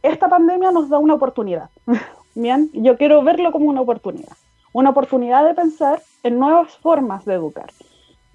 esta 0.02 0.30
pandemia 0.30 0.72
nos 0.72 0.90
da 0.90 0.98
una 0.98 1.16
oportunidad. 1.16 1.70
Bien, 2.36 2.70
yo 2.74 2.98
quiero 2.98 3.24
verlo 3.24 3.52
como 3.52 3.66
una 3.70 3.82
oportunidad. 3.82 4.38
Una 4.74 4.92
oportunidad 4.92 5.46
de 5.46 5.56
pensar 5.56 6.02
en 6.24 6.38
nuevas 6.38 6.78
formas 6.78 7.26
de 7.26 7.34
educar. 7.34 7.72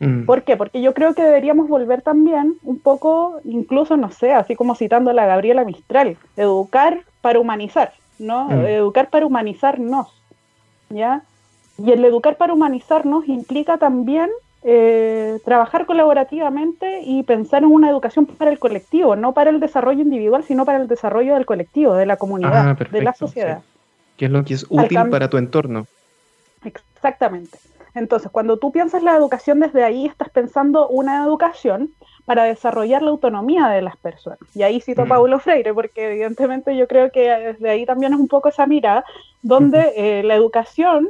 Mm. 0.00 0.24
¿Por 0.24 0.42
qué? 0.42 0.56
Porque 0.56 0.82
yo 0.82 0.92
creo 0.92 1.14
que 1.14 1.22
deberíamos 1.22 1.68
volver 1.68 2.02
también 2.02 2.56
un 2.64 2.80
poco, 2.80 3.40
incluso, 3.44 3.96
no 3.96 4.10
sé, 4.10 4.32
así 4.32 4.56
como 4.56 4.74
citando 4.74 5.10
a 5.10 5.14
la 5.14 5.26
Gabriela 5.26 5.64
Mistral, 5.64 6.16
educar 6.36 7.02
para 7.20 7.38
humanizar. 7.38 7.92
¿No? 8.18 8.48
Mm. 8.48 8.66
Educar 8.66 9.10
para 9.10 9.26
humanizarnos, 9.26 10.08
¿ya? 10.90 11.22
Y 11.78 11.90
el 11.92 12.04
educar 12.04 12.36
para 12.36 12.52
humanizarnos 12.52 13.26
implica 13.28 13.78
también 13.78 14.30
eh, 14.64 15.40
trabajar 15.44 15.86
colaborativamente 15.86 17.02
y 17.02 17.24
pensar 17.24 17.64
en 17.64 17.70
una 17.70 17.90
educación 17.90 18.26
para 18.26 18.50
el 18.50 18.58
colectivo, 18.60 19.16
no 19.16 19.32
para 19.32 19.50
el 19.50 19.58
desarrollo 19.58 20.02
individual, 20.02 20.44
sino 20.44 20.64
para 20.64 20.78
el 20.78 20.86
desarrollo 20.86 21.34
del 21.34 21.46
colectivo, 21.46 21.94
de 21.94 22.06
la 22.06 22.16
comunidad, 22.16 22.68
ah, 22.68 22.88
de 22.90 23.02
la 23.02 23.12
sociedad. 23.12 23.62
¿Qué 24.16 24.26
es 24.26 24.30
lo 24.30 24.44
que 24.44 24.54
es 24.54 24.66
útil 24.68 25.08
para 25.10 25.28
tu 25.28 25.36
entorno? 25.36 25.86
Exactamente. 26.64 27.58
Entonces, 27.94 28.30
cuando 28.30 28.56
tú 28.56 28.70
piensas 28.70 29.02
la 29.02 29.16
educación 29.16 29.60
desde 29.60 29.82
ahí, 29.82 30.06
estás 30.06 30.30
pensando 30.30 30.88
una 30.88 31.24
educación 31.24 31.90
para 32.24 32.44
desarrollar 32.44 33.02
la 33.02 33.10
autonomía 33.10 33.68
de 33.68 33.82
las 33.82 33.96
personas. 33.96 34.38
Y 34.54 34.62
ahí 34.62 34.80
cito 34.80 35.02
a 35.02 35.04
mm. 35.04 35.08
Paulo 35.08 35.38
Freire, 35.38 35.74
porque 35.74 36.06
evidentemente 36.12 36.76
yo 36.76 36.86
creo 36.86 37.10
que 37.10 37.28
desde 37.28 37.70
ahí 37.70 37.84
también 37.84 38.12
es 38.12 38.20
un 38.20 38.28
poco 38.28 38.48
esa 38.48 38.66
mirada, 38.66 39.04
donde 39.42 39.92
eh, 39.96 40.22
la 40.22 40.34
educación 40.34 41.08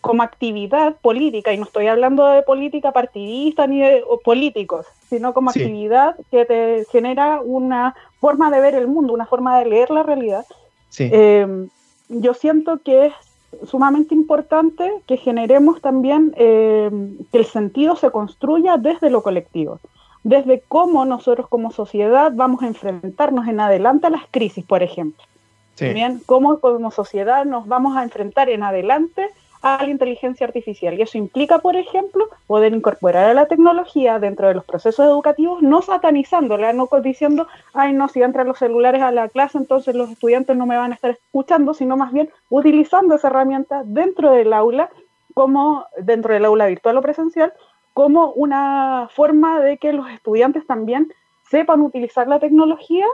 como 0.00 0.22
actividad 0.22 0.94
política, 1.00 1.52
y 1.52 1.58
no 1.58 1.64
estoy 1.64 1.88
hablando 1.88 2.28
de 2.28 2.42
política 2.42 2.92
partidista 2.92 3.66
ni 3.66 3.80
de 3.80 4.04
políticos, 4.24 4.86
sino 5.08 5.34
como 5.34 5.50
actividad 5.50 6.14
que 6.30 6.44
te 6.44 6.84
genera 6.92 7.40
una 7.40 7.96
forma 8.20 8.50
de 8.52 8.60
ver 8.60 8.76
el 8.76 8.86
mundo, 8.86 9.12
una 9.12 9.26
forma 9.26 9.58
de 9.58 9.66
leer 9.66 9.90
la 9.90 10.04
realidad, 10.04 10.46
eh, 10.98 11.66
yo 12.08 12.34
siento 12.34 12.78
que 12.84 13.06
es 13.06 13.12
sumamente 13.64 14.14
importante 14.14 14.90
que 15.06 15.16
generemos 15.16 15.80
también 15.80 16.32
eh, 16.36 16.90
que 17.32 17.38
el 17.38 17.46
sentido 17.46 17.96
se 17.96 18.10
construya 18.10 18.76
desde 18.76 19.10
lo 19.10 19.22
colectivo, 19.22 19.80
desde 20.26 20.60
cómo 20.66 21.04
nosotros 21.04 21.46
como 21.48 21.70
sociedad 21.70 22.32
vamos 22.34 22.60
a 22.64 22.66
enfrentarnos 22.66 23.46
en 23.46 23.60
adelante 23.60 24.08
a 24.08 24.10
las 24.10 24.24
crisis, 24.28 24.64
por 24.64 24.82
ejemplo. 24.82 25.24
También 25.76 26.20
cómo 26.26 26.58
como 26.58 26.90
sociedad 26.90 27.44
nos 27.44 27.68
vamos 27.68 27.96
a 27.96 28.02
enfrentar 28.02 28.48
en 28.48 28.64
adelante 28.64 29.28
a 29.62 29.84
la 29.84 29.88
inteligencia 29.88 30.44
artificial. 30.44 30.98
Y 30.98 31.02
eso 31.02 31.16
implica, 31.16 31.60
por 31.60 31.76
ejemplo, 31.76 32.28
poder 32.48 32.74
incorporar 32.74 33.30
a 33.30 33.34
la 33.34 33.46
tecnología 33.46 34.18
dentro 34.18 34.48
de 34.48 34.54
los 34.54 34.64
procesos 34.64 35.06
educativos, 35.06 35.62
no 35.62 35.80
satanizándola, 35.80 36.72
no 36.72 36.88
diciendo, 37.04 37.46
ay, 37.72 37.92
no, 37.92 38.08
si 38.08 38.20
entran 38.20 38.48
los 38.48 38.58
celulares 38.58 39.02
a 39.02 39.12
la 39.12 39.28
clase, 39.28 39.58
entonces 39.58 39.94
los 39.94 40.10
estudiantes 40.10 40.56
no 40.56 40.66
me 40.66 40.76
van 40.76 40.90
a 40.90 40.96
estar 40.96 41.12
escuchando, 41.12 41.72
sino 41.72 41.96
más 41.96 42.12
bien 42.12 42.30
utilizando 42.50 43.14
esa 43.14 43.28
herramienta 43.28 43.82
dentro 43.84 44.32
del 44.32 44.52
aula, 44.52 44.90
como 45.34 45.86
dentro 45.98 46.34
del 46.34 46.46
aula 46.46 46.66
virtual 46.66 46.96
o 46.96 47.02
presencial, 47.02 47.52
como 47.96 48.32
una 48.32 49.08
forma 49.10 49.58
de 49.60 49.78
que 49.78 49.94
los 49.94 50.10
estudiantes 50.10 50.66
también 50.66 51.10
sepan 51.48 51.80
utilizar 51.80 52.28
la 52.28 52.38
tecnología 52.38 53.06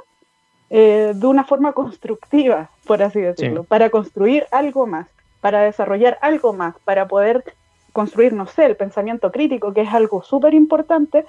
eh, 0.70 1.12
de 1.14 1.26
una 1.26 1.44
forma 1.44 1.72
constructiva, 1.72 2.68
por 2.84 3.00
así 3.00 3.20
decirlo, 3.20 3.62
para 3.62 3.90
construir 3.90 4.44
algo 4.50 4.86
más 4.86 5.06
para 5.42 5.62
desarrollar 5.62 6.18
algo 6.22 6.52
más, 6.52 6.74
para 6.84 7.08
poder 7.08 7.44
construir, 7.92 8.32
no 8.32 8.46
sé, 8.46 8.64
el 8.64 8.76
pensamiento 8.76 9.30
crítico, 9.30 9.74
que 9.74 9.82
es 9.82 9.92
algo 9.92 10.22
súper 10.22 10.54
importante, 10.54 11.26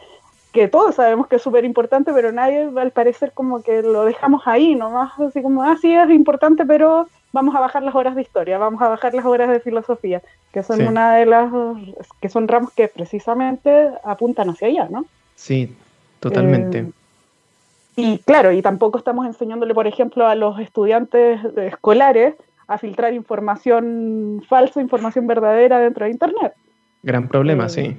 que 0.54 0.68
todos 0.68 0.96
sabemos 0.96 1.28
que 1.28 1.38
es 1.38 1.42
súper 1.42 1.66
importante, 1.66 2.14
pero 2.14 2.32
nadie 2.32 2.70
al 2.76 2.92
parecer 2.92 3.34
como 3.34 3.64
que 3.64 3.82
lo 3.82 4.06
dejamos 4.06 4.44
ahí, 4.46 4.76
nomás 4.76 5.20
así 5.20 5.42
como, 5.42 5.64
ah, 5.64 5.76
sí, 5.82 5.94
es 5.94 6.10
importante, 6.12 6.64
pero 6.64 7.08
vamos 7.34 7.56
a 7.56 7.60
bajar 7.60 7.84
las 7.84 7.96
horas 7.96 8.16
de 8.16 8.22
historia, 8.22 8.58
vamos 8.58 8.82
a 8.82 8.88
bajar 8.88 9.14
las 9.14 9.26
horas 9.26 9.50
de 9.50 9.60
filosofía, 9.60 10.22
que 10.54 10.64
son 10.64 10.88
una 10.88 11.16
de 11.16 11.26
las, 11.26 11.52
que 12.22 12.30
son 12.30 12.48
ramos 12.48 12.72
que 12.72 12.88
precisamente 12.88 13.90
apuntan 14.06 14.52
hacia 14.52 14.70
allá, 14.70 14.88
¿no? 14.90 15.06
Sí, 15.36 15.76
totalmente. 16.22 16.80
Eh, 16.80 16.92
y 17.96 18.18
claro, 18.20 18.52
y 18.52 18.62
tampoco 18.62 18.98
estamos 18.98 19.26
enseñándole, 19.26 19.74
por 19.74 19.88
ejemplo, 19.88 20.28
a 20.28 20.36
los 20.36 20.60
estudiantes 20.60 21.44
escolares 21.58 22.36
a 22.68 22.78
filtrar 22.78 23.14
información 23.14 24.44
falsa, 24.48 24.80
información 24.80 25.28
verdadera 25.28 25.80
dentro 25.80 26.06
de 26.06 26.12
Internet. 26.12 26.54
Gran 27.02 27.28
problema, 27.28 27.66
eh, 27.66 27.70
sí. 27.70 27.98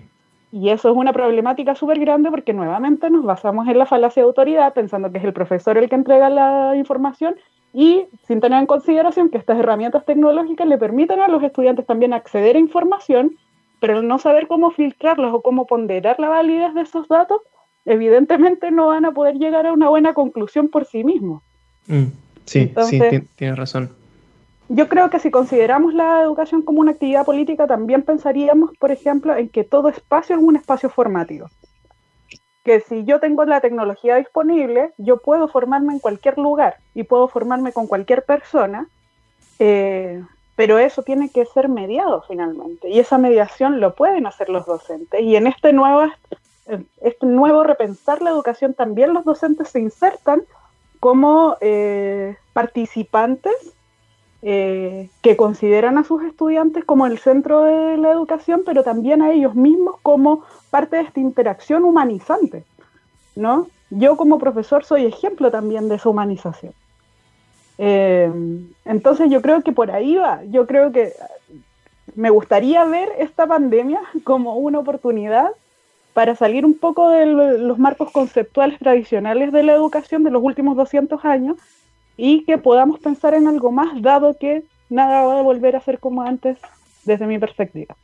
Y 0.55 0.71
eso 0.71 0.89
es 0.89 0.97
una 0.97 1.13
problemática 1.13 1.75
súper 1.75 1.99
grande 1.99 2.31
porque 2.31 2.53
nuevamente 2.53 3.11
nos 3.11 3.25
basamos 3.25 3.67
en 3.67 3.77
la 3.77 3.87
falacia 3.87 4.23
de 4.23 4.29
autoridad, 4.29 4.73
pensando 4.73 5.11
que 5.11 5.19
es 5.19 5.25
el 5.25 5.33
profesor 5.33 5.77
el 5.77 5.89
que 5.89 5.97
entrega 5.97 6.31
la 6.31 6.77
información 6.77 7.35
y 7.73 8.05
sin 8.29 8.41
tener 8.41 8.61
en 8.61 8.67
consideración 8.67 9.31
que 9.31 9.39
estas 9.39 9.59
herramientas 9.59 10.05
tecnológicas 10.05 10.69
le 10.69 10.79
permiten 10.79 11.19
a 11.19 11.27
los 11.27 11.43
estudiantes 11.43 11.85
también 11.87 12.13
acceder 12.13 12.55
a 12.55 12.61
información, 12.61 13.37
pero 13.81 14.01
no 14.01 14.21
saber 14.21 14.47
cómo 14.47 14.71
filtrarlos 14.71 15.35
o 15.35 15.43
cómo 15.43 15.67
ponderar 15.67 16.21
la 16.21 16.29
validez 16.29 16.73
de 16.75 16.83
esos 16.83 17.09
datos, 17.09 17.41
evidentemente 17.85 18.71
no 18.71 18.87
van 18.87 19.07
a 19.07 19.11
poder 19.11 19.35
llegar 19.35 19.67
a 19.67 19.73
una 19.73 19.89
buena 19.89 20.15
conclusión 20.15 20.69
por 20.69 20.85
sí 20.85 21.03
mismos. 21.03 21.43
Mm, 21.89 22.13
sí, 22.45 22.73
sí, 22.89 23.01
tienes 23.35 23.59
razón 23.59 23.91
yo 24.69 24.89
creo 24.89 25.11
que 25.11 25.19
si 25.19 25.31
consideramos 25.31 25.95
la 25.95 26.23
educación 26.23 26.63
como 26.63 26.81
una 26.81 26.93
actividad 26.93 27.25
política, 27.25 27.67
también 27.67 28.03
pensaríamos, 28.03 28.71
por 28.79 28.91
ejemplo, 28.91 29.37
en 29.37 29.49
que 29.49 29.65
todo 29.65 29.89
espacio 29.89 30.37
es 30.37 30.43
un 30.43 30.57
espacio 30.57 30.89
formativo. 30.89 31.49
Que 32.65 32.81
si 32.81 33.05
yo 33.05 33.21
tengo 33.21 33.45
la 33.45 33.61
tecnología 33.61 34.17
disponible, 34.17 34.93
yo 34.97 35.19
puedo 35.19 35.49
formarme 35.49 35.93
en 35.93 35.99
cualquier 35.99 36.39
lugar 36.39 36.79
y 36.95 37.03
puedo 37.03 37.29
formarme 37.29 37.73
con 37.73 37.87
cualquier 37.87 38.25
persona, 38.25 38.89
eh, 39.59 40.23
pero 40.57 40.79
eso 40.79 41.03
tiene 41.03 41.29
que 41.29 41.45
ser 41.45 41.69
mediado 41.69 42.23
finalmente. 42.27 42.89
Y 42.89 43.01
esa 43.01 43.19
mediación 43.19 43.81
lo 43.81 43.95
pueden 43.95 44.27
hacer 44.27 44.49
los 44.49 44.65
docentes. 44.65 45.21
Y 45.21 45.37
en 45.37 45.47
este 45.47 45.75
nuevo, 45.75 46.11
este 47.03 47.27
nuevo 47.27 47.65
repensar 47.65 48.23
la 48.23 48.31
educación, 48.31 48.73
también 48.73 49.13
los 49.13 49.25
docentes 49.25 49.69
se 49.69 49.81
insertan 49.81 50.43
como 51.01 51.59
eh, 51.61 52.37
participantes 52.55 53.75
eh, 54.47 55.09
que 55.23 55.39
consideran 55.39 55.97
a 55.97 56.05
sus 56.05 56.23
estudiantes 56.23 56.85
como 56.85 57.07
el 57.07 57.17
centro 57.17 57.63
de 57.63 57.97
la 57.97 58.11
educación, 58.11 58.61
pero 58.67 58.83
también 58.83 59.23
a 59.23 59.33
ellos 59.33 59.55
mismos 59.55 59.97
como 60.03 60.45
parte 60.69 60.97
de 60.97 61.03
esta 61.03 61.19
interacción 61.19 61.83
humanizante, 61.83 62.63
¿no? 63.37 63.69
Yo 63.89 64.19
como 64.19 64.39
profesor 64.39 64.85
soy 64.85 65.07
ejemplo 65.07 65.51
también 65.51 65.89
de 65.89 65.95
esa 65.95 66.11
humanización. 66.11 66.75
Eh, 67.79 68.31
entonces 68.85 69.31
yo 69.31 69.41
creo 69.41 69.63
que 69.63 69.73
por 69.73 69.91
ahí 69.91 70.17
va, 70.17 70.45
yo 70.45 70.67
creo 70.67 70.93
que 70.93 71.15
me 72.15 72.29
gustaría 72.29 72.85
ver 72.85 73.09
esta 73.19 73.47
pandemia 73.47 74.03
como 74.25 74.59
una 74.59 74.79
oportunidad 74.79 75.53
para 76.13 76.37
salir 76.37 76.67
un 76.67 76.75
poco 76.75 77.09
de 77.09 77.25
los 77.25 77.79
marcos 77.79 78.11
conceptuales 78.11 78.79
tradicionales 78.79 79.53
de 79.53 79.63
la 79.63 79.73
educación 79.73 80.23
de 80.23 80.31
los 80.31 80.43
últimos 80.43 80.77
200 80.77 81.25
años 81.25 81.57
y 82.17 82.45
que 82.45 82.59
podamos 82.59 83.01
pensar 83.01 83.35
en 83.35 83.49
algo 83.49 83.73
más, 83.73 84.01
dado 84.01 84.37
que 84.39 84.63
nada 84.89 85.25
va 85.25 85.41
a 85.41 85.43
volver 85.43 85.77
a 85.77 85.81
ser 85.81 85.99
como 85.99 86.23
antes 86.23 86.59
desde 87.05 87.27
mi 87.27 87.39
perspectiva. 87.39 87.97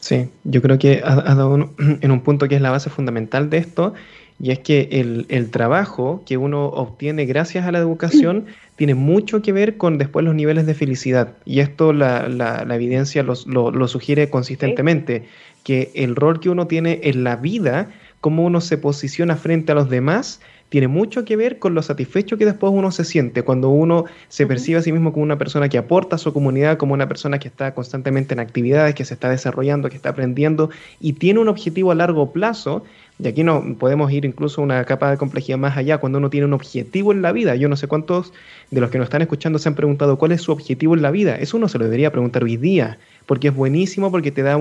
Sí, 0.00 0.28
yo 0.44 0.60
creo 0.60 0.78
que 0.78 1.00
ha, 1.04 1.34
dado 1.34 1.54
en 1.78 2.10
un 2.10 2.20
punto 2.20 2.48
que 2.48 2.56
es 2.56 2.60
la 2.60 2.70
base 2.70 2.90
fundamental 2.90 3.50
de 3.50 3.58
esto, 3.58 3.94
y 4.40 4.50
es 4.50 4.58
que 4.58 4.88
el, 4.90 5.50
trabajo 5.50 6.22
que 6.26 6.36
uno 6.36 6.66
obtiene 6.66 7.24
gracias 7.24 7.66
a 7.66 7.72
la 7.72 7.78
educación 7.78 8.46
tiene 8.76 8.94
mucho 8.94 9.42
que 9.42 9.52
ver 9.52 9.76
con 9.76 9.96
después 9.96 10.24
los 10.24 10.34
niveles 10.34 10.66
de 10.66 10.74
felicidad. 10.74 11.34
Y 11.44 11.60
esto 11.60 11.92
la, 11.92 12.28
la, 12.28 12.74
evidencia 12.74 13.22
lo, 13.22 13.88
sugiere 13.88 14.28
consistentemente, 14.30 15.24
que 15.62 15.90
el 15.94 16.16
rol 16.16 16.40
que 16.40 16.50
uno 16.50 16.66
tiene 16.66 17.00
en 17.04 17.24
la 17.24 17.36
vida, 17.36 17.88
cómo 18.20 18.44
uno 18.44 18.60
se 18.60 18.76
posiciona 18.76 19.36
frente 19.36 19.72
a 19.72 19.74
los 19.76 19.88
demás, 19.88 20.40
tiene 20.68 20.88
mucho 20.88 21.24
que 21.24 21.36
ver 21.36 21.58
con 21.58 21.74
lo 21.74 21.82
satisfecho 21.82 22.36
que 22.36 22.44
después 22.44 22.72
uno 22.74 22.90
se 22.90 23.04
siente 23.04 23.42
cuando 23.42 23.68
uno 23.68 24.06
se 24.28 24.46
percibe 24.46 24.78
a 24.78 24.82
sí 24.82 24.92
mismo 24.92 25.12
como 25.12 25.22
una 25.22 25.38
persona 25.38 25.68
que 25.68 25.78
aporta 25.78 26.16
a 26.16 26.18
su 26.18 26.32
comunidad, 26.32 26.78
como 26.78 26.94
una 26.94 27.08
persona 27.08 27.38
que 27.38 27.48
está 27.48 27.74
constantemente 27.74 28.34
en 28.34 28.40
actividades, 28.40 28.94
que 28.94 29.04
se 29.04 29.14
está 29.14 29.30
desarrollando, 29.30 29.88
que 29.88 29.96
está 29.96 30.10
aprendiendo 30.10 30.70
y 31.00 31.14
tiene 31.14 31.40
un 31.40 31.48
objetivo 31.48 31.92
a 31.92 31.94
largo 31.94 32.32
plazo. 32.32 32.84
Y 33.18 33.28
aquí 33.28 33.44
no 33.44 33.76
podemos 33.78 34.10
ir 34.10 34.24
incluso 34.24 34.60
a 34.60 34.64
una 34.64 34.84
capa 34.84 35.10
de 35.10 35.16
complejidad 35.16 35.56
más 35.56 35.76
allá, 35.76 35.98
cuando 35.98 36.18
uno 36.18 36.30
tiene 36.30 36.46
un 36.46 36.52
objetivo 36.52 37.12
en 37.12 37.22
la 37.22 37.30
vida. 37.30 37.54
Yo 37.54 37.68
no 37.68 37.76
sé 37.76 37.86
cuántos 37.86 38.32
de 38.72 38.80
los 38.80 38.90
que 38.90 38.98
nos 38.98 39.06
están 39.06 39.22
escuchando 39.22 39.60
se 39.60 39.68
han 39.68 39.76
preguntado 39.76 40.18
cuál 40.18 40.32
es 40.32 40.42
su 40.42 40.50
objetivo 40.50 40.94
en 40.94 41.02
la 41.02 41.12
vida. 41.12 41.36
Eso 41.36 41.56
uno 41.56 41.68
se 41.68 41.78
lo 41.78 41.84
debería 41.84 42.10
preguntar 42.10 42.42
hoy 42.42 42.56
día 42.56 42.98
porque 43.26 43.48
es 43.48 43.54
buenísimo, 43.54 44.10
porque 44.10 44.32
te 44.32 44.42
da 44.42 44.58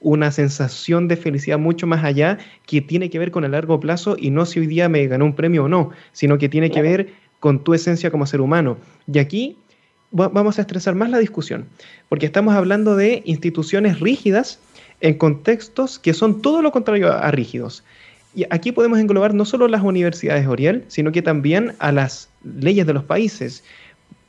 una 0.00 0.32
sensación 0.32 1.06
de 1.06 1.16
felicidad 1.16 1.58
mucho 1.58 1.86
más 1.86 2.04
allá 2.04 2.38
que 2.66 2.80
tiene 2.80 3.08
que 3.08 3.18
ver 3.18 3.30
con 3.30 3.44
el 3.44 3.52
largo 3.52 3.78
plazo 3.78 4.16
y 4.18 4.30
no 4.30 4.46
si 4.46 4.60
hoy 4.60 4.66
día 4.66 4.88
me 4.88 5.06
ganó 5.06 5.24
un 5.24 5.34
premio 5.34 5.64
o 5.64 5.68
no, 5.68 5.90
sino 6.12 6.38
que 6.38 6.48
tiene 6.48 6.70
que 6.70 6.82
ver 6.82 7.08
con 7.40 7.62
tu 7.62 7.72
esencia 7.72 8.10
como 8.10 8.26
ser 8.26 8.40
humano. 8.40 8.76
Y 9.10 9.18
aquí 9.18 9.56
vamos 10.10 10.58
a 10.58 10.62
estresar 10.62 10.94
más 10.94 11.08
la 11.08 11.18
discusión, 11.18 11.66
porque 12.08 12.26
estamos 12.26 12.54
hablando 12.54 12.96
de 12.96 13.22
instituciones 13.24 14.00
rígidas 14.00 14.58
en 15.00 15.14
contextos 15.14 15.98
que 15.98 16.12
son 16.12 16.42
todo 16.42 16.60
lo 16.60 16.70
contrario 16.70 17.12
a 17.12 17.30
rígidos. 17.30 17.82
Y 18.34 18.44
aquí 18.50 18.72
podemos 18.72 18.98
englobar 18.98 19.34
no 19.34 19.44
solo 19.44 19.68
las 19.68 19.82
universidades 19.82 20.46
Oriel, 20.46 20.84
sino 20.88 21.12
que 21.12 21.22
también 21.22 21.74
a 21.78 21.92
las 21.92 22.28
leyes 22.44 22.86
de 22.86 22.94
los 22.94 23.04
países. 23.04 23.62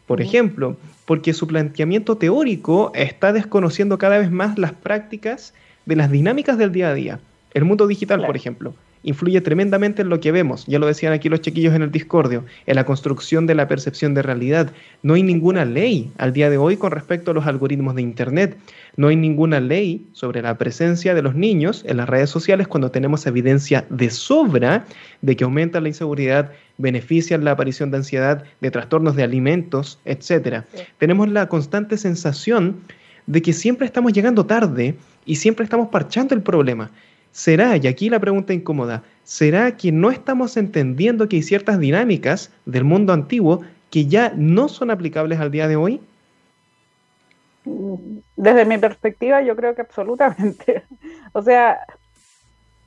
Por 0.08 0.22
ejemplo, 0.22 0.76
porque 1.06 1.34
su 1.34 1.48
planteamiento 1.48 2.18
teórico 2.18 2.92
está 2.96 3.32
desconociendo 3.32 3.98
cada 3.98 4.18
vez 4.18 4.30
más 4.30 4.58
las 4.58 4.74
prácticas 4.74 5.54
de 5.86 5.96
las 5.96 6.12
dinámicas 6.12 6.58
del 6.58 6.72
día 6.72 6.90
a 6.90 6.94
día. 6.94 7.20
El 7.54 7.66
mundo 7.66 7.88
digital, 7.88 8.26
por 8.26 8.36
ejemplo, 8.36 8.74
influye 9.04 9.42
tremendamente 9.42 10.02
en 10.02 10.10
lo 10.10 10.20
que 10.20 10.32
vemos, 10.32 10.66
ya 10.66 10.80
lo 10.80 10.88
decían 10.88 11.14
aquí 11.14 11.30
los 11.30 11.42
chiquillos 11.42 11.76
en 11.76 11.84
el 11.84 11.92
Discordio, 11.92 12.46
en 12.66 12.76
la 12.76 12.86
construcción 12.86 13.46
de 13.46 13.56
la 13.56 13.68
percepción 13.68 14.14
de 14.14 14.22
realidad. 14.22 14.72
No 15.04 15.14
hay 15.14 15.24
ninguna 15.24 15.66
ley 15.66 16.12
al 16.18 16.34
día 16.34 16.50
de 16.50 16.58
hoy 16.58 16.78
con 16.78 16.92
respecto 16.92 17.32
a 17.32 17.34
los 17.34 17.46
algoritmos 17.46 17.96
de 17.96 18.02
Internet. 18.02 18.58
No 18.96 19.08
hay 19.10 19.16
ninguna 19.16 19.60
ley 19.60 20.08
sobre 20.14 20.42
la 20.42 20.58
presencia 20.58 21.14
de 21.14 21.22
los 21.22 21.36
niños 21.36 21.84
en 21.88 21.98
las 21.98 22.10
redes 22.10 22.30
sociales 22.30 22.68
cuando 22.68 22.92
tenemos 22.92 23.26
evidencia 23.26 23.86
de 23.90 24.10
sobra 24.10 24.86
de 25.22 25.36
que 25.36 25.44
aumenta 25.44 25.82
la 25.82 25.90
inseguridad, 25.90 26.52
benefician 26.78 27.44
la 27.44 27.52
aparición 27.52 27.92
de 27.92 27.98
ansiedad, 27.98 28.44
de 28.62 28.72
trastornos 28.72 29.16
de 29.16 29.24
alimentos, 29.24 30.00
etc. 30.06 30.64
Tenemos 30.98 31.30
la 31.30 31.48
constante 31.48 31.98
sensación 31.98 32.82
de 33.26 33.42
que 33.42 33.54
siempre 33.54 33.86
estamos 33.86 34.14
llegando 34.14 34.46
tarde 34.46 34.96
y 35.26 35.36
siempre 35.36 35.64
estamos 35.64 35.90
parchando 35.90 36.36
el 36.36 36.42
problema. 36.42 36.92
¿Será, 37.34 37.76
y 37.78 37.88
aquí 37.88 38.12
la 38.12 38.20
pregunta 38.20 38.54
incómoda, 38.54 39.02
¿será 39.24 39.76
que 39.76 39.92
no 39.92 40.12
estamos 40.12 40.56
entendiendo 40.56 41.28
que 41.28 41.38
hay 41.38 41.42
ciertas 41.42 41.80
dinámicas 41.80 42.54
del 42.68 42.84
mundo 42.84 43.12
antiguo 43.12 43.62
que 43.90 44.06
ya 44.06 44.32
no 44.36 44.70
son 44.70 44.92
aplicables 44.92 45.40
al 45.40 45.50
día 45.50 45.68
de 45.68 45.76
hoy? 45.76 46.00
Desde 48.36 48.66
mi 48.66 48.78
perspectiva, 48.78 49.42
yo 49.42 49.56
creo 49.56 49.74
que 49.76 49.82
absolutamente. 49.82 50.84
O 51.36 51.42
sea, 51.42 51.80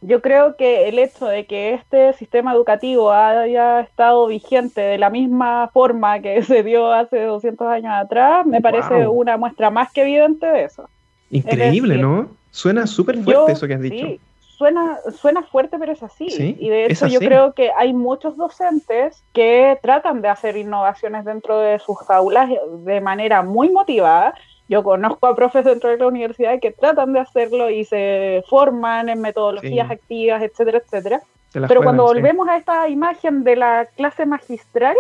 yo 0.01 0.23
creo 0.23 0.57
que 0.57 0.89
el 0.89 1.01
hecho 1.01 1.27
de 1.27 1.47
que 1.47 1.75
este 1.75 2.13
sistema 2.13 2.53
educativo 2.53 3.11
haya 3.11 3.81
estado 3.81 4.29
vigente 4.29 4.81
de 4.81 4.99
la 4.99 5.11
misma 5.11 5.69
forma 5.75 6.21
que 6.21 6.41
se 6.45 6.63
dio 6.63 6.93
hace 6.93 7.25
200 7.25 7.67
años 7.67 7.93
atrás, 7.93 8.47
me 8.47 8.61
parece 8.61 9.09
una 9.09 9.37
muestra 9.37 9.71
más 9.71 9.91
que 9.93 10.03
evidente 10.03 10.47
de 10.47 10.65
eso. 10.65 10.89
Increíble, 11.31 11.99
¿no? 11.99 12.29
Suena 12.53 12.87
súper 12.87 13.19
fuerte 13.19 13.53
eso 13.53 13.67
que 13.67 13.75
has 13.75 13.81
dicho. 13.81 14.07
Sí, 14.07 14.21
suena, 14.57 14.99
suena 15.19 15.43
fuerte, 15.43 15.79
pero 15.79 15.93
es 15.93 16.03
así. 16.03 16.57
y 16.59 16.69
de 16.69 16.87
hecho 16.87 17.07
yo 17.07 17.21
creo 17.21 17.53
que 17.53 17.71
hay 17.77 17.93
muchos 17.93 18.37
docentes 18.37 19.23
que 19.33 19.79
tratan 19.83 20.23
de 20.23 20.29
hacer 20.29 20.57
innovaciones 20.57 21.25
dentro 21.25 21.59
de 21.59 21.79
sus 21.79 21.99
aulas 22.09 22.51
de 22.85 23.01
manera 23.01 23.43
muy 23.43 23.71
motivada 23.71 24.35
yo 24.69 24.83
conozco 24.83 25.27
a 25.27 25.37
profes 25.37 25.65
dentro 25.65 25.91
de 25.91 25.99
la 25.99 26.09
universidad 26.09 26.59
que 26.61 26.73
tratan 26.73 27.13
de 27.13 27.21
hacerlo 27.21 27.71
y 27.71 27.85
se 27.85 28.43
forman 28.49 29.09
en 29.09 29.21
metodologías 29.21 29.91
activas, 29.91 30.43
etcétera, 30.43 30.79
etcétera. 30.79 31.23
Pero 31.53 31.83
cuando 31.83 32.03
volvemos 32.03 32.49
a 32.49 32.57
esta 32.57 32.89
imagen 32.89 33.45
de 33.45 33.57
la 33.57 33.87
clase 33.97 34.27
magistral, 34.27 34.97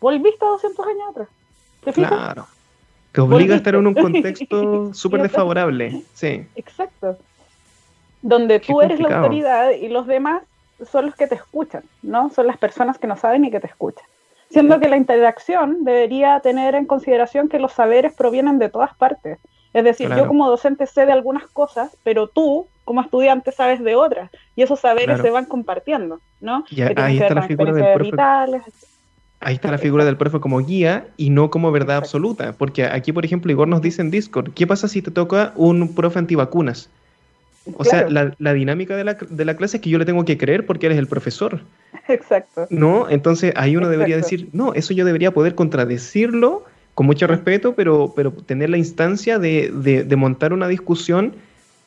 volviste 0.00 0.44
a 0.44 0.48
200 0.48 0.86
años 0.86 1.02
atrás. 1.10 1.28
¿Te 1.84 1.92
fijas? 1.92 2.10
Claro. 2.10 2.46
Que 3.12 3.20
obliga 3.20 3.54
a 3.54 3.56
estar 3.56 3.74
en 3.74 3.86
un 3.88 3.94
contexto 3.94 4.94
súper 4.94 5.22
desfavorable. 5.22 6.02
Sí. 6.14 6.46
Exacto. 6.54 7.18
Donde 8.22 8.60
tú 8.60 8.80
eres 8.80 9.00
la 9.00 9.18
autoridad 9.18 9.70
y 9.70 9.88
los 9.88 10.06
demás 10.06 10.42
son 10.90 11.06
los 11.06 11.14
que 11.14 11.26
te 11.26 11.34
escuchan, 11.34 11.82
¿no? 12.02 12.30
Son 12.30 12.46
las 12.46 12.58
personas 12.58 12.98
que 12.98 13.06
no 13.06 13.16
saben 13.16 13.44
y 13.44 13.50
que 13.50 13.60
te 13.60 13.66
escuchan. 13.66 14.04
Siendo 14.50 14.80
que 14.80 14.88
la 14.88 14.96
interacción 14.96 15.84
debería 15.84 16.40
tener 16.40 16.74
en 16.74 16.84
consideración 16.84 17.48
que 17.48 17.60
los 17.60 17.72
saberes 17.72 18.12
provienen 18.14 18.58
de 18.58 18.68
todas 18.68 18.94
partes. 18.96 19.38
Es 19.72 19.84
decir, 19.84 20.08
yo 20.08 20.26
como 20.26 20.48
docente 20.48 20.86
sé 20.86 21.06
de 21.06 21.12
algunas 21.12 21.46
cosas, 21.46 21.96
pero 22.02 22.26
tú 22.26 22.66
como 22.84 23.02
estudiante 23.02 23.52
sabes 23.52 23.80
de 23.84 23.94
otras. 23.94 24.30
Y 24.56 24.62
esos 24.62 24.80
saberes 24.80 25.20
se 25.20 25.30
van 25.30 25.44
compartiendo, 25.44 26.18
¿no? 26.40 26.64
ahí 26.96 27.18
está 27.18 27.34
la 27.34 27.42
figura 27.42 27.72
del 27.72 27.94
profe. 27.94 28.16
ahí 29.38 29.54
está 29.54 29.70
la 29.70 29.78
figura 29.78 30.04
del 30.04 30.16
profe 30.16 30.40
como 30.40 30.58
guía 30.58 31.06
y 31.16 31.30
no 31.30 31.50
como 31.50 31.70
verdad 31.70 31.98
absoluta. 31.98 32.52
Porque 32.52 32.84
aquí, 32.84 33.12
por 33.12 33.24
ejemplo, 33.24 33.52
Igor 33.52 33.68
nos 33.68 33.80
dice 33.80 34.02
en 34.02 34.10
Discord, 34.10 34.52
¿qué 34.54 34.66
pasa 34.66 34.88
si 34.88 35.02
te 35.02 35.12
toca 35.12 35.52
un 35.54 35.94
profe 35.94 36.18
antivacunas? 36.18 36.90
O 37.76 37.84
sea, 37.84 38.08
la, 38.08 38.54
dinámica 38.54 38.96
de 38.96 39.04
la, 39.04 39.14
de 39.14 39.44
la, 39.44 39.56
clase 39.56 39.76
es 39.76 39.82
que 39.82 39.90
yo 39.90 39.98
le 39.98 40.04
tengo 40.04 40.24
que 40.24 40.38
creer 40.38 40.64
porque 40.64 40.86
eres 40.86 40.98
el 40.98 41.06
profesor. 41.06 41.60
Exacto. 42.08 42.66
¿No? 42.70 43.08
Entonces 43.10 43.52
ahí 43.56 43.76
uno 43.76 43.88
debería 43.88 44.16
decir, 44.16 44.48
no, 44.52 44.72
eso 44.74 44.94
yo 44.94 45.04
debería 45.04 45.32
poder 45.32 45.54
contradecirlo 45.54 46.64
con 46.94 47.06
mucho 47.06 47.26
respeto, 47.26 47.74
pero, 47.74 48.12
pero 48.16 48.32
tener 48.32 48.70
la 48.70 48.78
instancia 48.78 49.38
de, 49.38 49.70
de, 49.70 50.16
montar 50.16 50.52
una 50.52 50.68
discusión 50.68 51.34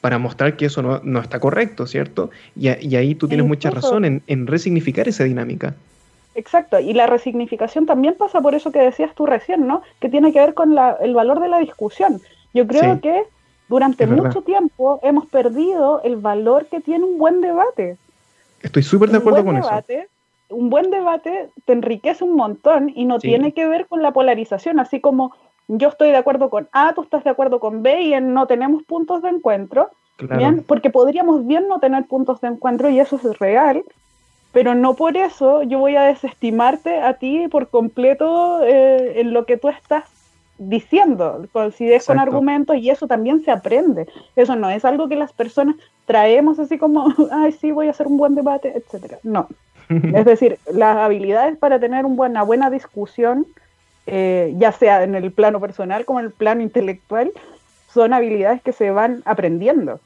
para 0.02 0.18
mostrar 0.18 0.58
que 0.58 0.66
eso 0.66 0.82
no, 0.82 1.02
no 1.04 1.20
está 1.20 1.40
correcto, 1.40 1.88
¿cierto? 1.88 2.30
Y, 2.56 2.70
y 2.86 2.96
ahí 2.96 3.16
tú 3.16 3.28
tienes 3.28 3.46
mucha 3.46 3.70
razón 3.70 4.06
en, 4.06 4.22
en, 4.28 4.48
resignificar 4.48 5.08
esa 5.08 5.24
dinámica. 5.24 5.76
Exacto, 6.36 6.80
y 6.80 6.94
la 6.94 7.06
resignificación 7.08 7.86
también 7.86 8.16
pasa 8.16 8.42
por 8.42 8.56
eso 8.56 8.72
que 8.72 8.80
decías 8.80 9.14
tú 9.14 9.26
recién, 9.26 9.68
¿no? 9.68 9.84
Que 10.00 10.10
tiene 10.10 10.34
que 10.34 10.40
ver 10.40 10.54
con 10.54 10.74
la, 10.74 10.98
el 11.02 11.14
valor 11.14 11.40
de 11.40 11.50
la 11.50 11.60
discusión. 11.60 12.20
Yo 12.54 12.66
creo 12.68 13.00
que 13.02 13.24
durante 13.74 14.06
mucho 14.06 14.44
tiempo 14.44 15.00
hemos 15.02 15.26
perdido 15.26 16.00
el 16.04 16.18
valor 16.18 16.68
que 16.68 16.80
tiene 16.80 17.06
un 17.06 17.18
buen 17.18 17.42
debate. 17.42 17.98
Estoy 18.62 18.84
súper 18.84 19.10
de 19.10 19.18
acuerdo 19.18 19.44
con 19.44 19.58
eso. 19.58 19.68
Un 20.50 20.70
buen 20.70 20.92
debate 20.92 21.50
te 21.66 21.74
enriquece 21.74 22.24
un 22.24 22.36
montón 22.36 22.92
y 22.94 23.06
no 23.06 23.18
tiene 23.18 23.52
que 23.52 23.66
ver 23.66 23.88
con 23.88 24.04
la 24.04 24.12
polarización, 24.12 24.80
así 24.80 25.02
como 25.02 25.34
yo 25.68 25.90
estoy 25.90 26.12
de 26.12 26.18
acuerdo 26.18 26.52
con 26.52 26.70
A, 26.72 26.94
tú 26.94 27.02
estás 27.02 27.24
de 27.24 27.32
acuerdo 27.32 27.60
con 27.60 27.82
B 27.82 28.00
y 28.02 28.22
no 28.22 28.46
tenemos 28.46 28.84
puntos 28.84 29.24
de 29.24 29.30
encuentro, 29.30 29.90
¿bien? 30.20 30.64
porque 30.68 30.92
podríamos 30.92 31.48
bien 31.48 31.68
no 31.68 31.80
tener 31.80 32.06
puntos 32.06 32.42
de 32.42 32.50
encuentro 32.50 32.92
y 32.92 33.00
eso 33.00 33.16
es 33.16 33.40
real, 33.40 33.84
pero 34.52 34.76
no 34.76 34.94
por 34.94 35.18
eso 35.18 35.64
yo 35.64 35.80
voy 35.80 35.96
a 35.96 36.04
desestimarte 36.04 37.02
a 37.02 37.16
ti 37.16 37.48
por 37.48 37.70
completo 37.70 38.62
eh, 38.64 39.22
en 39.22 39.34
lo 39.34 39.48
que 39.48 39.58
tú 39.58 39.70
estás 39.70 40.13
diciendo, 40.58 41.46
si 41.76 41.92
es 41.92 42.06
con 42.06 42.20
argumentos 42.20 42.78
y 42.78 42.90
eso 42.90 43.08
también 43.08 43.44
se 43.44 43.52
aprende. 43.52 44.08
Eso 44.36 44.56
no 44.56 44.70
es 44.70 44.86
algo 44.86 45.08
que 45.08 45.16
las 45.16 45.34
personas 45.34 45.76
traemos 46.06 46.60
así 46.60 46.78
como, 46.78 47.14
ay, 47.32 47.52
sí, 47.52 47.72
voy 47.72 47.88
a 47.88 47.92
hacer 47.92 48.08
un 48.08 48.18
buen 48.18 48.36
debate, 48.36 48.74
etcétera. 48.76 49.20
No. 49.24 49.48
es 49.90 50.26
decir, 50.26 50.60
las 50.72 50.98
habilidades 50.98 51.58
para 51.58 51.80
tener 51.80 52.06
una 52.06 52.44
buena 52.44 52.70
discusión, 52.70 53.46
eh, 54.08 54.54
ya 54.58 54.72
sea 54.72 55.04
en 55.04 55.16
el 55.16 55.32
plano 55.32 55.60
personal 55.60 56.06
como 56.06 56.20
en 56.20 56.28
el 56.28 56.32
plano 56.32 56.62
intelectual, 56.62 57.32
son 57.94 58.14
habilidades 58.14 58.62
que 58.62 58.74
se 58.74 58.92
van 58.92 59.22
aprendiendo 59.26 60.00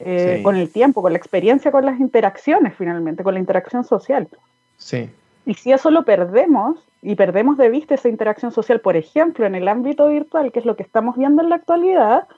eh, 0.00 0.40
con 0.42 0.56
el 0.56 0.70
tiempo, 0.70 1.02
con 1.02 1.12
la 1.12 1.18
experiencia, 1.18 1.70
con 1.70 1.84
las 1.84 2.00
interacciones 2.00 2.74
finalmente, 2.76 3.22
con 3.22 3.34
la 3.34 3.40
interacción 3.40 3.84
social. 3.84 4.28
Sí. 4.76 5.10
Y 5.48 5.54
si 5.54 5.72
eso 5.72 5.90
lo 5.90 6.04
perdemos, 6.04 6.76
y 7.00 7.14
perdemos 7.14 7.56
de 7.56 7.70
vista 7.70 7.94
esa 7.94 8.10
interacción 8.10 8.52
social, 8.52 8.82
por 8.82 8.98
ejemplo, 8.98 9.46
en 9.46 9.54
el 9.54 9.66
ámbito 9.66 10.06
virtual, 10.06 10.52
que 10.52 10.58
es 10.58 10.66
lo 10.66 10.76
que 10.76 10.82
estamos 10.82 11.16
viendo 11.16 11.42
en 11.42 11.48
la 11.48 11.54
actualidad, 11.54 12.28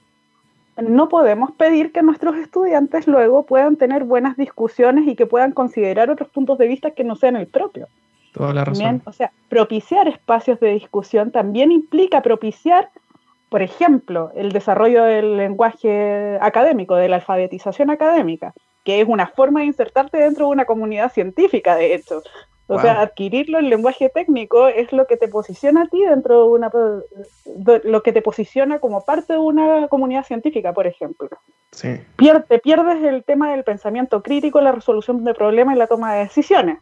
no 0.76 1.08
podemos 1.08 1.50
pedir 1.50 1.90
que 1.90 2.04
nuestros 2.04 2.36
estudiantes 2.36 3.08
luego 3.08 3.42
puedan 3.46 3.74
tener 3.74 4.04
buenas 4.04 4.36
discusiones 4.36 5.08
y 5.08 5.16
que 5.16 5.26
puedan 5.26 5.50
considerar 5.50 6.08
otros 6.08 6.28
puntos 6.28 6.56
de 6.58 6.68
vista 6.68 6.92
que 6.92 7.02
no 7.02 7.16
sean 7.16 7.34
el 7.34 7.48
propio. 7.48 7.88
Toda 8.32 8.54
la 8.54 8.64
razón. 8.64 9.02
o 9.04 9.12
sea, 9.12 9.32
propiciar 9.48 10.06
espacios 10.06 10.60
de 10.60 10.72
discusión 10.74 11.32
también 11.32 11.72
implica 11.72 12.22
propiciar, 12.22 12.90
por 13.48 13.60
ejemplo, 13.60 14.30
el 14.36 14.52
desarrollo 14.52 15.02
del 15.02 15.36
lenguaje 15.36 16.38
académico, 16.40 16.94
de 16.94 17.08
la 17.08 17.16
alfabetización 17.16 17.90
académica, 17.90 18.54
que 18.84 19.00
es 19.00 19.08
una 19.08 19.26
forma 19.26 19.60
de 19.60 19.66
insertarte 19.66 20.18
dentro 20.18 20.46
de 20.46 20.52
una 20.52 20.64
comunidad 20.64 21.10
científica, 21.12 21.74
de 21.74 21.94
hecho. 21.94 22.22
O 22.72 22.80
sea, 22.80 23.00
adquirirlo 23.00 23.58
en 23.58 23.68
lenguaje 23.68 24.08
técnico 24.10 24.68
es 24.68 24.92
lo 24.92 25.08
que 25.08 25.16
te 25.16 25.26
posiciona 25.26 25.82
a 25.82 25.86
ti 25.88 26.04
dentro 26.04 26.44
de 26.44 26.48
una 26.50 26.70
lo 27.82 28.02
que 28.02 28.12
te 28.12 28.22
posiciona 28.22 28.78
como 28.78 29.04
parte 29.04 29.32
de 29.32 29.40
una 29.40 29.88
comunidad 29.88 30.24
científica, 30.24 30.72
por 30.72 30.86
ejemplo. 30.86 31.28
Sí. 31.72 32.00
te 32.48 32.58
pierdes 32.60 33.02
el 33.02 33.24
tema 33.24 33.50
del 33.50 33.64
pensamiento 33.64 34.22
crítico, 34.22 34.60
la 34.60 34.70
resolución 34.70 35.24
de 35.24 35.34
problemas 35.34 35.74
y 35.74 35.78
la 35.78 35.88
toma 35.88 36.14
de 36.14 36.20
decisiones. 36.20 36.78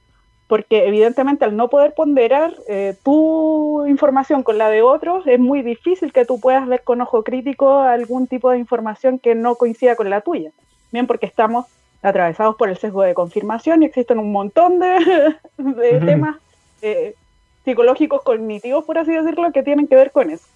Porque 0.47 0.86
evidentemente 0.86 1.47
al 1.47 1.57
no 1.57 1.68
poder 1.68 1.95
ponderar 1.95 2.55
eh, 2.68 2.95
tu 3.03 3.86
información 3.86 4.43
con 4.43 4.59
la 4.59 4.68
de 4.68 4.82
otros, 4.82 5.26
es 5.26 5.41
muy 5.41 5.62
difícil 5.62 6.12
que 6.12 6.26
tú 6.26 6.39
puedas 6.39 6.66
ver 6.66 6.82
con 6.84 7.01
ojo 7.01 7.24
crítico 7.24 7.78
algún 7.78 8.26
tipo 8.26 8.51
de 8.51 8.59
información 8.59 9.18
que 9.18 9.34
no 9.34 9.55
coincida 9.55 9.97
con 9.97 10.11
la 10.11 10.20
tuya. 10.20 10.51
Bien, 10.93 11.07
porque 11.07 11.26
estamos 11.26 11.66
atravesados 12.03 12.57
por 12.57 12.69
el 12.69 12.77
sesgo 12.77 13.03
de 13.03 13.15
confirmación 13.15 13.83
y 13.83 13.87
existen 13.87 14.19
un 14.19 14.33
montón 14.33 14.79
de, 14.79 15.37
temas 16.05 16.37
eh, 16.83 17.15
psicológicos 17.65 18.23
cognitivos, 18.23 18.85
por 18.85 18.99
así 18.99 19.13
decirlo, 19.13 19.53
que 19.53 19.63
tienen 19.63 19.89
que 19.89 19.97
ver 19.97 20.13
con 20.13 20.31
eso. 20.31 20.47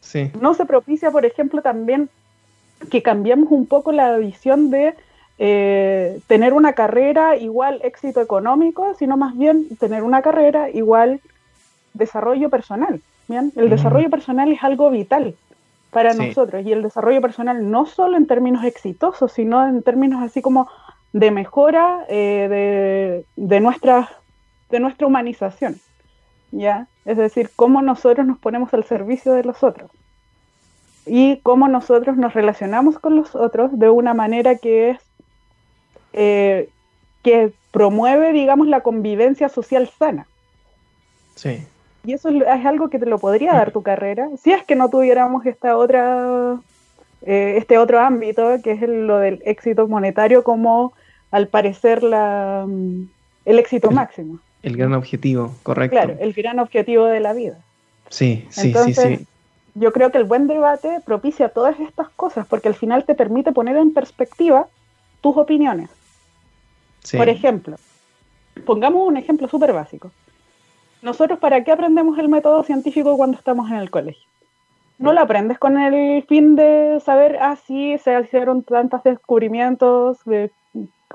Sí. 0.00 0.30
No 0.40 0.54
se 0.54 0.66
propicia, 0.66 1.10
por 1.10 1.24
ejemplo, 1.24 1.62
también 1.62 2.08
que 2.90 3.02
cambiemos 3.02 3.50
un 3.50 3.66
poco 3.66 3.92
la 3.92 4.16
visión 4.16 4.70
de 4.70 4.94
eh, 5.38 6.20
tener 6.26 6.52
una 6.52 6.74
carrera 6.74 7.36
igual 7.36 7.80
éxito 7.82 8.20
económico, 8.20 8.94
sino 8.94 9.16
más 9.16 9.36
bien 9.36 9.68
tener 9.78 10.02
una 10.02 10.22
carrera 10.22 10.70
igual 10.70 11.20
desarrollo 11.92 12.50
personal. 12.50 13.00
¿bien? 13.28 13.52
El 13.56 13.70
desarrollo 13.70 14.10
personal 14.10 14.52
es 14.52 14.62
algo 14.62 14.90
vital 14.90 15.34
para 15.90 16.12
nosotros 16.12 16.64
y 16.66 16.72
el 16.72 16.82
desarrollo 16.82 17.20
personal 17.20 17.70
no 17.70 17.86
solo 17.86 18.16
en 18.16 18.26
términos 18.26 18.64
exitosos, 18.64 19.32
sino 19.32 19.66
en 19.66 19.82
términos 19.82 20.22
así 20.22 20.42
como 20.42 20.68
de 21.14 21.30
mejora 21.30 22.04
eh, 22.08 23.24
de, 23.36 23.60
nuestra, 23.60 24.10
de 24.68 24.80
nuestra 24.80 25.06
humanización. 25.06 25.80
¿ya? 26.50 26.88
Es 27.04 27.16
decir, 27.16 27.50
cómo 27.54 27.82
nosotros 27.82 28.26
nos 28.26 28.38
ponemos 28.38 28.74
al 28.74 28.84
servicio 28.84 29.32
de 29.32 29.44
los 29.44 29.62
otros 29.62 29.90
y 31.06 31.38
cómo 31.42 31.68
nosotros 31.68 32.16
nos 32.16 32.34
relacionamos 32.34 32.98
con 32.98 33.14
los 33.14 33.36
otros 33.36 33.78
de 33.78 33.90
una 33.90 34.12
manera 34.12 34.56
que 34.56 34.90
es 34.90 34.98
eh, 36.12 36.68
que 37.22 37.52
promueve, 37.70 38.32
digamos, 38.32 38.66
la 38.66 38.80
convivencia 38.80 39.48
social 39.48 39.88
sana. 39.96 40.26
Sí. 41.36 41.64
Y 42.04 42.12
eso 42.12 42.28
es, 42.28 42.66
algo 42.66 42.88
que 42.88 42.98
te 42.98 43.06
lo 43.06 43.18
podría 43.18 43.52
dar 43.52 43.70
tu 43.70 43.82
carrera, 43.82 44.28
si 44.42 44.52
es 44.52 44.64
que 44.64 44.74
no 44.74 44.90
tuviéramos 44.90 45.46
esta 45.46 45.76
otra, 45.76 46.56
eh, 47.22 47.54
este 47.56 47.78
otro 47.78 48.00
ámbito, 48.00 48.60
que 48.62 48.72
es 48.72 48.82
lo 48.82 49.18
del 49.18 49.42
éxito 49.44 49.86
monetario 49.86 50.42
como 50.42 50.92
al 51.34 51.48
parecer 51.48 52.04
la, 52.04 52.64
mm, 52.64 53.08
el 53.44 53.58
éxito 53.58 53.90
máximo. 53.90 54.38
El 54.62 54.76
gran 54.76 54.94
objetivo, 54.94 55.52
correcto. 55.64 55.96
Claro, 55.96 56.16
el 56.20 56.32
gran 56.32 56.60
objetivo 56.60 57.06
de 57.06 57.18
la 57.18 57.32
vida. 57.32 57.58
Sí, 58.08 58.46
sí, 58.50 58.72
sí, 58.72 58.94
sí. 58.94 59.26
yo 59.74 59.92
creo 59.92 60.12
que 60.12 60.18
el 60.18 60.24
buen 60.24 60.46
debate 60.46 61.00
propicia 61.04 61.48
todas 61.48 61.80
estas 61.80 62.08
cosas 62.10 62.46
porque 62.46 62.68
al 62.68 62.76
final 62.76 63.04
te 63.04 63.16
permite 63.16 63.50
poner 63.50 63.76
en 63.76 63.92
perspectiva 63.92 64.68
tus 65.22 65.36
opiniones. 65.36 65.90
Por 67.16 67.28
ejemplo, 67.28 67.78
pongamos 68.64 69.08
un 69.08 69.16
ejemplo 69.16 69.48
súper 69.48 69.72
básico. 69.72 70.12
Nosotros, 71.02 71.40
¿para 71.40 71.64
qué 71.64 71.72
aprendemos 71.72 72.16
el 72.20 72.28
método 72.28 72.62
científico 72.62 73.16
cuando 73.16 73.36
estamos 73.36 73.68
en 73.72 73.78
el 73.78 73.90
colegio? 73.90 74.28
No 74.98 75.12
lo 75.12 75.20
aprendes 75.20 75.58
con 75.58 75.78
el 75.78 76.22
fin 76.28 76.54
de 76.54 77.00
saber, 77.04 77.38
ah, 77.40 77.56
sí, 77.66 77.98
se 77.98 78.20
hicieron 78.20 78.62
tantos 78.62 79.02
descubrimientos 79.02 80.18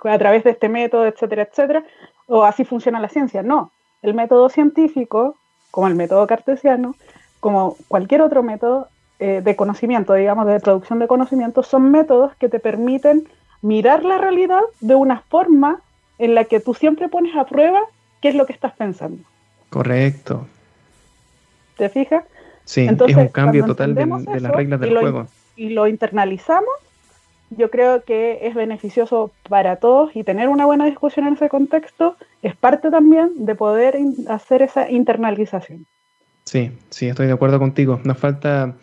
a 0.04 0.18
través 0.18 0.44
de 0.44 0.52
este 0.52 0.70
método, 0.70 1.06
etcétera, 1.06 1.44
etcétera, 1.44 1.84
o 2.28 2.44
así 2.44 2.64
funciona 2.66 3.00
la 3.00 3.10
ciencia. 3.10 3.44
No, 3.44 3.72
el 4.02 4.14
método 4.14 4.50
científico, 4.50 5.36
como 5.72 5.88
el 5.88 5.96
método 5.96 6.26
cartesiano, 6.28 6.96
como 7.40 7.76
cualquier 7.88 8.22
otro 8.22 8.44
método 8.44 8.88
eh, 9.20 9.42
de 9.44 9.56
conocimiento, 9.56 10.14
digamos, 10.14 10.48
de 10.48 10.60
producción 10.60 11.00
de 11.00 11.08
conocimiento, 11.08 11.64
son 11.64 11.92
métodos 11.92 12.36
que 12.36 12.50
te 12.50 12.60
permiten 12.60 13.28
mirar 13.62 14.04
la 14.04 14.18
realidad 14.18 14.62
de 14.80 14.96
una 14.96 15.22
forma 15.22 15.82
en 16.18 16.36
la 16.36 16.46
que 16.46 16.60
tú 16.60 16.74
siempre 16.74 17.10
pones 17.10 17.36
a 17.36 17.46
prueba 17.46 17.82
qué 18.22 18.30
es 18.30 18.36
lo 18.36 18.46
que 18.46 18.54
estás 18.54 18.74
pensando. 18.74 19.24
Correcto. 19.70 20.48
¿Te 21.78 21.90
fijas? 21.90 22.26
Sí, 22.66 22.88
es 23.08 23.16
un 23.16 23.30
cambio 23.30 23.66
total 23.66 23.96
de, 23.96 24.06
las 24.06 24.52
reglas 24.52 24.80
del 24.80 24.98
juego. 24.98 25.28
Y 25.56 25.70
lo 25.70 25.88
internalizamos, 25.88 26.70
yo 27.50 27.70
creo 27.70 28.04
que 28.04 28.40
es 28.48 28.56
beneficioso 28.56 29.32
para 29.48 29.78
todos 29.78 30.16
y 30.16 30.24
tener 30.24 30.50
una 30.50 30.66
buena 30.66 30.86
discusión 30.86 31.28
en 31.28 31.34
ese 31.34 31.50
contexto 31.50 32.16
es 32.42 32.56
parte 32.56 32.90
también 32.90 33.46
de 33.46 33.56
poder 33.56 33.98
hacer 34.28 34.62
esa 34.62 34.90
internalización. 34.90 35.86
Sí, 36.46 36.72
sí, 36.90 37.08
estoy 37.08 37.28
de 37.28 37.34
acuerdo 37.34 37.60
contigo. 37.60 38.00
Nos 38.04 38.18
falta 38.18 38.76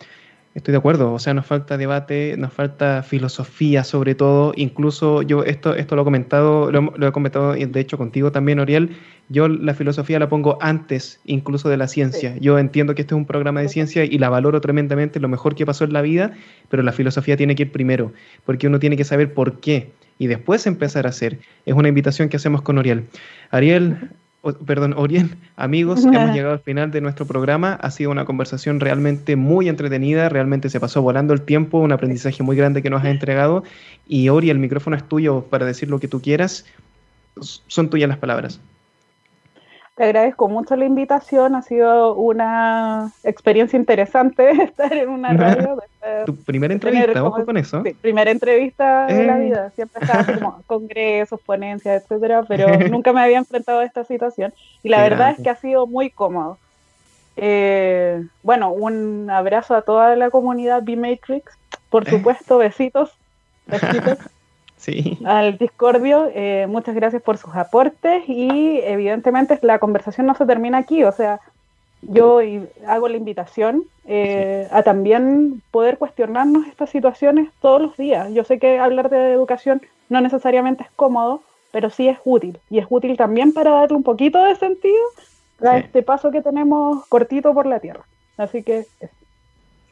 Estoy 0.57 0.71
de 0.71 0.79
acuerdo, 0.79 1.13
o 1.13 1.19
sea, 1.19 1.35
nos 1.35 1.45
falta 1.45 1.77
debate, 1.77 2.33
nos 2.35 2.51
falta 2.51 3.03
filosofía 3.03 3.83
sobre 3.83 4.15
todo, 4.15 4.53
incluso 4.55 5.21
yo 5.21 5.43
esto, 5.43 5.75
esto 5.75 5.95
lo 5.95 6.01
he 6.01 6.05
comentado, 6.05 6.71
lo, 6.71 7.07
he 7.07 7.11
comentado 7.11 7.53
de 7.53 7.79
hecho 7.79 7.95
contigo 7.99 8.31
también, 8.31 8.57
Oriel, 8.59 8.97
yo 9.29 9.47
la 9.49 9.75
filosofía 9.75 10.17
la 10.17 10.29
pongo 10.29 10.57
antes 10.59 11.19
incluso 11.25 11.69
de 11.69 11.77
la 11.77 11.87
ciencia. 11.87 12.35
Yo 12.39 12.57
entiendo 12.57 12.95
que 12.95 13.03
este 13.03 13.13
es 13.13 13.17
un 13.17 13.27
programa 13.27 13.61
de 13.61 13.69
ciencia 13.69 14.03
y 14.03 14.17
la 14.17 14.29
valoro 14.29 14.59
tremendamente, 14.59 15.19
lo 15.19 15.27
mejor 15.27 15.53
que 15.53 15.63
pasó 15.63 15.83
en 15.83 15.93
la 15.93 16.01
vida, 16.01 16.31
pero 16.69 16.81
la 16.81 16.91
filosofía 16.91 17.37
tiene 17.37 17.53
que 17.53 17.61
ir 17.61 17.71
primero, 17.71 18.11
porque 18.43 18.65
uno 18.65 18.79
tiene 18.79 18.97
que 18.97 19.03
saber 19.03 19.35
por 19.35 19.59
qué 19.59 19.91
y 20.17 20.25
después 20.25 20.65
empezar 20.65 21.05
a 21.05 21.09
hacer. 21.09 21.37
Es 21.67 21.75
una 21.75 21.89
invitación 21.89 22.29
que 22.29 22.37
hacemos 22.37 22.63
con 22.63 22.79
Oriel. 22.79 23.03
Ariel, 23.51 24.09
perdón, 24.65 24.93
Oriel, 24.97 25.35
amigos, 25.55 26.05
hemos 26.05 26.33
llegado 26.33 26.53
al 26.53 26.59
final 26.59 26.91
de 26.91 27.01
nuestro 27.01 27.25
programa. 27.25 27.73
Ha 27.73 27.91
sido 27.91 28.11
una 28.11 28.25
conversación 28.25 28.79
realmente 28.79 29.35
muy 29.35 29.69
entretenida, 29.69 30.29
realmente 30.29 30.69
se 30.69 30.79
pasó 30.79 31.01
volando 31.01 31.33
el 31.33 31.41
tiempo, 31.41 31.79
un 31.79 31.91
aprendizaje 31.91 32.43
muy 32.43 32.55
grande 32.55 32.81
que 32.81 32.89
nos 32.89 33.03
ha 33.03 33.09
entregado. 33.09 33.63
Y 34.07 34.29
Oriel, 34.29 34.57
el 34.57 34.61
micrófono 34.61 34.95
es 34.95 35.07
tuyo 35.07 35.41
para 35.49 35.65
decir 35.65 35.89
lo 35.89 35.99
que 35.99 36.07
tú 36.07 36.21
quieras. 36.21 36.65
Son 37.39 37.89
tuyas 37.89 38.09
las 38.09 38.17
palabras. 38.17 38.59
Te 39.97 40.03
agradezco 40.03 40.47
mucho 40.47 40.75
la 40.75 40.85
invitación, 40.85 41.55
ha 41.55 41.63
sido 41.63 42.13
una 42.13 43.11
experiencia 43.23 43.77
interesante 43.77 44.47
estar 44.63 44.93
en 44.93 45.09
una 45.09 45.33
radio. 45.33 45.81
tu 46.23 46.35
primera 46.35 46.71
entrevista, 46.71 47.23
ojo 47.23 47.43
con 47.43 47.57
eso. 47.57 47.81
Sí, 47.81 47.95
primera 47.99 48.29
entrevista 48.29 49.07
de 49.07 49.23
la 49.23 49.39
eh. 49.39 49.45
vida, 49.45 49.71
siempre 49.71 50.05
estaba 50.05 50.23
como 50.23 50.61
congresos, 50.67 51.41
ponencias, 51.41 52.03
etcétera, 52.03 52.43
pero 52.47 52.67
nunca 52.91 53.11
me 53.11 53.21
había 53.21 53.39
enfrentado 53.39 53.79
a 53.79 53.85
esta 53.85 54.03
situación 54.03 54.53
y 54.83 54.89
la 54.89 55.01
verdad 55.01 55.31
es 55.31 55.43
que 55.43 55.49
ha 55.49 55.55
sido 55.55 55.87
muy 55.87 56.11
cómodo. 56.11 56.59
Eh, 57.35 58.23
bueno, 58.43 58.69
un 58.69 59.31
abrazo 59.31 59.73
a 59.73 59.81
toda 59.81 60.15
la 60.15 60.29
comunidad 60.29 60.83
B-Matrix, 60.83 61.57
por 61.89 62.07
eh. 62.07 62.11
supuesto, 62.11 62.59
besitos, 62.59 63.17
besitos. 63.65 64.19
Al 65.25 65.57
Discordio. 65.57 66.29
Eh, 66.33 66.65
muchas 66.67 66.95
gracias 66.95 67.21
por 67.21 67.37
sus 67.37 67.55
aportes 67.55 68.23
y 68.27 68.79
evidentemente 68.83 69.59
la 69.61 69.79
conversación 69.79 70.27
no 70.27 70.35
se 70.35 70.45
termina 70.45 70.77
aquí, 70.77 71.03
o 71.03 71.11
sea, 71.11 71.39
yo 72.01 72.39
hago 72.87 73.09
la 73.09 73.17
invitación 73.17 73.83
eh, 74.05 74.67
a 74.71 74.83
también 74.83 75.61
poder 75.71 75.97
cuestionarnos 75.97 76.67
estas 76.67 76.89
situaciones 76.89 77.49
todos 77.61 77.81
los 77.81 77.97
días. 77.97 78.31
Yo 78.33 78.43
sé 78.43 78.59
que 78.59 78.79
hablar 78.79 79.09
de 79.09 79.33
educación 79.33 79.81
no 80.09 80.21
necesariamente 80.21 80.83
es 80.83 80.89
cómodo, 80.95 81.41
pero 81.71 81.89
sí 81.89 82.07
es 82.07 82.17
útil 82.23 82.57
y 82.69 82.79
es 82.79 82.85
útil 82.89 83.17
también 83.17 83.51
para 83.51 83.71
darle 83.71 83.97
un 83.97 84.03
poquito 84.03 84.43
de 84.43 84.55
sentido 84.55 85.03
a 85.61 85.79
este 85.79 86.03
paso 86.03 86.31
que 86.31 86.41
tenemos 86.41 87.05
cortito 87.07 87.53
por 87.53 87.65
la 87.65 87.79
tierra. 87.79 88.05
Así 88.37 88.63
que... 88.63 88.85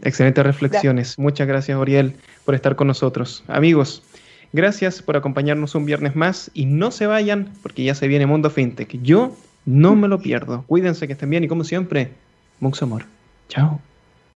Excelentes 0.02 0.44
reflexiones. 0.44 1.18
Muchas 1.18 1.48
gracias, 1.48 1.78
Oriel, 1.78 2.16
por 2.44 2.54
estar 2.54 2.76
con 2.76 2.88
nosotros. 2.88 3.44
Amigos, 3.48 4.04
Gracias 4.56 5.02
por 5.02 5.18
acompañarnos 5.18 5.76
un 5.76 5.86
viernes 5.86 6.16
más 6.16 6.50
y 6.54 6.66
no 6.66 6.90
se 6.90 7.08
vayan 7.08 7.52
porque 7.62 7.84
ya 7.84 7.94
se 7.94 8.08
viene 8.08 8.26
Mundo 8.26 8.50
FinTech. 8.50 9.02
Yo 9.02 9.36
no 9.66 9.98
me 9.98 10.08
lo 10.08 10.22
pierdo. 10.22 10.64
Cuídense 10.66 11.08
que 11.08 11.12
estén 11.14 11.30
bien 11.30 11.44
y 11.44 11.50
como 11.50 11.66
siempre, 11.66 12.12
mucho 12.62 12.86
amor. 12.86 13.04
Chao. 13.50 13.82